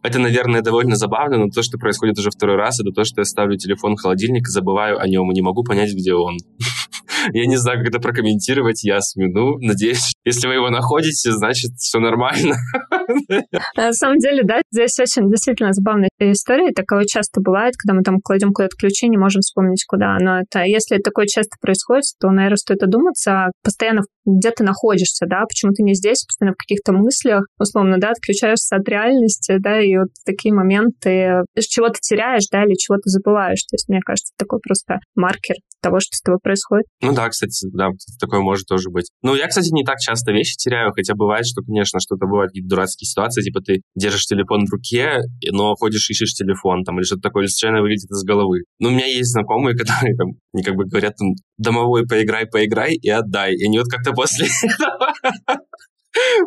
Это, 0.03 0.19
наверное, 0.19 0.61
довольно 0.61 0.97
забавно, 0.97 1.39
но 1.39 1.49
то, 1.49 1.63
что 1.63 1.79
происходит 1.79 2.19
уже 2.19 2.31
второй 2.31 2.57
раз, 2.57 2.81
это 2.81 2.91
то, 2.91 3.05
что 3.05 3.23
я 3.23 3.25
ставлю 3.25 3.57
телефон 3.57 3.97
в 3.97 4.01
холодильник 4.01 4.47
забываю 4.47 5.01
о 5.01 5.09
нем, 5.09 5.31
и 5.31 5.35
не 5.35 5.43
могу 5.43 5.65
понять, 5.65 5.93
где 5.93 6.15
он. 6.15 6.37
Я 7.33 7.47
не 7.47 7.57
знаю, 7.57 7.79
как 7.79 7.89
это 7.89 8.01
прокомментировать, 8.01 8.83
Ясми. 8.85 9.27
Ну, 9.27 9.59
надеюсь, 9.59 10.13
если 10.25 10.49
вы 10.49 10.55
его 10.55 10.71
находите, 10.71 11.33
значит, 11.33 11.73
все 11.77 11.99
нормально. 11.99 12.57
На 13.77 13.93
самом 13.93 14.19
деле, 14.19 14.43
да, 14.45 14.61
здесь 14.71 14.99
очень 14.99 15.29
действительно 15.31 15.73
забавная 15.73 16.09
история. 16.19 16.73
Такое 16.73 17.05
часто 17.05 17.41
бывает, 17.41 17.75
когда 17.77 17.97
мы 17.97 18.03
там 18.03 18.21
кладем 18.23 18.53
куда-то 18.53 18.77
ключи, 18.77 19.09
не 19.09 19.19
можем 19.19 19.41
вспомнить, 19.41 19.85
куда. 19.87 20.17
Но 20.21 20.41
это, 20.41 20.65
если 20.65 20.99
такое 20.99 21.27
часто 21.27 21.57
происходит, 21.61 22.05
то, 22.21 22.31
наверное, 22.31 22.57
стоит 22.57 22.83
одуматься, 22.83 23.51
постоянно 23.63 24.03
где 24.27 24.51
ты 24.51 24.65
находишься, 24.65 25.27
да, 25.27 25.45
почему 25.49 25.73
ты 25.73 25.83
не 25.85 25.95
здесь, 25.95 26.25
постоянно 26.25 26.55
в 26.55 26.59
каких-то 26.59 26.93
мыслях, 26.93 27.47
условно, 27.59 27.99
да, 27.99 28.11
отключаешься 28.11 28.77
от 28.77 28.89
реальности, 28.89 29.57
да, 29.59 29.81
и 29.81 29.97
вот 29.97 30.09
такие 30.25 30.53
моменты, 30.53 31.45
чего 31.61 31.89
ты 31.89 32.01
теряешь, 32.01 32.49
да, 32.51 32.65
или 32.65 32.75
чего 32.75 32.97
ты 32.97 33.09
забываешь. 33.09 33.63
То 33.71 33.75
есть, 33.75 33.89
мне 33.89 34.01
кажется, 34.05 34.33
такой 34.37 34.59
просто 34.61 34.99
маркер 35.15 35.57
того, 35.87 36.01
что 36.01 36.17
с 36.17 36.21
тобой 36.21 36.39
происходит. 36.43 36.87
Ну 37.01 37.15
да, 37.15 37.29
кстати, 37.29 37.67
да, 37.73 37.91
такое 38.19 38.41
может 38.41 38.67
тоже 38.67 38.91
быть. 38.91 39.11
Ну, 39.23 39.35
я, 39.35 39.47
кстати, 39.47 39.73
не 39.73 39.85
так 39.85 39.99
часто 39.99 40.33
вещи 40.33 40.57
теряю, 40.57 40.93
хотя 40.93 41.15
бывает, 41.15 41.47
что, 41.47 41.63
конечно, 41.63 42.01
что-то 42.01 42.27
бывает, 42.27 42.51
какие-то 42.51 42.69
дурацкие 42.69 43.07
ситуации, 43.07 43.43
типа 43.43 43.61
ты 43.61 43.83
держишь 43.95 44.27
телефон 44.27 44.67
в 44.67 44.73
руке, 44.73 45.21
но 45.53 45.75
ходишь, 45.77 46.11
ищешь 46.11 46.35
телефон, 46.35 46.85
там, 46.85 46.99
или 46.99 47.05
что-то 47.05 47.23
такое, 47.23 47.45
или 47.45 47.51
случайно 47.51 47.83
вылетит 47.83 48.11
из 48.11 48.25
головы. 48.25 48.63
Ну, 48.81 48.89
у 48.89 48.93
меня 48.93 49.07
есть 49.07 49.31
знакомые, 49.31 49.77
которые, 49.79 50.17
там, 50.17 50.29
мне 50.53 50.65
как 50.65 50.75
бы 50.75 50.85
говорят, 50.85 51.15
домовой 51.59 52.07
поиграй, 52.07 52.47
поиграй 52.47 52.95
и 52.95 53.09
отдай. 53.09 53.55
И 53.55 53.65
они 53.65 53.79
вот 53.79 53.89
как-то 53.89 54.13
после 54.13 54.49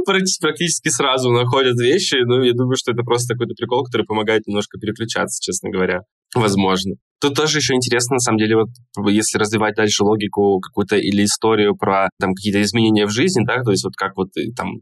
практически 0.06 0.90
сразу 0.90 1.32
находят 1.32 1.80
вещи. 1.80 2.18
Ну, 2.26 2.44
я 2.44 2.54
думаю, 2.54 2.76
что 2.76 2.92
это 2.92 3.04
просто 3.04 3.34
какой-то 3.34 3.54
прикол, 3.56 3.86
который 3.86 4.06
помогает 4.06 4.48
немножко 4.48 4.80
переключаться, 4.80 5.42
честно 5.42 5.70
говоря. 5.70 6.02
Возможно. 6.36 6.96
Тут 7.22 7.36
тоже 7.36 7.58
еще 7.58 7.74
интересно, 7.76 8.14
на 8.14 8.20
самом 8.20 8.38
деле, 8.38 8.56
вот 8.56 8.70
если 9.10 9.38
развивать 9.38 9.76
дальше 9.76 10.04
логику 10.04 10.60
какую-то 10.62 10.96
или 10.96 11.26
историю 11.26 11.76
про 11.76 12.08
там 12.18 12.34
какие-то 12.34 12.62
изменения 12.62 13.06
в 13.06 13.12
жизни, 13.12 13.44
да, 13.46 13.62
то 13.62 13.72
есть 13.72 13.84
вот 13.84 13.96
как 13.98 14.16
вот 14.16 14.30
там 14.56 14.76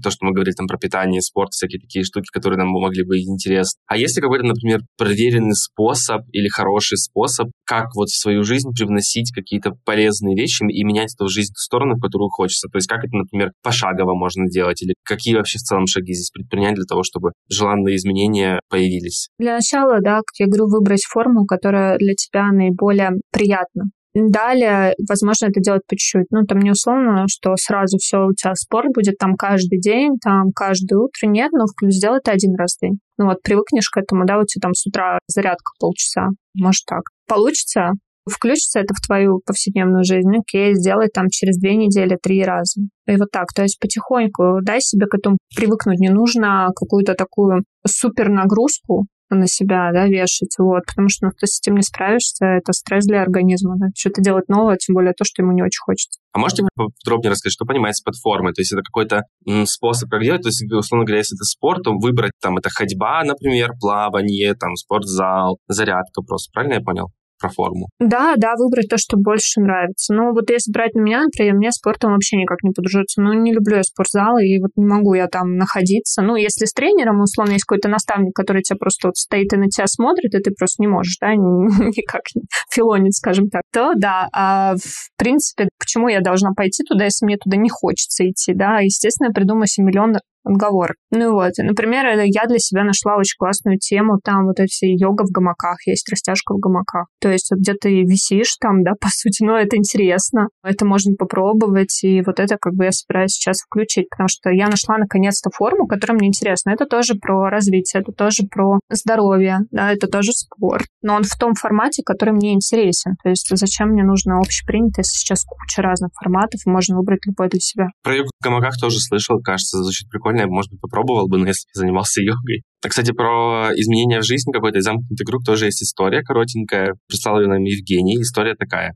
то, 0.00 0.10
что 0.10 0.24
мы 0.24 0.32
говорили 0.32 0.54
там 0.54 0.68
про 0.68 0.78
питание, 0.78 1.20
спорт, 1.20 1.50
всякие 1.50 1.80
такие 1.80 2.04
штуки, 2.04 2.26
которые 2.32 2.58
нам 2.58 2.68
могли 2.68 3.04
быть 3.04 3.26
интересны. 3.26 3.80
А 3.88 3.96
если 3.96 4.20
какой-то, 4.20 4.44
например, 4.44 4.82
проверенный 4.96 5.56
способ 5.56 6.22
или 6.30 6.46
хороший 6.46 6.96
способ, 6.96 7.48
как 7.64 7.86
вот 7.96 8.08
в 8.08 8.20
свою 8.20 8.44
жизнь 8.44 8.70
привносить 8.70 9.32
какие-то 9.34 9.72
полезные 9.84 10.36
вещи 10.36 10.62
и 10.68 10.84
менять 10.84 11.14
эту 11.14 11.28
жизнь 11.28 11.52
в 11.54 11.60
сторону, 11.60 11.96
в 11.96 12.00
которую 12.00 12.28
хочется. 12.30 12.68
То 12.68 12.78
есть 12.78 12.88
как 12.88 13.00
это, 13.04 13.16
например, 13.16 13.50
пошагово 13.64 14.14
можно 14.14 14.46
делать 14.48 14.80
или 14.82 14.94
какие 15.04 15.34
вообще 15.34 15.58
в 15.58 15.62
целом 15.62 15.86
шаги 15.88 16.12
здесь 16.12 16.30
предпринять 16.30 16.76
для 16.76 16.84
того, 16.84 17.02
чтобы 17.02 17.32
желанные 17.48 17.96
изменения 17.96 18.60
появились? 18.68 19.28
Для 19.38 19.54
начала, 19.54 20.00
да, 20.00 20.18
как 20.18 20.38
я 20.38 20.46
говорю, 20.46 20.68
выбрать 20.68 20.89
форму, 21.04 21.46
которая 21.46 21.98
для 21.98 22.14
тебя 22.14 22.50
наиболее 22.52 23.12
приятно. 23.32 23.84
Далее, 24.12 24.94
возможно, 25.08 25.46
это 25.46 25.60
делать 25.60 25.82
по 25.86 25.94
чуть-чуть. 25.94 26.26
Ну, 26.30 26.44
там 26.44 26.58
не 26.58 26.72
условно, 26.72 27.26
что 27.28 27.54
сразу 27.56 27.96
все 27.98 28.26
у 28.26 28.32
тебя 28.32 28.54
спорт 28.56 28.88
будет 28.92 29.18
там 29.18 29.36
каждый 29.36 29.78
день, 29.78 30.16
там 30.20 30.50
каждое 30.52 30.98
утро. 30.98 31.28
Нет, 31.28 31.52
но 31.52 31.66
сделай 31.88 32.18
это 32.18 32.32
один 32.32 32.56
раз 32.56 32.76
в 32.76 32.80
день. 32.82 32.98
Ну 33.18 33.26
вот, 33.26 33.40
привыкнешь 33.42 33.88
к 33.88 33.98
этому, 33.98 34.26
да, 34.26 34.38
у 34.38 34.44
тебя 34.44 34.62
там 34.62 34.74
с 34.74 34.84
утра 34.86 35.18
зарядка 35.28 35.72
полчаса. 35.78 36.28
Может 36.54 36.86
так. 36.86 37.02
Получится, 37.28 37.92
включится 38.28 38.80
это 38.80 38.94
в 38.94 39.00
твою 39.00 39.40
повседневную 39.46 40.02
жизнь, 40.02 40.32
окей, 40.36 40.74
сделай 40.74 41.08
там 41.08 41.28
через 41.30 41.56
две 41.58 41.76
недели 41.76 42.18
три 42.20 42.42
раза. 42.42 42.80
И 43.06 43.16
вот 43.16 43.30
так, 43.30 43.52
то 43.54 43.62
есть 43.62 43.78
потихоньку 43.78 44.58
дай 44.62 44.80
себе 44.80 45.06
к 45.06 45.14
этому 45.14 45.38
привыкнуть. 45.54 46.00
Не 46.00 46.10
нужно 46.10 46.68
какую-то 46.74 47.14
такую 47.14 47.62
супер 47.86 48.28
нагрузку 48.28 49.06
на 49.34 49.46
себя, 49.46 49.90
да, 49.92 50.06
вешать, 50.06 50.54
вот, 50.58 50.84
потому 50.86 51.08
что, 51.08 51.26
ну, 51.26 51.32
ты 51.38 51.46
с 51.46 51.60
этим 51.60 51.76
не 51.76 51.82
справишься, 51.82 52.46
это 52.46 52.72
стресс 52.72 53.06
для 53.06 53.22
организма, 53.22 53.76
да, 53.78 53.86
что-то 53.96 54.20
делать 54.20 54.48
новое, 54.48 54.76
тем 54.76 54.94
более 54.94 55.12
то, 55.12 55.24
что 55.24 55.42
ему 55.42 55.52
не 55.52 55.62
очень 55.62 55.80
хочется. 55.84 56.20
А 56.32 56.38
можете 56.38 56.62
подробнее 56.74 57.32
рассказать, 57.32 57.54
что 57.54 57.64
понимаете 57.64 58.02
под 58.04 58.16
формой? 58.16 58.52
То 58.52 58.60
есть 58.60 58.72
это 58.72 58.82
какой-то 58.82 59.22
способ, 59.64 60.08
как 60.10 60.22
делать? 60.22 60.42
То 60.42 60.48
есть, 60.48 60.62
условно 60.72 61.04
говоря, 61.04 61.18
если 61.18 61.36
это 61.36 61.44
спорт, 61.44 61.82
то 61.82 61.92
выбрать 61.92 62.32
там 62.40 62.56
это 62.58 62.70
ходьба, 62.70 63.24
например, 63.24 63.72
плавание, 63.80 64.54
там 64.54 64.76
спортзал, 64.76 65.58
зарядка 65.68 66.22
просто. 66.22 66.50
Правильно 66.52 66.74
я 66.74 66.80
понял? 66.80 67.08
Про 67.40 67.48
форму. 67.48 67.88
Да, 67.98 68.34
да, 68.36 68.54
выбрать 68.56 68.88
то, 68.88 68.98
что 68.98 69.16
больше 69.16 69.60
нравится. 69.60 70.14
Но 70.14 70.32
вот 70.32 70.50
если 70.50 70.70
брать 70.70 70.94
на 70.94 71.00
меня, 71.00 71.24
например, 71.24 71.54
мне 71.54 71.72
спортом 71.72 72.12
вообще 72.12 72.36
никак 72.36 72.62
не 72.62 72.70
подружиться. 72.70 73.20
Ну, 73.20 73.32
не 73.32 73.52
люблю 73.52 73.76
я 73.76 73.82
спортзалы, 73.82 74.46
и 74.46 74.60
вот 74.60 74.70
не 74.76 74.86
могу 74.86 75.14
я 75.14 75.26
там 75.26 75.56
находиться. 75.56 76.22
Ну, 76.22 76.36
если 76.36 76.66
с 76.66 76.72
тренером, 76.72 77.20
условно, 77.20 77.52
есть 77.52 77.64
какой-то 77.64 77.88
наставник, 77.88 78.34
который 78.34 78.62
тебя 78.62 78.76
просто 78.78 79.08
вот 79.08 79.16
стоит 79.16 79.52
и 79.52 79.56
на 79.56 79.68
тебя 79.68 79.86
смотрит, 79.86 80.34
и 80.34 80.38
ты 80.38 80.50
просто 80.50 80.82
не 80.82 80.88
можешь, 80.88 81.16
да, 81.20 81.34
никак 81.34 82.22
филонить, 82.70 83.16
скажем 83.16 83.48
так, 83.48 83.62
то 83.72 83.92
да. 83.96 84.28
А 84.32 84.74
в 84.76 85.10
принципе, 85.16 85.68
почему 85.78 86.08
я 86.08 86.20
должна 86.20 86.50
пойти 86.54 86.84
туда, 86.84 87.04
если 87.04 87.24
мне 87.24 87.36
туда 87.36 87.56
не 87.56 87.70
хочется 87.70 88.28
идти, 88.28 88.52
да? 88.54 88.80
Естественно, 88.80 89.28
я 89.28 89.32
придумаю 89.32 89.66
себе 89.66 89.86
миллион 89.86 90.12
отговорок. 90.44 90.96
Ну 91.10 91.32
вот, 91.34 91.52
например, 91.58 92.06
я 92.24 92.46
для 92.46 92.58
себя 92.58 92.84
нашла 92.84 93.16
очень 93.16 93.36
классную 93.38 93.78
тему, 93.78 94.18
там 94.22 94.46
вот 94.46 94.60
эти 94.60 94.86
йога 94.86 95.24
в 95.24 95.30
гамаках, 95.30 95.76
есть 95.86 96.08
растяжка 96.10 96.54
в 96.54 96.58
гамаках. 96.58 97.06
То 97.20 97.30
есть 97.30 97.50
вот 97.50 97.60
где 97.60 97.74
ты 97.74 98.02
висишь 98.02 98.56
там, 98.60 98.82
да, 98.82 98.92
по 99.00 99.08
сути, 99.10 99.44
но 99.44 99.56
это 99.56 99.76
интересно, 99.76 100.48
это 100.62 100.84
можно 100.84 101.14
попробовать, 101.14 102.02
и 102.02 102.22
вот 102.22 102.40
это 102.40 102.56
как 102.60 102.74
бы 102.74 102.84
я 102.84 102.92
собираюсь 102.92 103.32
сейчас 103.32 103.60
включить, 103.60 104.08
потому 104.10 104.28
что 104.28 104.50
я 104.50 104.68
нашла 104.68 104.98
наконец-то 104.98 105.50
форму, 105.50 105.86
которая 105.86 106.16
мне 106.16 106.28
интересна. 106.28 106.70
Это 106.70 106.86
тоже 106.86 107.14
про 107.14 107.50
развитие, 107.50 108.02
это 108.02 108.12
тоже 108.12 108.44
про 108.50 108.80
здоровье, 108.88 109.58
да, 109.70 109.92
это 109.92 110.06
тоже 110.06 110.32
спорт, 110.32 110.86
но 111.02 111.14
он 111.14 111.24
в 111.24 111.36
том 111.38 111.54
формате, 111.54 112.02
который 112.04 112.32
мне 112.32 112.54
интересен. 112.54 113.16
То 113.22 113.30
есть 113.30 113.48
зачем 113.50 113.90
мне 113.90 114.04
нужно 114.04 114.38
общепринято, 114.38 115.00
если 115.00 115.16
сейчас 115.16 115.44
куча 115.44 115.82
разных 115.82 116.10
форматов, 116.18 116.60
и 116.66 116.70
можно 116.70 116.96
выбрать 116.96 117.26
любой 117.26 117.48
для 117.48 117.60
себя. 117.60 117.88
Про 118.02 118.16
йогу 118.16 118.30
в 118.40 118.44
гамаках 118.44 118.76
тоже 118.80 119.00
слышал, 119.00 119.40
кажется, 119.42 119.82
звучит 119.82 120.08
прикольно 120.08 120.29
прикольно, 120.30 120.52
может 120.52 120.70
быть, 120.70 120.80
попробовал 120.80 121.28
бы, 121.28 121.38
но 121.38 121.46
если 121.46 121.66
бы 121.66 121.78
занимался 121.78 122.20
йогой. 122.22 122.62
А, 122.84 122.88
кстати, 122.88 123.12
про 123.12 123.70
изменения 123.74 124.20
в 124.20 124.24
жизни 124.24 124.52
какой-то 124.52 124.80
замкнутый 124.80 125.26
круг 125.26 125.44
тоже 125.44 125.66
есть 125.66 125.82
история 125.82 126.22
коротенькая. 126.22 126.94
Прислал 127.08 127.40
ее 127.40 127.48
нам 127.48 127.62
Евгений. 127.62 128.20
История 128.20 128.54
такая. 128.54 128.94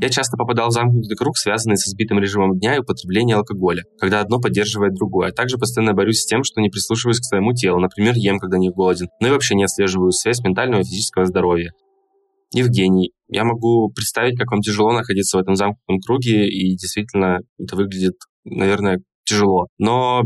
Я 0.00 0.08
часто 0.08 0.36
попадал 0.36 0.70
в 0.70 0.72
замкнутый 0.72 1.16
круг, 1.16 1.38
связанный 1.38 1.76
со 1.76 1.88
сбитым 1.88 2.18
режимом 2.18 2.58
дня 2.58 2.74
и 2.74 2.80
употреблением 2.80 3.38
алкоголя, 3.38 3.84
когда 4.00 4.20
одно 4.20 4.40
поддерживает 4.40 4.94
другое. 4.94 5.28
А 5.28 5.32
также 5.32 5.58
постоянно 5.58 5.94
борюсь 5.94 6.22
с 6.22 6.26
тем, 6.26 6.42
что 6.42 6.60
не 6.60 6.70
прислушиваюсь 6.70 7.20
к 7.20 7.24
своему 7.24 7.52
телу, 7.52 7.78
например, 7.78 8.14
ем, 8.16 8.40
когда 8.40 8.58
не 8.58 8.70
голоден, 8.70 9.06
но 9.20 9.28
и 9.28 9.30
вообще 9.30 9.54
не 9.54 9.62
отслеживаю 9.62 10.10
связь 10.10 10.40
ментального 10.40 10.80
и 10.80 10.84
физического 10.84 11.26
здоровья. 11.26 11.70
Евгений, 12.52 13.12
я 13.28 13.44
могу 13.44 13.90
представить, 13.90 14.36
как 14.36 14.50
вам 14.50 14.60
тяжело 14.60 14.92
находиться 14.92 15.38
в 15.38 15.40
этом 15.40 15.54
замкнутом 15.54 16.00
круге, 16.00 16.48
и 16.48 16.76
действительно 16.76 17.38
это 17.56 17.76
выглядит, 17.76 18.14
наверное, 18.44 19.00
тяжело. 19.24 19.66
Но 19.78 20.22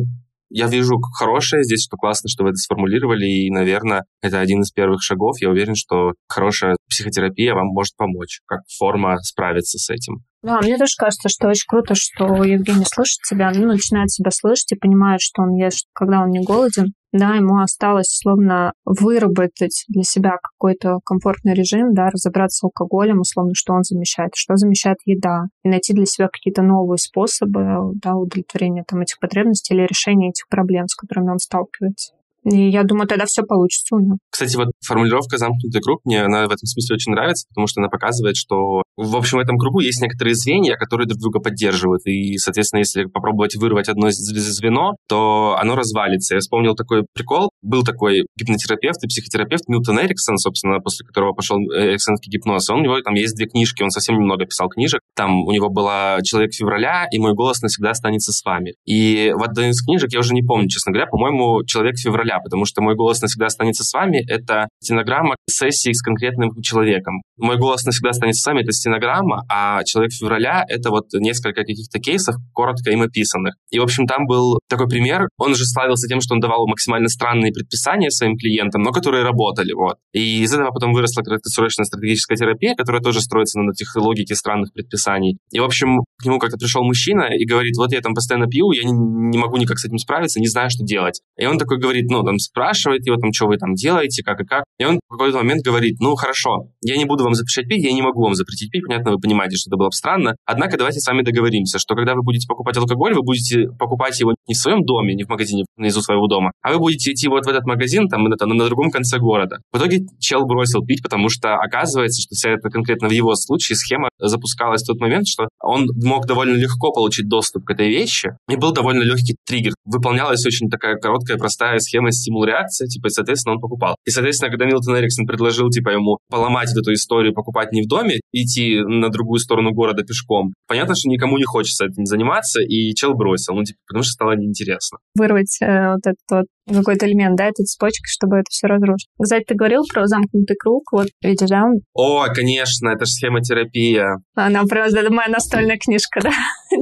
я 0.51 0.67
вижу 0.67 0.99
хорошее 1.19 1.63
здесь, 1.63 1.85
что 1.85 1.97
классно, 1.97 2.29
что 2.29 2.45
вы 2.45 2.51
это 2.51 2.57
сформулировали, 2.57 3.27
и, 3.27 3.51
наверное, 3.51 4.05
это 4.23 4.41
один 4.41 4.63
из 4.63 4.71
первых 4.71 5.03
шагов. 5.03 5.41
Я 5.41 5.51
уверен, 5.51 5.75
что 5.75 6.13
хорошая 6.29 6.77
психотерапия 6.89 7.55
вам 7.55 7.67
может 7.69 7.97
помочь, 7.97 8.41
как 8.47 8.61
форма 8.79 9.19
справиться 9.19 9.79
с 9.79 9.91
этим. 9.91 10.25
Да, 10.43 10.61
мне 10.61 10.79
тоже 10.79 10.93
кажется, 10.97 11.29
что 11.29 11.49
очень 11.49 11.67
круто, 11.67 11.95
что 11.97 12.45
Евгений 12.45 12.85
слышит 12.85 13.19
себя, 13.25 13.51
ну, 13.53 13.67
начинает 13.67 14.11
себя 14.11 14.31
слышать 14.31 14.73
и 14.73 14.79
понимает, 14.79 15.21
что 15.21 15.43
он 15.43 15.55
ест, 15.55 15.87
когда 15.93 16.23
он 16.23 16.31
не 16.31 16.45
голоден. 16.45 16.93
Да, 17.13 17.35
ему 17.37 17.61
осталось 17.63 18.09
словно 18.11 18.73
выработать 18.85 19.85
для 19.89 20.03
себя 20.03 20.37
какой-то 20.43 20.99
комфортный 21.05 21.55
режим, 21.55 21.95
да, 21.95 22.11
разобраться 22.11 22.59
с 22.59 22.65
алкоголем, 22.65 23.21
условно, 23.21 23.53
что 23.55 23.73
он 23.73 23.83
замещает, 23.83 24.33
что 24.35 24.57
замещает 24.57 24.99
еда, 25.07 25.47
и 25.65 25.71
найти 25.71 25.95
для 25.95 26.05
себя 26.05 26.29
какие-то 26.29 26.63
новые 26.63 26.99
способы 26.99 27.93
да, 27.95 28.15
удовлетворения 28.15 28.85
там, 28.87 29.01
этих 29.01 29.19
потребностей 29.21 29.75
или 29.75 29.87
решения 29.87 30.29
этих 30.29 30.49
проблем, 30.49 30.87
с 30.87 30.95
которыми 30.95 31.31
он 31.31 31.39
сталкивается. 31.39 32.13
И 32.45 32.71
я 32.71 32.85
думаю, 32.85 33.07
тогда 33.09 33.25
все 33.27 33.43
получится 33.43 33.97
у 33.97 34.01
него. 34.01 34.19
Кстати, 34.31 34.57
вот 34.57 34.69
формулировка 34.87 35.39
«замкнутый 35.39 35.81
круг» 35.81 36.01
мне 36.05 36.23
она 36.23 36.43
в 36.43 36.51
этом 36.51 36.67
смысле 36.67 36.95
очень 36.95 37.13
нравится, 37.13 37.47
потому 37.49 37.67
что 37.67 37.81
она 37.81 37.89
показывает, 37.89 38.37
что, 38.37 38.83
в 38.97 39.17
общем, 39.17 39.39
в 39.39 39.41
этом 39.41 39.59
кругу 39.59 39.81
есть 39.81 40.01
некоторые 40.01 40.35
звенья, 40.35 40.77
которые 40.77 41.07
друг 41.07 41.21
друга 41.21 41.41
поддерживают. 41.41 42.07
И, 42.07 42.39
соответственно, 42.39 42.81
если 42.81 43.05
попробовать 43.05 43.57
вырвать 43.57 43.89
одно 43.89 44.11
звено, 44.11 44.93
то 45.09 45.57
оно 45.61 45.75
развалится. 45.75 46.35
Я 46.35 46.41
вспомнил 46.41 46.75
такой 46.75 47.05
прикол. 47.13 47.51
Был 47.63 47.83
такой 47.83 48.27
гипнотерапевт 48.39 49.03
и 49.03 49.09
психотерапевт 49.09 49.69
Милтон 49.69 50.01
Эриксон, 50.01 50.39
собственно, 50.39 50.79
после 50.81 51.07
которого 51.07 51.33
пошел 51.33 51.59
эриксонский 51.59 52.31
гипноз. 52.31 52.71
Он, 52.71 52.81
у 52.81 52.83
него 52.83 53.01
там 53.01 53.15
есть 53.15 53.35
две 53.37 53.47
книжки, 53.47 53.83
он 53.83 53.91
совсем 53.91 54.17
немного 54.17 54.45
писал 54.45 54.69
книжек. 54.69 55.01
Там 55.15 55.43
у 55.45 55.51
него 55.51 55.69
была 55.69 56.19
«Человек 56.23 56.55
февраля» 56.55 57.07
и 57.11 57.19
«Мой 57.19 57.35
голос 57.35 57.61
навсегда 57.63 57.91
останется 57.91 58.33
с 58.33 58.45
вами». 58.45 58.75
И 58.87 59.33
в 59.35 59.43
одной 59.43 59.71
из 59.71 59.83
книжек, 59.85 60.13
я 60.13 60.21
уже 60.21 60.35
не 60.35 60.43
помню, 60.43 60.69
честно 60.69 60.93
говоря, 60.93 61.09
по-моему, 61.09 61.65
«Человек 61.65 61.99
февраля» 61.99 62.28
февраля, 62.29 62.41
потому 62.43 62.65
что 62.65 62.83
мой 62.83 62.95
голос 62.95 63.21
навсегда 63.21 63.47
останется 63.47 63.85
с 63.85 63.93
вами. 63.93 64.25
Это 64.29 64.69
стенограмма 64.81 65.37
сессии 65.49 65.93
с 65.93 66.03
конкретным 66.03 66.51
человеком. 66.63 67.23
Мой 67.37 67.57
голос 67.57 67.85
навсегда 67.85 68.11
останется 68.11 68.43
с 68.43 68.47
вами. 68.47 68.63
Это 68.63 68.73
стенограмма, 68.73 69.45
а 69.51 69.83
человек 69.85 70.13
февраля— 70.13 70.65
это 70.69 70.91
вот 70.91 71.07
несколько 71.15 71.63
каких-то 71.63 71.99
кейсов, 71.99 72.37
коротко 72.53 72.91
им 72.91 73.03
описанных. 73.03 73.55
И, 73.71 73.79
в 73.79 73.83
общем, 73.83 74.07
там 74.07 74.27
был 74.27 74.59
такой 74.69 74.89
пример. 74.89 75.29
Он 75.39 75.55
же 75.55 75.65
славился 75.65 76.09
тем, 76.09 76.21
что 76.21 76.35
он 76.35 76.41
давал 76.41 76.67
максимально 76.67 77.09
странные 77.09 77.53
предписания 77.53 78.11
своим 78.11 78.37
клиентам, 78.37 78.83
но 78.83 78.93
которые 78.93 79.25
работали. 79.25 79.73
Вот. 79.73 79.97
И 80.13 80.43
из 80.43 80.53
этого 80.53 80.71
потом 80.71 80.93
выросла 80.93 81.23
краткосрочная 81.23 81.85
стратегическая 81.85 82.37
терапия, 82.37 82.75
которая 82.75 83.03
тоже 83.03 83.21
строится 83.21 83.61
на 83.61 83.71
этих 83.71 83.95
логике 83.97 84.35
странных 84.35 84.73
предписаний. 84.73 85.39
И, 85.53 85.61
в 85.61 85.65
общем, 85.65 86.05
к 86.21 86.25
нему 86.25 86.39
как-то 86.39 86.57
пришел 86.57 86.83
мужчина 86.83 87.29
и 87.35 87.45
говорит, 87.47 87.77
вот 87.77 87.93
я 87.93 88.01
там 88.01 88.15
постоянно 88.15 88.47
пью, 88.47 88.73
я 88.73 88.83
не, 88.85 88.93
не 88.93 89.39
могу 89.39 89.57
никак 89.57 89.79
с 89.79 89.85
этим 89.85 89.99
справиться, 89.99 90.41
не 90.41 90.49
знаю, 90.49 90.71
что 90.71 90.85
делать. 90.85 91.21
И 91.37 91.47
он 91.47 91.59
такой 91.59 91.79
говорит, 91.79 92.11
ну, 92.11 92.18
там, 92.23 92.39
спрашивает 92.39 93.07
его, 93.07 93.17
там, 93.17 93.33
что 93.33 93.47
вы 93.47 93.57
там 93.57 93.75
делаете, 93.75 94.23
как 94.23 94.41
и 94.41 94.45
как. 94.45 94.65
И 94.79 94.85
он 94.85 95.01
в 95.09 95.13
какой-то 95.13 95.39
момент 95.39 95.65
говорит, 95.65 95.97
ну, 96.01 96.15
хорошо, 96.15 96.69
я 96.83 96.97
не 96.97 97.05
буду 97.05 97.25
вам 97.25 97.35
запрещать 97.35 97.69
пить, 97.69 97.85
я 97.85 97.93
не 97.93 98.03
могу 98.03 98.23
вам 98.23 98.35
запретить 98.35 98.71
пить, 98.71 98.83
понятно, 98.87 99.13
вы 99.13 99.19
понимаете, 99.19 99.57
что 99.57 99.71
это 99.71 99.77
было 99.77 99.89
бы 99.89 99.93
странно. 99.93 100.37
Однако 100.45 100.77
давайте 100.77 101.01
с 101.01 101.07
вами 101.07 101.23
договоримся, 101.23 101.79
что 101.79 101.95
когда 101.95 102.15
вы 102.15 102.23
будете 102.23 102.47
покупать 102.47 102.77
алкоголь, 102.77 103.15
вы 103.15 103.23
будете 103.23 103.69
покупать 103.79 104.19
его 104.21 104.35
не 104.47 104.55
в 104.55 104.59
своем 104.59 104.85
доме, 104.85 105.15
не 105.15 105.25
в 105.25 105.29
магазине 105.29 105.65
внизу 105.77 106.01
своего 106.01 106.27
дома, 106.27 106.53
а 106.63 106.73
вы 106.73 106.79
будете 106.79 107.13
идти 107.13 107.29
вот 107.29 107.47
в 107.47 107.49
этот 107.49 107.65
магазин, 107.65 108.09
там, 108.09 108.25
на, 108.25 108.37
на 108.37 108.65
другом 108.67 108.91
конце 108.91 109.19
города. 109.19 109.59
В 109.73 109.79
итоге 109.79 110.01
чел 110.19 110.47
бросил 110.47 110.85
пить, 110.85 111.03
потому 111.03 111.29
что 111.29 111.55
оказывается, 111.55 112.23
что 112.23 112.35
вся 112.35 112.51
эта 112.51 112.71
конкретно 112.71 113.09
в 113.09 113.13
его 113.13 113.35
случае 113.35 113.77
схема 113.77 114.09
запускалась 114.19 114.83
в 114.83 114.87
тот 114.87 115.01
момент, 115.01 115.27
что 115.27 115.49
он 115.63 115.87
мог 116.03 116.27
довольно 116.27 116.57
легко 116.57 116.93
получить 116.93 117.29
доступ 117.29 117.65
к 117.65 117.71
этой 117.71 117.89
вещи, 117.89 118.31
и 118.49 118.57
был 118.57 118.73
довольно 118.73 119.03
легкий 119.03 119.37
триггер. 119.47 119.73
Выполнялась 119.85 120.45
очень 120.47 120.69
такая 120.69 120.97
короткая, 120.97 121.39
простая 121.39 121.79
схема 121.79 122.08
стимул-реакция, 122.13 122.87
типа, 122.87 123.09
и, 123.09 123.11
соответственно, 123.11 123.55
он 123.55 123.61
покупал. 123.61 123.97
И, 124.07 124.11
соответственно, 124.11 124.51
когда 124.51 124.67
Милтон 124.67 124.99
Эриксон 124.99 125.27
предложил, 125.27 125.71
типа, 125.71 125.91
ему 125.91 126.19
поломать 126.31 126.75
эту 126.77 126.93
историю, 126.93 127.35
покупать 127.35 127.73
не 127.73 127.83
в 127.83 127.87
доме, 127.87 128.21
идти 128.33 128.81
на 128.81 129.09
другую 129.11 129.39
сторону 129.39 129.73
города 129.73 130.03
пешком, 130.03 130.55
понятно, 130.67 130.95
что 130.95 131.09
никому 131.09 131.39
не 131.39 131.45
хочется 131.45 131.87
этим 131.87 132.05
заниматься, 132.05 132.61
и 132.61 132.95
чел 132.95 133.15
бросил, 133.15 133.55
ну, 133.55 133.65
типа, 133.65 133.79
потому 133.87 134.03
что 134.03 134.13
стало 134.13 134.33
неинтересно. 134.37 134.99
Вырвать 135.15 135.59
э, 135.61 135.93
вот 135.93 136.01
этот 136.05 136.31
вот 136.31 136.47
какой-то 136.75 137.07
элемент, 137.07 137.37
да, 137.37 137.47
этой 137.47 137.65
цепочки, 137.65 138.07
чтобы 138.07 138.37
это 138.37 138.47
все 138.51 138.67
разрушить. 138.67 139.09
Кстати, 139.21 139.45
ты 139.45 139.55
говорил 139.55 139.83
про 139.93 140.07
замкнутый 140.07 140.57
круг, 140.57 140.85
вот 140.93 141.09
видишь, 141.23 141.49
да? 141.49 141.65
О, 141.95 142.27
конечно, 142.33 142.89
это 142.89 143.05
же 143.05 143.13
схемотерапия. 143.13 144.19
Она 144.35 144.63
просто, 144.65 145.01
это 145.01 145.13
моя 145.13 145.29
настольная 145.29 145.79
книжка, 145.79 146.21
да, 146.23 146.33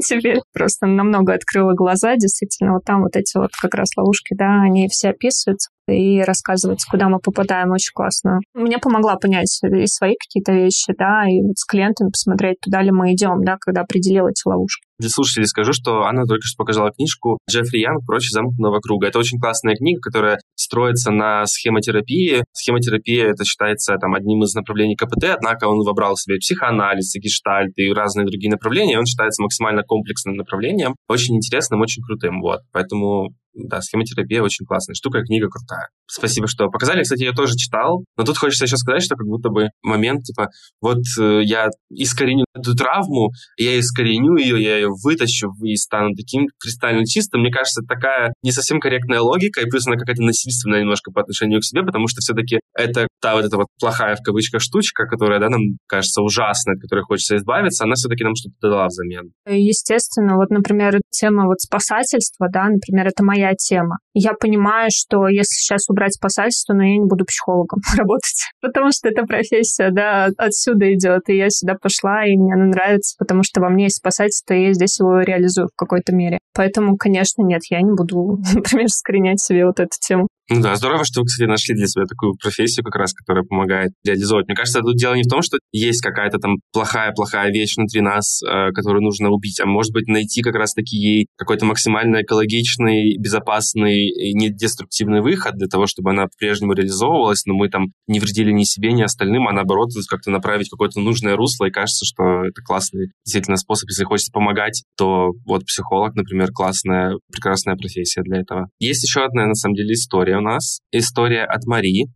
теперь. 0.06 0.40
Просто 0.52 0.86
намного 0.86 1.34
открыла 1.34 1.72
глаза, 1.74 2.16
действительно, 2.16 2.74
вот 2.74 2.84
там 2.84 3.02
вот 3.02 3.16
эти 3.16 3.36
вот 3.36 3.50
как 3.60 3.74
раз 3.74 3.88
ловушки, 3.96 4.34
да, 4.34 4.62
они 4.62 4.88
все 4.88 5.10
описываются 5.10 5.70
и 5.86 6.20
рассказывается, 6.22 6.86
куда 6.90 7.08
мы 7.08 7.18
попадаем, 7.18 7.70
очень 7.70 7.92
классно. 7.94 8.40
Мне 8.54 8.78
помогла 8.78 9.16
понять 9.16 9.60
и 9.62 9.86
свои 9.86 10.14
какие-то 10.18 10.52
вещи, 10.52 10.92
да, 10.98 11.24
и 11.28 11.40
вот 11.42 11.56
с 11.56 11.64
клиентами 11.64 12.10
посмотреть, 12.10 12.60
туда 12.60 12.82
ли 12.82 12.90
мы 12.90 13.12
идем, 13.14 13.44
да, 13.44 13.56
когда 13.60 13.82
определил 13.82 14.26
эти 14.26 14.46
ловушки. 14.46 14.86
Для 14.98 15.10
слушателей 15.10 15.46
скажу, 15.46 15.72
что 15.74 16.04
Анна 16.04 16.24
только 16.24 16.46
что 16.46 16.56
показала 16.56 16.90
книжку 16.90 17.38
Джеффри 17.50 17.80
Янг 17.80 18.06
«Прочь 18.06 18.30
замкнутого 18.30 18.80
круга». 18.80 19.08
Это 19.08 19.18
очень 19.18 19.38
классная 19.38 19.74
книга, 19.74 20.00
которая 20.00 20.38
строится 20.54 21.10
на 21.10 21.44
схемотерапии. 21.44 22.42
Схемотерапия 22.52 23.26
это 23.28 23.44
считается 23.44 23.96
там, 23.98 24.14
одним 24.14 24.42
из 24.42 24.54
направлений 24.54 24.96
КПТ, 24.96 25.24
однако 25.36 25.68
он 25.68 25.84
вобрал 25.84 26.14
в 26.14 26.20
себя 26.20 26.36
психоанализ, 26.38 27.14
и 27.14 27.20
гештальт 27.20 27.72
и 27.76 27.92
разные 27.92 28.24
другие 28.26 28.50
направления. 28.50 28.98
Он 28.98 29.04
считается 29.04 29.42
максимально 29.42 29.82
комплексным 29.82 30.36
направлением, 30.36 30.94
очень 31.08 31.36
интересным, 31.36 31.82
очень 31.82 32.02
крутым. 32.02 32.40
Вот. 32.40 32.60
Поэтому 32.72 33.34
да, 33.56 33.80
схемотерапия 33.80 34.42
очень 34.42 34.66
классная 34.66 34.94
штука, 34.94 35.22
книга 35.22 35.48
крутая. 35.48 35.88
Спасибо, 36.06 36.46
что 36.46 36.68
показали. 36.68 37.02
Кстати, 37.02 37.24
я 37.24 37.32
тоже 37.32 37.54
читал, 37.56 38.04
но 38.16 38.24
тут 38.24 38.36
хочется 38.36 38.64
еще 38.64 38.76
сказать, 38.76 39.02
что 39.02 39.16
как 39.16 39.26
будто 39.26 39.48
бы 39.48 39.70
момент, 39.82 40.24
типа, 40.24 40.48
вот 40.80 41.02
э, 41.18 41.40
я 41.42 41.68
искореню 41.90 42.44
эту 42.54 42.74
травму, 42.74 43.30
я 43.56 43.78
искореню 43.78 44.36
ее, 44.36 44.62
я 44.62 44.76
ее 44.76 44.88
вытащу 45.02 45.52
и 45.62 45.74
стану 45.76 46.14
таким 46.14 46.46
кристально 46.58 47.06
чистым. 47.06 47.40
Мне 47.40 47.50
кажется, 47.50 47.82
такая 47.82 48.32
не 48.42 48.52
совсем 48.52 48.78
корректная 48.78 49.20
логика, 49.20 49.60
и 49.60 49.68
плюс 49.68 49.86
она 49.86 49.96
какая-то 49.96 50.22
насильственная 50.22 50.80
немножко 50.80 51.10
по 51.10 51.22
отношению 51.22 51.60
к 51.60 51.64
себе, 51.64 51.82
потому 51.82 52.08
что 52.08 52.20
все-таки 52.20 52.60
это 52.76 53.08
та 53.20 53.34
вот 53.34 53.44
эта 53.44 53.56
вот 53.56 53.66
плохая 53.80 54.16
в 54.16 54.22
кавычках 54.22 54.60
штучка, 54.60 55.06
которая, 55.06 55.40
да, 55.40 55.48
нам 55.48 55.60
кажется 55.86 56.22
ужасной, 56.22 56.74
от 56.74 56.80
которой 56.80 57.02
хочется 57.02 57.36
избавиться, 57.36 57.84
она 57.84 57.94
все-таки 57.94 58.24
нам 58.24 58.34
что-то 58.34 58.56
дала 58.60 58.86
взамен. 58.86 59.32
Естественно, 59.48 60.36
вот, 60.36 60.50
например, 60.50 61.00
тема 61.10 61.46
вот 61.46 61.60
спасательства, 61.60 62.48
да, 62.52 62.68
например, 62.68 63.06
это 63.06 63.24
моя 63.24 63.54
тема. 63.54 63.96
Я 64.14 64.32
понимаю, 64.32 64.90
что 64.92 65.28
если 65.28 65.54
сейчас 65.54 65.88
убрать 65.88 66.14
спасательство, 66.14 66.74
но 66.74 66.82
я 66.84 66.98
не 66.98 67.06
буду 67.06 67.24
психологом 67.24 67.80
работать, 67.96 68.50
потому 68.60 68.90
что 68.92 69.08
эта 69.08 69.24
профессия, 69.24 69.90
да, 69.90 70.28
отсюда 70.36 70.92
идет, 70.94 71.28
и 71.28 71.36
я 71.36 71.46
сюда 71.50 71.74
пошла, 71.80 72.24
и 72.24 72.36
мне 72.36 72.54
она 72.54 72.66
нравится, 72.66 73.16
потому 73.18 73.42
что 73.42 73.60
во 73.60 73.68
мне 73.68 73.84
есть 73.84 73.98
спасательство, 73.98 74.54
и 74.54 74.66
я 74.66 74.72
здесь 74.72 75.00
его 75.00 75.20
реализую 75.20 75.68
в 75.68 75.76
какой-то 75.76 76.14
мере. 76.14 76.38
Поэтому, 76.54 76.96
конечно, 76.96 77.42
нет, 77.42 77.62
я 77.70 77.80
не 77.80 77.92
буду, 77.92 78.38
например, 78.54 78.88
скоренять 78.88 79.40
себе 79.40 79.66
вот 79.66 79.80
эту 79.80 79.96
тему. 80.00 80.28
Ну 80.48 80.60
да, 80.62 80.76
здорово, 80.76 81.04
что 81.04 81.20
вы, 81.22 81.26
кстати, 81.26 81.48
нашли 81.48 81.74
для 81.74 81.88
себя 81.88 82.04
такую 82.04 82.34
профессию 82.40 82.84
как 82.84 82.94
раз, 82.94 83.12
которая 83.12 83.44
помогает 83.44 83.90
реализовать. 84.04 84.46
Мне 84.46 84.54
кажется, 84.54 84.80
тут 84.80 84.94
дело 84.94 85.14
не 85.14 85.24
в 85.24 85.28
том, 85.28 85.42
что 85.42 85.58
есть 85.72 86.00
какая-то 86.00 86.38
там 86.38 86.58
плохая-плохая 86.72 87.50
вещь 87.50 87.76
внутри 87.76 88.00
нас, 88.00 88.42
э, 88.44 88.70
которую 88.70 89.02
нужно 89.02 89.30
убить, 89.30 89.58
а 89.58 89.66
может 89.66 89.92
быть 89.92 90.06
найти 90.06 90.42
как 90.42 90.54
раз-таки 90.54 90.96
ей 90.96 91.26
какой-то 91.36 91.66
максимально 91.66 92.22
экологичный, 92.22 93.16
безопасный 93.18 94.06
и 94.06 94.34
недеструктивный 94.34 95.20
выход 95.20 95.56
для 95.56 95.66
того, 95.66 95.88
чтобы 95.88 96.10
она 96.10 96.26
по-прежнему 96.26 96.74
реализовывалась, 96.74 97.44
но 97.46 97.54
мы 97.54 97.68
там 97.68 97.86
не 98.06 98.20
вредили 98.20 98.52
ни 98.52 98.62
себе, 98.62 98.92
ни 98.92 99.02
остальным, 99.02 99.48
а 99.48 99.52
наоборот 99.52 99.90
как-то 100.08 100.30
направить 100.30 100.68
какое-то 100.68 101.00
нужное 101.00 101.34
русло, 101.34 101.64
и 101.64 101.70
кажется, 101.72 102.04
что 102.04 102.44
это 102.44 102.62
классный 102.62 103.08
действительно 103.24 103.56
способ. 103.56 103.88
Если 103.88 104.04
хочется 104.04 104.30
помогать, 104.30 104.84
то 104.96 105.32
вот 105.44 105.64
психолог, 105.66 106.14
например, 106.14 106.52
классная, 106.52 107.14
прекрасная 107.32 107.74
профессия 107.74 108.22
для 108.22 108.40
этого. 108.40 108.68
Есть 108.78 109.02
еще 109.02 109.24
одна, 109.24 109.46
на 109.46 109.54
самом 109.54 109.74
деле, 109.74 109.94
история 109.94 110.35
у 110.38 110.42
нас. 110.42 110.80
История 110.92 111.44
от 111.44 111.64
Марии. 111.66 112.08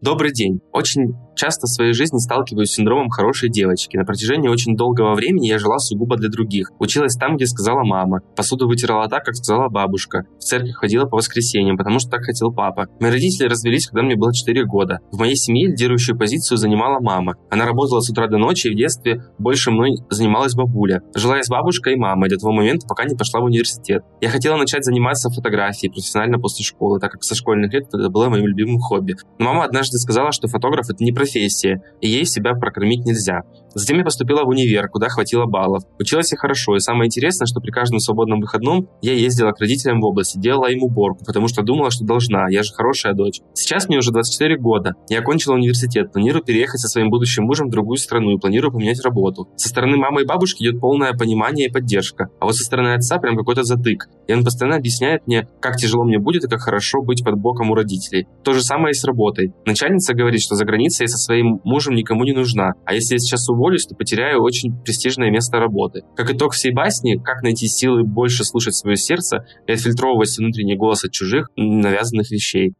Добрый 0.00 0.32
день. 0.32 0.60
Очень 0.72 1.14
часто 1.34 1.66
в 1.66 1.70
своей 1.70 1.92
жизни 1.92 2.18
сталкиваюсь 2.18 2.70
с 2.70 2.74
синдромом 2.74 3.08
хорошей 3.10 3.50
девочки. 3.50 3.96
На 3.96 4.04
протяжении 4.04 4.48
очень 4.48 4.76
долгого 4.76 5.14
времени 5.14 5.46
я 5.46 5.58
жила 5.58 5.78
сугубо 5.78 6.16
для 6.16 6.28
других. 6.28 6.70
Училась 6.78 7.16
там, 7.16 7.36
где 7.36 7.46
сказала 7.46 7.84
мама. 7.84 8.20
Посуду 8.36 8.66
вытирала 8.66 9.08
так, 9.08 9.24
как 9.24 9.34
сказала 9.34 9.68
бабушка. 9.68 10.24
В 10.38 10.42
церковь 10.42 10.72
ходила 10.72 11.06
по 11.06 11.16
воскресеньям, 11.16 11.76
потому 11.76 11.98
что 11.98 12.10
так 12.10 12.24
хотел 12.24 12.52
папа. 12.52 12.86
Мои 13.00 13.10
родители 13.10 13.46
развелись, 13.46 13.86
когда 13.86 14.02
мне 14.02 14.16
было 14.16 14.32
4 14.32 14.64
года. 14.64 15.00
В 15.10 15.18
моей 15.18 15.36
семье 15.36 15.68
лидирующую 15.68 16.18
позицию 16.18 16.58
занимала 16.58 17.00
мама. 17.00 17.34
Она 17.50 17.66
работала 17.66 18.00
с 18.00 18.10
утра 18.10 18.28
до 18.28 18.38
ночи, 18.38 18.68
и 18.68 18.74
в 18.74 18.76
детстве 18.76 19.24
больше 19.38 19.70
мной 19.70 19.96
занималась 20.10 20.54
бабуля. 20.54 21.02
Жила 21.14 21.36
я 21.36 21.42
с 21.42 21.48
бабушкой 21.48 21.94
и 21.94 21.96
мамой 21.96 22.28
до 22.28 22.36
того 22.36 22.52
момента, 22.52 22.86
пока 22.86 23.04
не 23.04 23.14
пошла 23.14 23.40
в 23.40 23.44
университет. 23.44 24.02
Я 24.20 24.28
хотела 24.28 24.56
начать 24.56 24.84
заниматься 24.84 25.30
фотографией 25.30 25.90
профессионально 25.90 26.38
после 26.38 26.64
школы, 26.64 27.00
так 27.00 27.12
как 27.12 27.24
со 27.24 27.34
школьных 27.34 27.72
лет 27.72 27.86
это 27.92 28.08
было 28.10 28.28
моим 28.28 28.46
любимым 28.46 28.78
хобби. 28.78 29.16
Но 29.38 29.46
мама 29.46 29.64
однажды 29.64 29.98
сказала, 29.98 30.32
что 30.32 30.48
фотограф— 30.48 30.86
это 30.90 31.02
не 31.02 31.12
профессия, 31.24 31.80
и 32.00 32.08
ей 32.08 32.24
себя 32.24 32.52
прокормить 32.52 33.04
нельзя. 33.04 33.40
Затем 33.74 33.98
я 33.98 34.04
поступила 34.04 34.44
в 34.44 34.48
универ, 34.48 34.88
куда 34.88 35.08
хватило 35.08 35.46
баллов. 35.46 35.82
Училась 35.98 36.32
я 36.32 36.38
хорошо, 36.38 36.76
и 36.76 36.80
самое 36.80 37.08
интересное, 37.08 37.46
что 37.46 37.60
при 37.60 37.70
каждом 37.70 37.98
свободном 37.98 38.40
выходном 38.40 38.88
я 39.02 39.12
ездила 39.12 39.52
к 39.52 39.60
родителям 39.60 40.00
в 40.00 40.04
области, 40.04 40.38
делала 40.38 40.66
им 40.70 40.82
уборку, 40.82 41.24
потому 41.24 41.48
что 41.48 41.62
думала, 41.62 41.90
что 41.90 42.04
должна, 42.04 42.48
я 42.48 42.62
же 42.62 42.72
хорошая 42.72 43.14
дочь. 43.14 43.40
Сейчас 43.54 43.88
мне 43.88 43.98
уже 43.98 44.12
24 44.12 44.58
года. 44.58 44.94
Я 45.08 45.20
окончила 45.20 45.54
университет, 45.54 46.12
планирую 46.12 46.44
переехать 46.44 46.80
со 46.80 46.88
своим 46.88 47.10
будущим 47.10 47.44
мужем 47.44 47.68
в 47.68 47.70
другую 47.70 47.96
страну 47.96 48.36
и 48.36 48.38
планирую 48.38 48.72
поменять 48.72 49.02
работу. 49.04 49.48
Со 49.56 49.68
стороны 49.68 49.96
мамы 49.96 50.22
и 50.22 50.26
бабушки 50.26 50.62
идет 50.62 50.80
полное 50.80 51.12
понимание 51.12 51.68
и 51.68 51.72
поддержка, 51.72 52.28
а 52.40 52.46
вот 52.46 52.56
со 52.56 52.64
стороны 52.64 52.94
отца 52.94 53.18
прям 53.18 53.36
какой-то 53.36 53.64
затык. 53.64 54.08
И 54.26 54.32
он 54.32 54.44
постоянно 54.44 54.76
объясняет 54.76 55.26
мне, 55.26 55.48
как 55.60 55.76
тяжело 55.76 56.04
мне 56.04 56.18
будет 56.18 56.44
и 56.44 56.48
как 56.48 56.60
хорошо 56.60 57.02
быть 57.02 57.24
под 57.24 57.36
боком 57.38 57.70
у 57.70 57.74
родителей. 57.74 58.26
То 58.42 58.52
же 58.52 58.62
самое 58.62 58.92
и 58.92 58.94
с 58.94 59.04
работой. 59.04 59.52
Начальница 59.66 60.14
говорит, 60.14 60.40
что 60.40 60.54
за 60.54 60.64
границей 60.64 61.04
я 61.04 61.08
со 61.08 61.18
своим 61.18 61.60
мужем 61.64 61.94
никому 61.94 62.24
не 62.24 62.32
нужна, 62.32 62.72
а 62.84 62.94
если 62.94 63.14
я 63.14 63.18
сейчас 63.18 63.48
уволюсь, 63.48 63.63
то 63.88 63.94
потеряю 63.94 64.42
очень 64.42 64.72
престижное 64.84 65.30
место 65.30 65.58
работы. 65.58 66.02
Как 66.16 66.30
итог 66.30 66.52
всей 66.54 66.72
басни, 66.72 67.16
как 67.16 67.42
найти 67.42 67.66
силы 67.66 68.04
больше 68.04 68.44
слушать 68.44 68.74
свое 68.74 68.96
сердце 68.96 69.46
и 69.66 69.72
отфильтровывать 69.72 70.36
внутренний 70.38 70.76
голос 70.76 71.04
от 71.04 71.12
чужих 71.12 71.50
навязанных 71.56 72.30
вещей. 72.30 72.74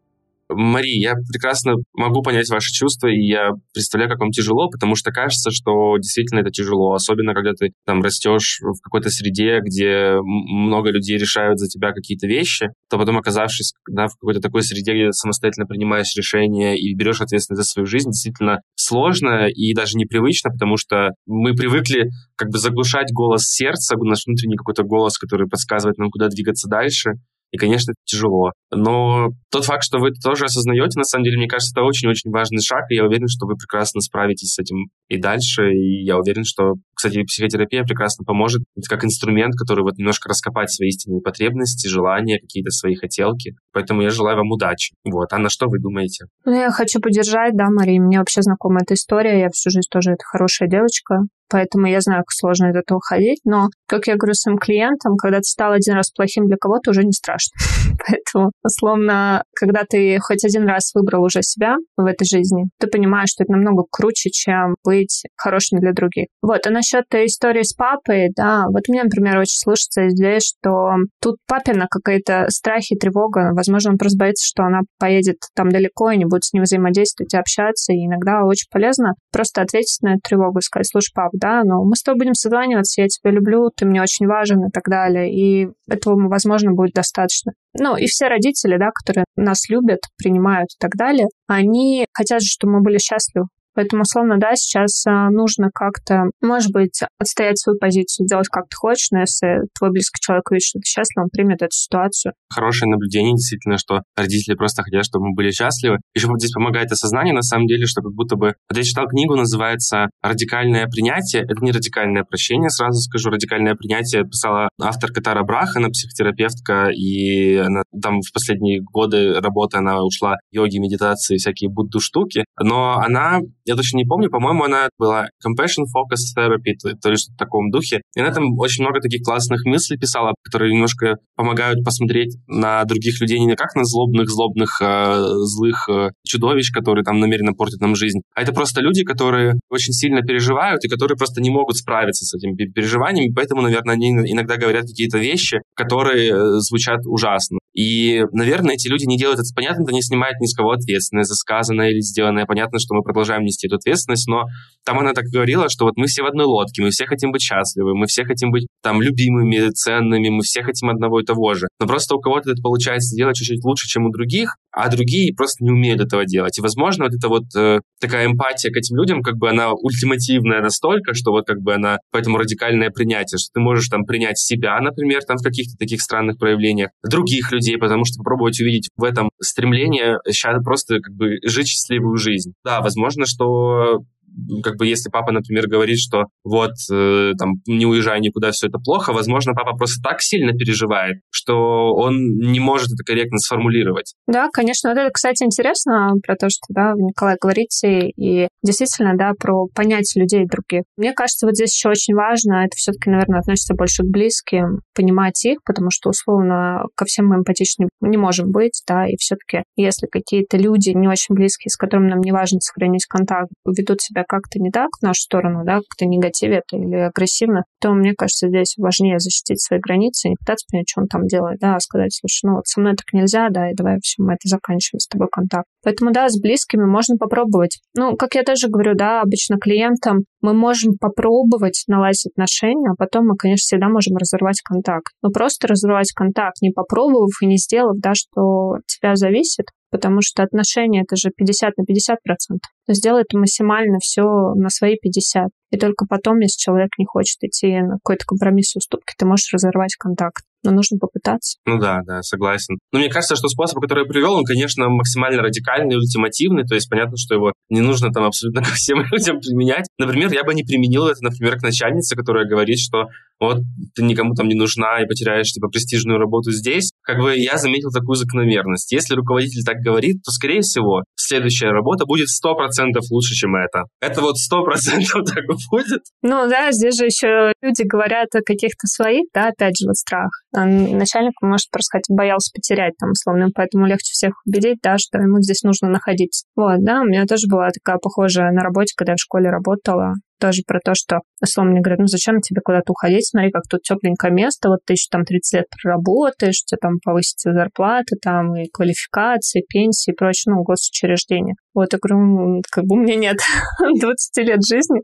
Мари, 0.48 1.00
я 1.00 1.14
прекрасно 1.32 1.74
могу 1.94 2.22
понять 2.22 2.50
ваши 2.50 2.70
чувства, 2.72 3.08
и 3.08 3.26
я 3.26 3.50
представляю, 3.72 4.10
как 4.10 4.20
вам 4.20 4.30
тяжело, 4.30 4.68
потому 4.68 4.94
что 4.94 5.10
кажется, 5.10 5.50
что 5.50 5.96
действительно 5.96 6.40
это 6.40 6.50
тяжело, 6.50 6.92
особенно 6.92 7.34
когда 7.34 7.52
ты 7.52 7.72
там 7.86 8.02
растешь 8.02 8.58
в 8.60 8.80
какой-то 8.82 9.08
среде, 9.08 9.60
где 9.60 10.16
много 10.22 10.90
людей 10.90 11.16
решают 11.16 11.58
за 11.58 11.68
тебя 11.68 11.92
какие-то 11.92 12.26
вещи, 12.26 12.68
то 12.90 12.98
потом 12.98 13.16
оказавшись 13.16 13.72
да, 13.90 14.06
в 14.06 14.14
какой-то 14.20 14.40
такой 14.40 14.62
среде, 14.62 14.92
где 14.92 15.12
самостоятельно 15.12 15.66
принимаешь 15.66 16.14
решения 16.16 16.76
и 16.76 16.94
берешь 16.94 17.22
ответственность 17.22 17.64
за 17.64 17.70
свою 17.70 17.86
жизнь, 17.86 18.10
действительно 18.10 18.58
сложно 18.74 19.48
и 19.48 19.74
даже 19.74 19.96
непривычно, 19.96 20.50
потому 20.50 20.76
что 20.76 21.10
мы 21.26 21.54
привыкли 21.54 22.10
как 22.36 22.50
бы 22.50 22.58
заглушать 22.58 23.12
голос 23.12 23.44
сердца, 23.44 23.96
наш 23.98 24.26
внутренний 24.26 24.56
какой-то 24.56 24.82
голос, 24.82 25.16
который 25.16 25.48
подсказывает 25.48 25.96
нам, 25.96 26.10
куда 26.10 26.28
двигаться 26.28 26.68
дальше, 26.68 27.12
и, 27.54 27.56
конечно, 27.56 27.92
это 27.92 28.00
тяжело. 28.04 28.50
Но 28.72 29.28
тот 29.48 29.64
факт, 29.64 29.84
что 29.84 29.98
вы 29.98 30.08
это 30.08 30.18
тоже 30.20 30.46
осознаете, 30.46 30.98
на 30.98 31.04
самом 31.04 31.22
деле, 31.22 31.36
мне 31.36 31.46
кажется, 31.46 31.72
это 31.72 31.86
очень-очень 31.86 32.32
важный 32.32 32.60
шаг, 32.60 32.90
и 32.90 32.96
я 32.96 33.04
уверен, 33.04 33.28
что 33.28 33.46
вы 33.46 33.54
прекрасно 33.54 34.00
справитесь 34.00 34.54
с 34.54 34.58
этим 34.58 34.88
и 35.08 35.18
дальше, 35.18 35.70
и 35.72 36.04
я 36.04 36.18
уверен, 36.18 36.42
что, 36.42 36.72
кстати, 36.94 37.22
психотерапия 37.22 37.84
прекрасно 37.84 38.24
поможет 38.24 38.62
как 38.88 39.04
инструмент, 39.04 39.54
который 39.56 39.82
вот 39.82 39.96
немножко 39.98 40.28
раскопать 40.28 40.70
свои 40.70 40.88
истинные 40.88 41.20
потребности, 41.20 41.88
желания, 41.88 42.38
какие-то 42.38 42.70
свои 42.70 42.94
хотелки. 42.94 43.54
Поэтому 43.72 44.02
я 44.02 44.10
желаю 44.10 44.36
вам 44.36 44.50
удачи. 44.50 44.94
Вот. 45.04 45.32
А 45.32 45.38
на 45.38 45.48
что 45.48 45.66
вы 45.66 45.78
думаете? 45.78 46.26
Ну, 46.44 46.52
я 46.54 46.70
хочу 46.70 47.00
поддержать, 47.00 47.56
да, 47.56 47.66
Мария, 47.70 48.00
мне 48.00 48.18
вообще 48.18 48.42
знакома 48.42 48.80
эта 48.82 48.94
история, 48.94 49.40
я 49.40 49.48
всю 49.50 49.70
жизнь 49.70 49.88
тоже 49.90 50.12
это 50.12 50.24
хорошая 50.24 50.68
девочка, 50.68 51.20
поэтому 51.50 51.86
я 51.86 52.00
знаю, 52.00 52.22
как 52.22 52.32
сложно 52.32 52.70
из 52.70 52.76
этого 52.76 53.00
ходить, 53.00 53.40
но, 53.44 53.68
как 53.86 54.06
я 54.06 54.16
говорю 54.16 54.34
своим 54.34 54.58
клиентам, 54.58 55.16
когда 55.16 55.38
ты 55.38 55.44
стал 55.44 55.72
один 55.72 55.94
раз 55.94 56.10
плохим 56.10 56.46
для 56.46 56.56
кого-то, 56.56 56.90
уже 56.90 57.04
не 57.04 57.12
страшно. 57.12 57.52
Поэтому, 58.06 58.50
условно, 58.62 59.44
когда 59.54 59.84
ты 59.88 60.18
хоть 60.20 60.44
один 60.44 60.66
раз 60.66 60.92
выбрал 60.94 61.22
уже 61.22 61.42
себя 61.42 61.76
в 61.96 62.04
этой 62.06 62.26
жизни, 62.26 62.64
ты 62.80 62.86
понимаешь, 62.88 63.30
что 63.30 63.44
это 63.44 63.52
намного 63.52 63.84
круче, 63.90 64.30
чем 64.30 64.74
быть 64.84 65.24
хорошим 65.36 65.80
для 65.80 65.92
других. 65.92 66.26
Вот, 66.42 66.66
а 66.66 66.70
истории 66.92 67.62
с 67.62 67.72
папой, 67.72 68.30
да, 68.36 68.64
вот 68.68 68.88
мне, 68.88 69.02
например, 69.02 69.38
очень 69.38 69.58
слышится 69.58 70.08
здесь, 70.08 70.44
что 70.44 70.96
тут 71.20 71.36
папина 71.46 71.86
какая-то 71.90 72.46
страх 72.48 72.82
и 72.90 72.96
тревога, 72.96 73.52
возможно, 73.54 73.92
он 73.92 73.98
просто 73.98 74.18
боится, 74.18 74.46
что 74.46 74.64
она 74.64 74.80
поедет 74.98 75.38
там 75.54 75.68
далеко 75.68 76.10
и 76.10 76.18
не 76.18 76.24
будет 76.24 76.44
с 76.44 76.52
ним 76.52 76.64
взаимодействовать 76.64 77.34
и 77.34 77.38
общаться, 77.38 77.92
и 77.92 78.06
иногда 78.06 78.44
очень 78.44 78.68
полезно 78.70 79.14
просто 79.32 79.62
ответить 79.62 80.02
на 80.02 80.14
эту 80.14 80.20
тревогу 80.28 80.58
и 80.58 80.62
сказать, 80.62 80.88
слушай, 80.90 81.12
пап, 81.14 81.30
да, 81.34 81.62
но 81.64 81.84
мы 81.84 81.96
с 81.96 82.02
тобой 82.02 82.20
будем 82.20 82.34
созваниваться, 82.34 83.02
я 83.02 83.08
тебя 83.08 83.30
люблю, 83.30 83.70
ты 83.74 83.86
мне 83.86 84.02
очень 84.02 84.26
важен 84.26 84.64
и 84.66 84.70
так 84.70 84.84
далее. 84.88 85.32
И 85.32 85.68
этого, 85.88 86.28
возможно, 86.28 86.72
будет 86.72 86.94
достаточно. 86.94 87.52
Ну, 87.78 87.96
и 87.96 88.06
все 88.06 88.28
родители, 88.28 88.76
да, 88.78 88.90
которые 88.94 89.24
нас 89.36 89.68
любят, 89.68 90.00
принимают 90.16 90.70
и 90.72 90.78
так 90.78 90.92
далее, 90.96 91.26
они 91.46 92.06
хотят, 92.12 92.42
чтобы 92.42 92.74
мы 92.74 92.80
были 92.82 92.98
счастливы. 92.98 93.46
Поэтому, 93.74 94.02
условно, 94.02 94.38
да, 94.38 94.54
сейчас 94.54 95.04
а, 95.06 95.30
нужно 95.30 95.70
как-то, 95.74 96.30
может 96.40 96.72
быть, 96.72 97.00
отстоять 97.18 97.58
свою 97.58 97.78
позицию, 97.78 98.26
делать 98.26 98.48
как 98.48 98.64
ты 98.64 98.76
хочешь, 98.76 99.08
но 99.10 99.20
если 99.20 99.66
твой 99.76 99.90
близкий 99.90 100.20
человек 100.20 100.50
видит, 100.50 100.64
что 100.64 100.78
ты 100.78 100.86
счастлив, 100.86 101.24
он 101.24 101.28
примет 101.30 101.62
эту 101.62 101.72
ситуацию. 101.72 102.32
Хорошее 102.52 102.90
наблюдение, 102.90 103.34
действительно, 103.34 103.78
что 103.78 104.02
родители 104.16 104.54
просто 104.54 104.82
хотят, 104.82 105.04
чтобы 105.04 105.28
мы 105.28 105.34
были 105.34 105.50
счастливы. 105.50 105.98
Еще 106.14 106.28
вот 106.28 106.40
здесь 106.40 106.52
помогает 106.52 106.90
осознание, 106.92 107.34
на 107.34 107.42
самом 107.42 107.66
деле, 107.66 107.86
что 107.86 108.02
как 108.02 108.12
будто 108.12 108.36
бы... 108.36 108.54
Вот 108.70 108.76
я 108.76 108.82
читал 108.82 109.06
книгу, 109.06 109.34
называется 109.34 110.10
«Радикальное 110.22 110.86
принятие». 110.86 111.42
Это 111.42 111.62
не 111.62 111.72
радикальное 111.72 112.24
прощение, 112.24 112.70
сразу 112.70 113.00
скажу. 113.00 113.30
Радикальное 113.30 113.74
принятие 113.74 114.24
писала 114.24 114.68
автор 114.80 115.10
Катара 115.10 115.42
Браха, 115.42 115.78
она 115.78 115.88
психотерапевтка, 115.88 116.88
и 116.90 117.56
она 117.56 117.82
там 118.00 118.20
в 118.20 118.32
последние 118.32 118.80
годы 118.80 119.40
работы 119.40 119.78
она 119.78 120.02
ушла 120.02 120.36
йоги, 120.52 120.78
медитации, 120.78 121.36
всякие 121.36 121.70
будду 121.70 122.00
штуки. 122.00 122.44
Но 122.60 122.98
она 122.98 123.40
я 123.64 123.76
точно 123.76 123.98
не 123.98 124.04
помню, 124.04 124.30
по-моему, 124.30 124.64
она 124.64 124.88
была 124.98 125.28
Compassion 125.44 125.84
Focus 125.94 126.36
Therapy, 126.36 126.74
то, 126.80 126.96
то 127.00 127.10
есть 127.10 127.32
в 127.32 127.36
таком 127.36 127.70
духе. 127.70 128.02
И 128.16 128.20
она 128.20 128.30
там 128.32 128.58
очень 128.58 128.84
много 128.84 129.00
таких 129.00 129.22
классных 129.22 129.64
мыслей 129.64 129.96
писала, 129.96 130.34
которые 130.42 130.72
немножко 130.72 131.16
помогают 131.36 131.84
посмотреть 131.84 132.36
на 132.46 132.84
других 132.84 133.20
людей 133.20 133.38
не 133.38 133.54
как 133.56 133.74
на 133.74 133.84
злобных, 133.84 134.28
злобных, 134.28 134.80
э, 134.80 135.16
злых 135.44 135.88
э, 135.88 136.10
чудовищ, 136.26 136.72
которые 136.72 137.04
там 137.04 137.20
намеренно 137.20 137.52
портят 137.52 137.80
нам 137.80 137.94
жизнь, 137.94 138.20
а 138.34 138.42
это 138.42 138.52
просто 138.52 138.80
люди, 138.80 139.04
которые 139.04 139.54
очень 139.70 139.92
сильно 139.92 140.22
переживают 140.22 140.84
и 140.84 140.88
которые 140.88 141.16
просто 141.16 141.40
не 141.40 141.50
могут 141.50 141.76
справиться 141.76 142.24
с 142.24 142.34
этими 142.34 142.54
переживаниями, 142.54 143.32
поэтому, 143.34 143.62
наверное, 143.62 143.94
они 143.94 144.10
иногда 144.10 144.56
говорят 144.56 144.86
какие-то 144.86 145.18
вещи, 145.18 145.60
которые 145.74 146.30
э, 146.30 146.58
звучат 146.58 147.00
ужасно. 147.06 147.58
И, 147.74 148.22
наверное, 148.32 148.74
эти 148.74 148.88
люди 148.88 149.04
не 149.04 149.18
делают 149.18 149.40
это 149.40 149.48
понятно, 149.54 149.82
это 149.82 149.92
не 149.92 150.02
снимает 150.02 150.38
ни 150.40 150.46
с 150.46 150.54
кого 150.54 150.70
ответственность 150.72 151.28
за 151.28 151.34
сказанное 151.34 151.90
или 151.90 152.00
сделанное. 152.00 152.46
Понятно, 152.46 152.78
что 152.78 152.94
мы 152.94 153.02
продолжаем 153.02 153.44
нести 153.54 153.66
эту 153.66 153.76
ответственность, 153.76 154.28
но 154.28 154.44
там 154.84 154.98
она 154.98 155.12
так 155.12 155.24
говорила, 155.26 155.68
что 155.68 155.86
вот 155.86 155.96
мы 155.96 156.06
все 156.06 156.22
в 156.22 156.26
одной 156.26 156.46
лодке, 156.46 156.82
мы 156.82 156.90
все 156.90 157.06
хотим 157.06 157.32
быть 157.32 157.42
счастливы, 157.42 157.94
мы 157.94 158.06
все 158.06 158.24
хотим 158.24 158.50
быть 158.50 158.66
там 158.82 159.00
любимыми, 159.00 159.70
ценными, 159.70 160.28
мы 160.28 160.42
все 160.42 160.62
хотим 160.62 160.90
одного 160.90 161.20
и 161.20 161.24
того 161.24 161.54
же. 161.54 161.68
Но 161.80 161.86
просто 161.86 162.14
у 162.16 162.20
кого-то 162.20 162.50
это 162.50 162.62
получается 162.62 163.16
делать 163.16 163.36
чуть-чуть 163.36 163.64
лучше, 163.64 163.88
чем 163.88 164.06
у 164.06 164.10
других, 164.10 164.56
а 164.72 164.90
другие 164.90 165.34
просто 165.34 165.64
не 165.64 165.70
умеют 165.70 166.00
этого 166.00 166.24
делать. 166.26 166.58
И, 166.58 166.60
возможно, 166.60 167.04
вот 167.04 167.14
эта 167.14 167.28
вот 167.28 167.44
э, 167.56 167.80
такая 168.00 168.26
эмпатия 168.26 168.70
к 168.70 168.76
этим 168.76 168.96
людям, 168.96 169.22
как 169.22 169.36
бы 169.36 169.48
она 169.48 169.72
ультимативная 169.72 170.60
настолько, 170.60 171.14
что 171.14 171.30
вот 171.30 171.46
как 171.46 171.60
бы 171.60 171.74
она, 171.74 171.98
поэтому 172.10 172.38
радикальное 172.38 172.90
принятие, 172.90 173.38
что 173.38 173.50
ты 173.54 173.60
можешь 173.60 173.88
там 173.88 174.04
принять 174.04 174.38
себя, 174.38 174.78
например, 174.80 175.22
там 175.22 175.36
в 175.36 175.42
каких-то 175.42 175.76
таких 175.78 176.02
странных 176.02 176.38
проявлениях, 176.38 176.90
других 177.08 177.52
людей, 177.52 177.78
потому 177.78 178.04
что 178.04 178.18
попробовать 178.18 178.60
увидеть 178.60 178.90
в 178.96 179.04
этом 179.04 179.30
стремление 179.40 180.18
сейчас 180.28 180.62
просто 180.64 181.00
как 181.00 181.14
бы 181.14 181.38
жить 181.44 181.68
счастливую 181.68 182.16
жизнь. 182.16 182.52
Да, 182.64 182.80
возможно, 182.80 183.26
что 183.26 183.43
estou 183.44 184.13
как 184.62 184.76
бы 184.76 184.86
если 184.86 185.10
папа, 185.10 185.32
например, 185.32 185.68
говорит, 185.68 185.98
что 185.98 186.24
вот 186.44 186.72
э, 186.92 187.32
там 187.38 187.54
не 187.66 187.86
уезжай 187.86 188.20
никуда, 188.20 188.50
все 188.50 188.68
это 188.68 188.78
плохо, 188.78 189.12
возможно, 189.12 189.52
папа 189.52 189.76
просто 189.76 190.02
так 190.02 190.20
сильно 190.20 190.52
переживает, 190.52 191.18
что 191.30 191.94
он 191.94 192.16
не 192.38 192.60
может 192.60 192.88
это 192.88 193.04
корректно 193.04 193.38
сформулировать. 193.38 194.14
Да, 194.26 194.48
конечно. 194.52 194.90
Вот 194.90 194.98
это, 194.98 195.10
кстати, 195.10 195.44
интересно 195.44 196.12
про 196.26 196.36
то, 196.36 196.48
что, 196.48 196.66
да, 196.68 196.92
Николай 196.96 197.36
говорите, 197.40 198.08
и 198.08 198.48
действительно, 198.62 199.16
да, 199.16 199.32
про 199.38 199.66
понять 199.74 200.12
людей 200.16 200.44
других. 200.46 200.84
Мне 200.96 201.12
кажется, 201.12 201.46
вот 201.46 201.54
здесь 201.54 201.74
еще 201.74 201.90
очень 201.90 202.14
важно, 202.14 202.64
это 202.64 202.76
все-таки, 202.76 203.10
наверное, 203.10 203.40
относится 203.40 203.74
больше 203.74 204.02
к 204.02 204.06
близким, 204.06 204.80
понимать 204.94 205.44
их, 205.44 205.58
потому 205.64 205.90
что, 205.90 206.10
условно, 206.10 206.84
ко 206.96 207.04
всем 207.04 207.26
мы 207.26 207.36
эмпатичны 207.36 207.88
не 208.00 208.16
можем 208.16 208.50
быть, 208.50 208.82
да, 208.86 209.06
и 209.06 209.16
все-таки, 209.16 209.64
если 209.76 210.06
какие-то 210.06 210.56
люди 210.56 210.90
не 210.90 211.08
очень 211.08 211.34
близкие, 211.34 211.70
с 211.70 211.76
которыми 211.76 212.10
нам 212.10 212.20
не 212.20 212.32
важно 212.32 212.60
сохранить 212.60 213.06
контакт, 213.06 213.50
ведут 213.66 214.00
себя 214.00 214.23
как-то 214.26 214.58
не 214.58 214.70
так 214.70 214.90
в 214.98 215.02
нашу 215.02 215.22
сторону, 215.22 215.64
да, 215.64 215.76
как-то 215.76 216.06
негативят 216.06 216.64
или 216.72 216.96
агрессивно, 216.96 217.64
то, 217.80 217.92
мне 217.92 218.14
кажется, 218.16 218.48
здесь 218.48 218.74
важнее 218.78 219.18
защитить 219.18 219.60
свои 219.60 219.78
границы, 219.80 220.28
не 220.28 220.36
пытаться 220.38 220.66
понять, 220.70 220.88
что 220.88 221.02
он 221.02 221.08
там 221.08 221.26
делает, 221.26 221.58
да, 221.60 221.76
а 221.76 221.80
сказать, 221.80 222.14
слушай, 222.14 222.40
ну 222.44 222.56
вот 222.56 222.66
со 222.66 222.80
мной 222.80 222.94
так 222.94 223.12
нельзя, 223.12 223.48
да, 223.50 223.70
и 223.70 223.74
давай 223.74 223.98
все, 224.02 224.22
мы 224.22 224.34
это 224.34 224.48
заканчиваем 224.48 225.00
с 225.00 225.06
тобой 225.06 225.28
контакт. 225.30 225.66
Поэтому, 225.82 226.12
да, 226.12 226.28
с 226.28 226.40
близкими 226.40 226.84
можно 226.84 227.16
попробовать. 227.16 227.78
Ну, 227.94 228.16
как 228.16 228.34
я 228.34 228.42
тоже 228.42 228.68
говорю, 228.68 228.94
да, 228.94 229.20
обычно 229.20 229.58
клиентам 229.58 230.24
мы 230.40 230.54
можем 230.54 230.92
попробовать 230.98 231.84
наладить 231.88 232.26
отношения, 232.26 232.90
а 232.90 232.96
потом 232.96 233.26
мы, 233.26 233.36
конечно, 233.36 233.62
всегда 233.62 233.88
можем 233.88 234.16
разорвать 234.16 234.60
контакт. 234.62 235.12
Но 235.22 235.30
просто 235.30 235.68
разорвать 235.68 236.12
контакт, 236.14 236.60
не 236.62 236.70
попробовав 236.70 237.30
и 237.40 237.46
не 237.46 237.56
сделав, 237.56 237.96
да, 237.98 238.12
что 238.14 238.74
от 238.76 238.86
тебя 238.86 239.16
зависит, 239.16 239.66
потому 239.94 240.22
что 240.22 240.42
отношения 240.42 241.02
это 241.02 241.14
же 241.14 241.30
50 241.30 241.76
на 241.76 241.84
50 241.84 242.18
процентов. 242.24 242.68
Но 242.88 242.94
сделай 242.94 243.22
это 243.22 243.38
максимально 243.38 243.98
все 244.02 244.24
на 244.56 244.68
свои 244.68 244.96
50. 245.00 245.50
И 245.70 245.76
только 245.78 246.04
потом, 246.08 246.40
если 246.40 246.58
человек 246.58 246.90
не 246.98 247.06
хочет 247.06 247.36
идти 247.42 247.80
на 247.80 247.98
какой-то 248.02 248.24
компромисс 248.26 248.74
уступки, 248.74 249.14
ты 249.16 249.24
можешь 249.24 249.52
разорвать 249.52 249.94
контакт 249.94 250.42
но 250.64 250.70
нужно 250.70 250.98
попытаться. 250.98 251.58
Ну 251.66 251.78
да, 251.78 252.00
да, 252.06 252.22
согласен. 252.22 252.78
Но 252.90 252.98
мне 252.98 253.10
кажется, 253.10 253.36
что 253.36 253.48
способ, 253.48 253.80
который 253.80 254.04
я 254.04 254.08
привел, 254.08 254.32
он, 254.32 254.44
конечно, 254.44 254.88
максимально 254.88 255.42
радикальный, 255.42 255.96
ультимативный, 255.96 256.64
то 256.64 256.74
есть 256.74 256.88
понятно, 256.88 257.16
что 257.16 257.34
его 257.34 257.52
не 257.68 257.80
нужно 257.80 258.10
там 258.10 258.24
абсолютно 258.24 258.62
ко 258.64 258.70
всем 258.72 259.00
людям 259.12 259.40
применять. 259.40 259.86
Например, 259.98 260.32
я 260.32 260.42
бы 260.42 260.54
не 260.54 260.64
применил 260.64 261.06
это, 261.06 261.22
например, 261.22 261.58
к 261.58 261.62
начальнице, 261.62 262.16
которая 262.16 262.46
говорит, 262.46 262.78
что 262.78 263.08
вот 263.40 263.58
ты 263.94 264.02
никому 264.02 264.34
там 264.34 264.48
не 264.48 264.54
нужна 264.54 265.02
и 265.02 265.06
потеряешь 265.06 265.50
типа 265.50 265.68
престижную 265.68 266.18
работу 266.18 266.50
здесь. 266.50 266.90
Как 267.02 267.18
бы 267.18 267.36
я 267.36 267.56
заметил 267.56 267.90
такую 267.90 268.16
закономерность. 268.16 268.92
Если 268.92 269.14
руководитель 269.14 269.64
так 269.64 269.76
говорит, 269.76 270.22
то, 270.24 270.30
скорее 270.30 270.60
всего, 270.60 271.02
следующая 271.16 271.70
работа 271.70 272.06
будет 272.06 272.28
сто 272.28 272.54
процентов 272.54 273.04
лучше, 273.10 273.34
чем 273.34 273.56
это. 273.56 273.84
Это 274.00 274.20
вот 274.20 274.38
сто 274.38 274.62
процентов 274.62 275.24
так 275.34 275.44
будет. 275.70 276.00
Ну 276.22 276.48
да, 276.48 276.72
здесь 276.72 276.96
же 276.96 277.06
еще 277.06 277.52
люди 277.62 277.82
говорят 277.82 278.28
о 278.34 278.42
каких-то 278.42 278.86
своих, 278.86 279.24
да, 279.34 279.48
опять 279.48 279.76
же, 279.78 279.86
вот 279.86 279.96
страх. 279.96 280.30
Начальник 280.52 281.34
может 281.42 281.70
просто 281.70 281.86
сказать, 281.86 282.04
боялся 282.08 282.50
потерять 282.54 282.94
там, 282.98 283.10
условно, 283.10 283.48
поэтому 283.54 283.86
легче 283.86 284.12
всех 284.12 284.34
убедить, 284.46 284.78
да, 284.82 284.96
что 284.98 285.18
ему 285.18 285.40
здесь 285.40 285.62
нужно 285.62 285.88
находиться. 285.88 286.46
Вот, 286.56 286.84
да, 286.84 287.00
у 287.00 287.04
меня 287.04 287.26
тоже 287.26 287.46
была 287.48 287.70
такая 287.70 287.98
похожая 287.98 288.52
на 288.52 288.62
работе, 288.62 288.94
когда 288.96 289.12
я 289.12 289.16
в 289.16 289.20
школе 289.20 289.50
работала 289.50 290.14
тоже 290.44 290.62
про 290.66 290.78
то, 290.78 290.92
что, 290.94 291.20
условно, 291.40 291.72
мне 291.72 291.80
говорят, 291.80 292.00
ну 292.00 292.06
зачем 292.06 292.40
тебе 292.40 292.60
куда-то 292.62 292.92
уходить, 292.92 293.26
смотри, 293.26 293.50
как 293.50 293.62
тут 293.68 293.80
тепленькое 293.82 294.30
место, 294.30 294.68
вот 294.68 294.80
ты 294.84 294.92
еще 294.92 295.08
там 295.10 295.24
30 295.24 295.54
лет 295.54 295.66
проработаешь, 295.82 296.60
у 296.62 296.66
тебя 296.68 296.78
там 296.82 296.98
повысится 297.02 297.52
зарплата, 297.52 298.16
там 298.20 298.54
и 298.54 298.68
квалификации, 298.70 299.64
пенсии 299.66 300.12
и 300.12 300.14
прочее, 300.14 300.54
ну, 300.54 300.62
госучреждения. 300.62 301.54
Вот, 301.72 301.92
я 301.92 301.98
говорю, 301.98 302.62
как 302.70 302.84
бы 302.84 302.96
у 302.96 303.00
меня 303.00 303.16
нет 303.16 303.38
20 304.00 304.46
лет 304.46 304.60
жизни, 304.64 305.00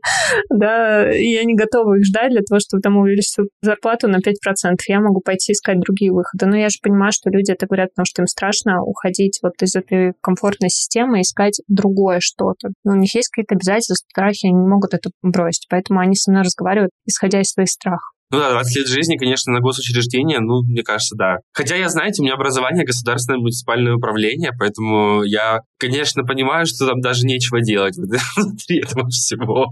да, 0.49 1.11
и 1.11 1.33
я 1.33 1.43
не 1.43 1.55
готова 1.55 1.97
их 1.97 2.05
ждать 2.05 2.31
для 2.31 2.41
того, 2.41 2.59
чтобы 2.59 2.81
там 2.81 2.97
увеличить 2.97 3.35
зарплату 3.61 4.07
на 4.07 4.17
5%. 4.17 4.75
Я 4.87 5.01
могу 5.01 5.21
пойти 5.21 5.51
искать 5.51 5.79
другие 5.79 6.11
выходы. 6.11 6.45
Но 6.45 6.55
я 6.55 6.69
же 6.69 6.77
понимаю, 6.81 7.11
что 7.11 7.29
люди 7.29 7.51
это 7.51 7.65
говорят, 7.65 7.89
потому 7.93 8.05
что 8.05 8.21
им 8.21 8.27
страшно 8.27 8.81
уходить 8.83 9.39
вот 9.43 9.53
из 9.61 9.75
этой 9.75 10.13
комфортной 10.21 10.69
системы 10.69 11.19
и 11.19 11.21
искать 11.23 11.61
другое 11.67 12.19
что-то. 12.21 12.69
Но 12.85 12.93
у 12.93 12.95
них 12.95 13.13
есть 13.15 13.29
какие-то 13.29 13.55
обязательства, 13.55 13.95
страхи, 13.95 14.45
они 14.45 14.55
не 14.55 14.67
могут 14.67 14.93
это 14.93 15.09
бросить. 15.31 15.67
Поэтому 15.69 15.99
они 15.99 16.15
со 16.15 16.31
мной 16.31 16.43
разговаривают, 16.43 16.91
исходя 17.05 17.41
из 17.41 17.49
своих 17.49 17.69
страхов. 17.69 18.11
Ну 18.31 18.39
да, 18.39 18.51
20 18.51 18.77
лет 18.77 18.87
жизни, 18.87 19.17
конечно, 19.17 19.51
на 19.51 19.59
госучреждение, 19.59 20.39
ну, 20.39 20.63
мне 20.63 20.83
кажется, 20.83 21.15
да. 21.17 21.37
Хотя 21.53 21.75
я, 21.75 21.89
знаете, 21.89 22.21
у 22.21 22.25
меня 22.25 22.35
образование 22.35 22.85
государственное 22.85 23.39
муниципальное 23.39 23.95
управление, 23.95 24.51
поэтому 24.57 25.23
я, 25.23 25.59
конечно, 25.77 26.23
понимаю, 26.23 26.65
что 26.65 26.87
там 26.87 27.01
даже 27.01 27.25
нечего 27.25 27.61
делать 27.61 27.97
внутри 28.37 28.79
этого 28.79 29.09
всего. 29.09 29.67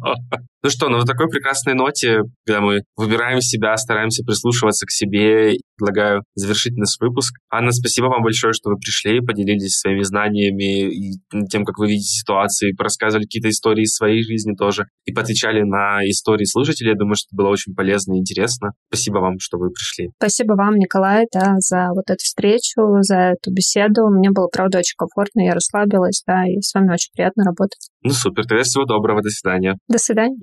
Ну 0.61 0.69
что, 0.69 0.89
на 0.89 0.97
вот 0.97 1.07
такой 1.07 1.29
прекрасной 1.29 1.73
ноте, 1.73 2.23
когда 2.45 2.59
мы 2.59 2.83
выбираем 2.97 3.39
себя, 3.39 3.77
стараемся 3.77 4.23
прислушиваться 4.25 4.85
к 4.85 4.91
себе, 4.91 5.55
предлагаю 5.77 6.23
завершить 6.35 6.75
наш 6.75 6.97
выпуск. 6.99 7.35
Анна, 7.49 7.71
спасибо 7.71 8.07
вам 8.07 8.23
большое, 8.23 8.51
что 8.51 8.71
вы 8.71 8.77
пришли, 8.77 9.21
поделились 9.21 9.77
своими 9.77 10.03
знаниями 10.03 10.91
и 10.91 11.11
тем, 11.49 11.63
как 11.63 11.77
вы 11.77 11.87
видите 11.87 12.09
ситуации, 12.09 12.73
порассказывали 12.73 13.23
какие-то 13.23 13.49
истории 13.49 13.83
из 13.83 13.93
своей 13.93 14.21
жизни 14.21 14.53
тоже 14.55 14.87
и 15.05 15.13
поотвечали 15.13 15.63
на 15.63 16.01
истории 16.09 16.43
слушателей. 16.43 16.91
Я 16.91 16.97
думаю, 16.97 17.15
что 17.15 17.27
это 17.29 17.37
было 17.41 17.49
очень 17.49 17.73
полезно 17.73 18.19
и 18.19 18.23
интересно. 18.49 18.71
Спасибо 18.89 19.17
вам, 19.19 19.35
что 19.39 19.57
вы 19.57 19.69
пришли. 19.69 20.09
Спасибо 20.17 20.53
вам, 20.53 20.75
Николай, 20.75 21.25
да, 21.31 21.55
за 21.57 21.89
вот 21.89 22.09
эту 22.09 22.19
встречу, 22.23 23.01
за 23.01 23.33
эту 23.33 23.51
беседу. 23.51 24.07
Мне 24.09 24.31
было, 24.31 24.47
правда, 24.47 24.79
очень 24.79 24.95
комфортно, 24.97 25.41
я 25.41 25.53
расслабилась, 25.53 26.23
да, 26.25 26.43
и 26.45 26.59
с 26.61 26.73
вами 26.73 26.93
очень 26.93 27.11
приятно 27.13 27.43
работать. 27.45 27.89
Ну 28.03 28.11
супер, 28.11 28.45
тогда 28.45 28.63
всего 28.63 28.85
доброго, 28.85 29.21
до 29.21 29.29
свидания. 29.29 29.77
До 29.87 29.97
свидания. 29.97 30.37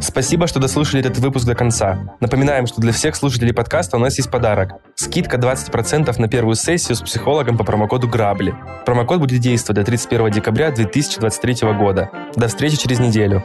Спасибо, 0.00 0.46
что 0.46 0.60
дослушали 0.60 1.00
этот 1.00 1.18
выпуск 1.18 1.46
до 1.46 1.54
конца. 1.54 2.16
Напоминаем, 2.20 2.66
что 2.66 2.80
для 2.80 2.92
всех 2.92 3.16
слушателей 3.16 3.54
подкаста 3.54 3.96
у 3.96 4.00
нас 4.00 4.16
есть 4.18 4.30
подарок. 4.30 4.72
Скидка 4.96 5.38
20% 5.38 6.14
на 6.20 6.28
первую 6.28 6.56
сессию 6.56 6.96
с 6.96 7.00
психологом 7.00 7.56
по 7.56 7.64
промокоду 7.64 8.08
«Грабли». 8.08 8.54
Промокод 8.84 9.20
будет 9.20 9.40
действовать 9.40 9.80
до 9.80 9.84
31 9.84 10.30
декабря 10.30 10.70
2023 10.70 11.72
года. 11.78 12.10
До 12.36 12.48
встречи 12.48 12.76
через 12.76 13.00
неделю. 13.00 13.42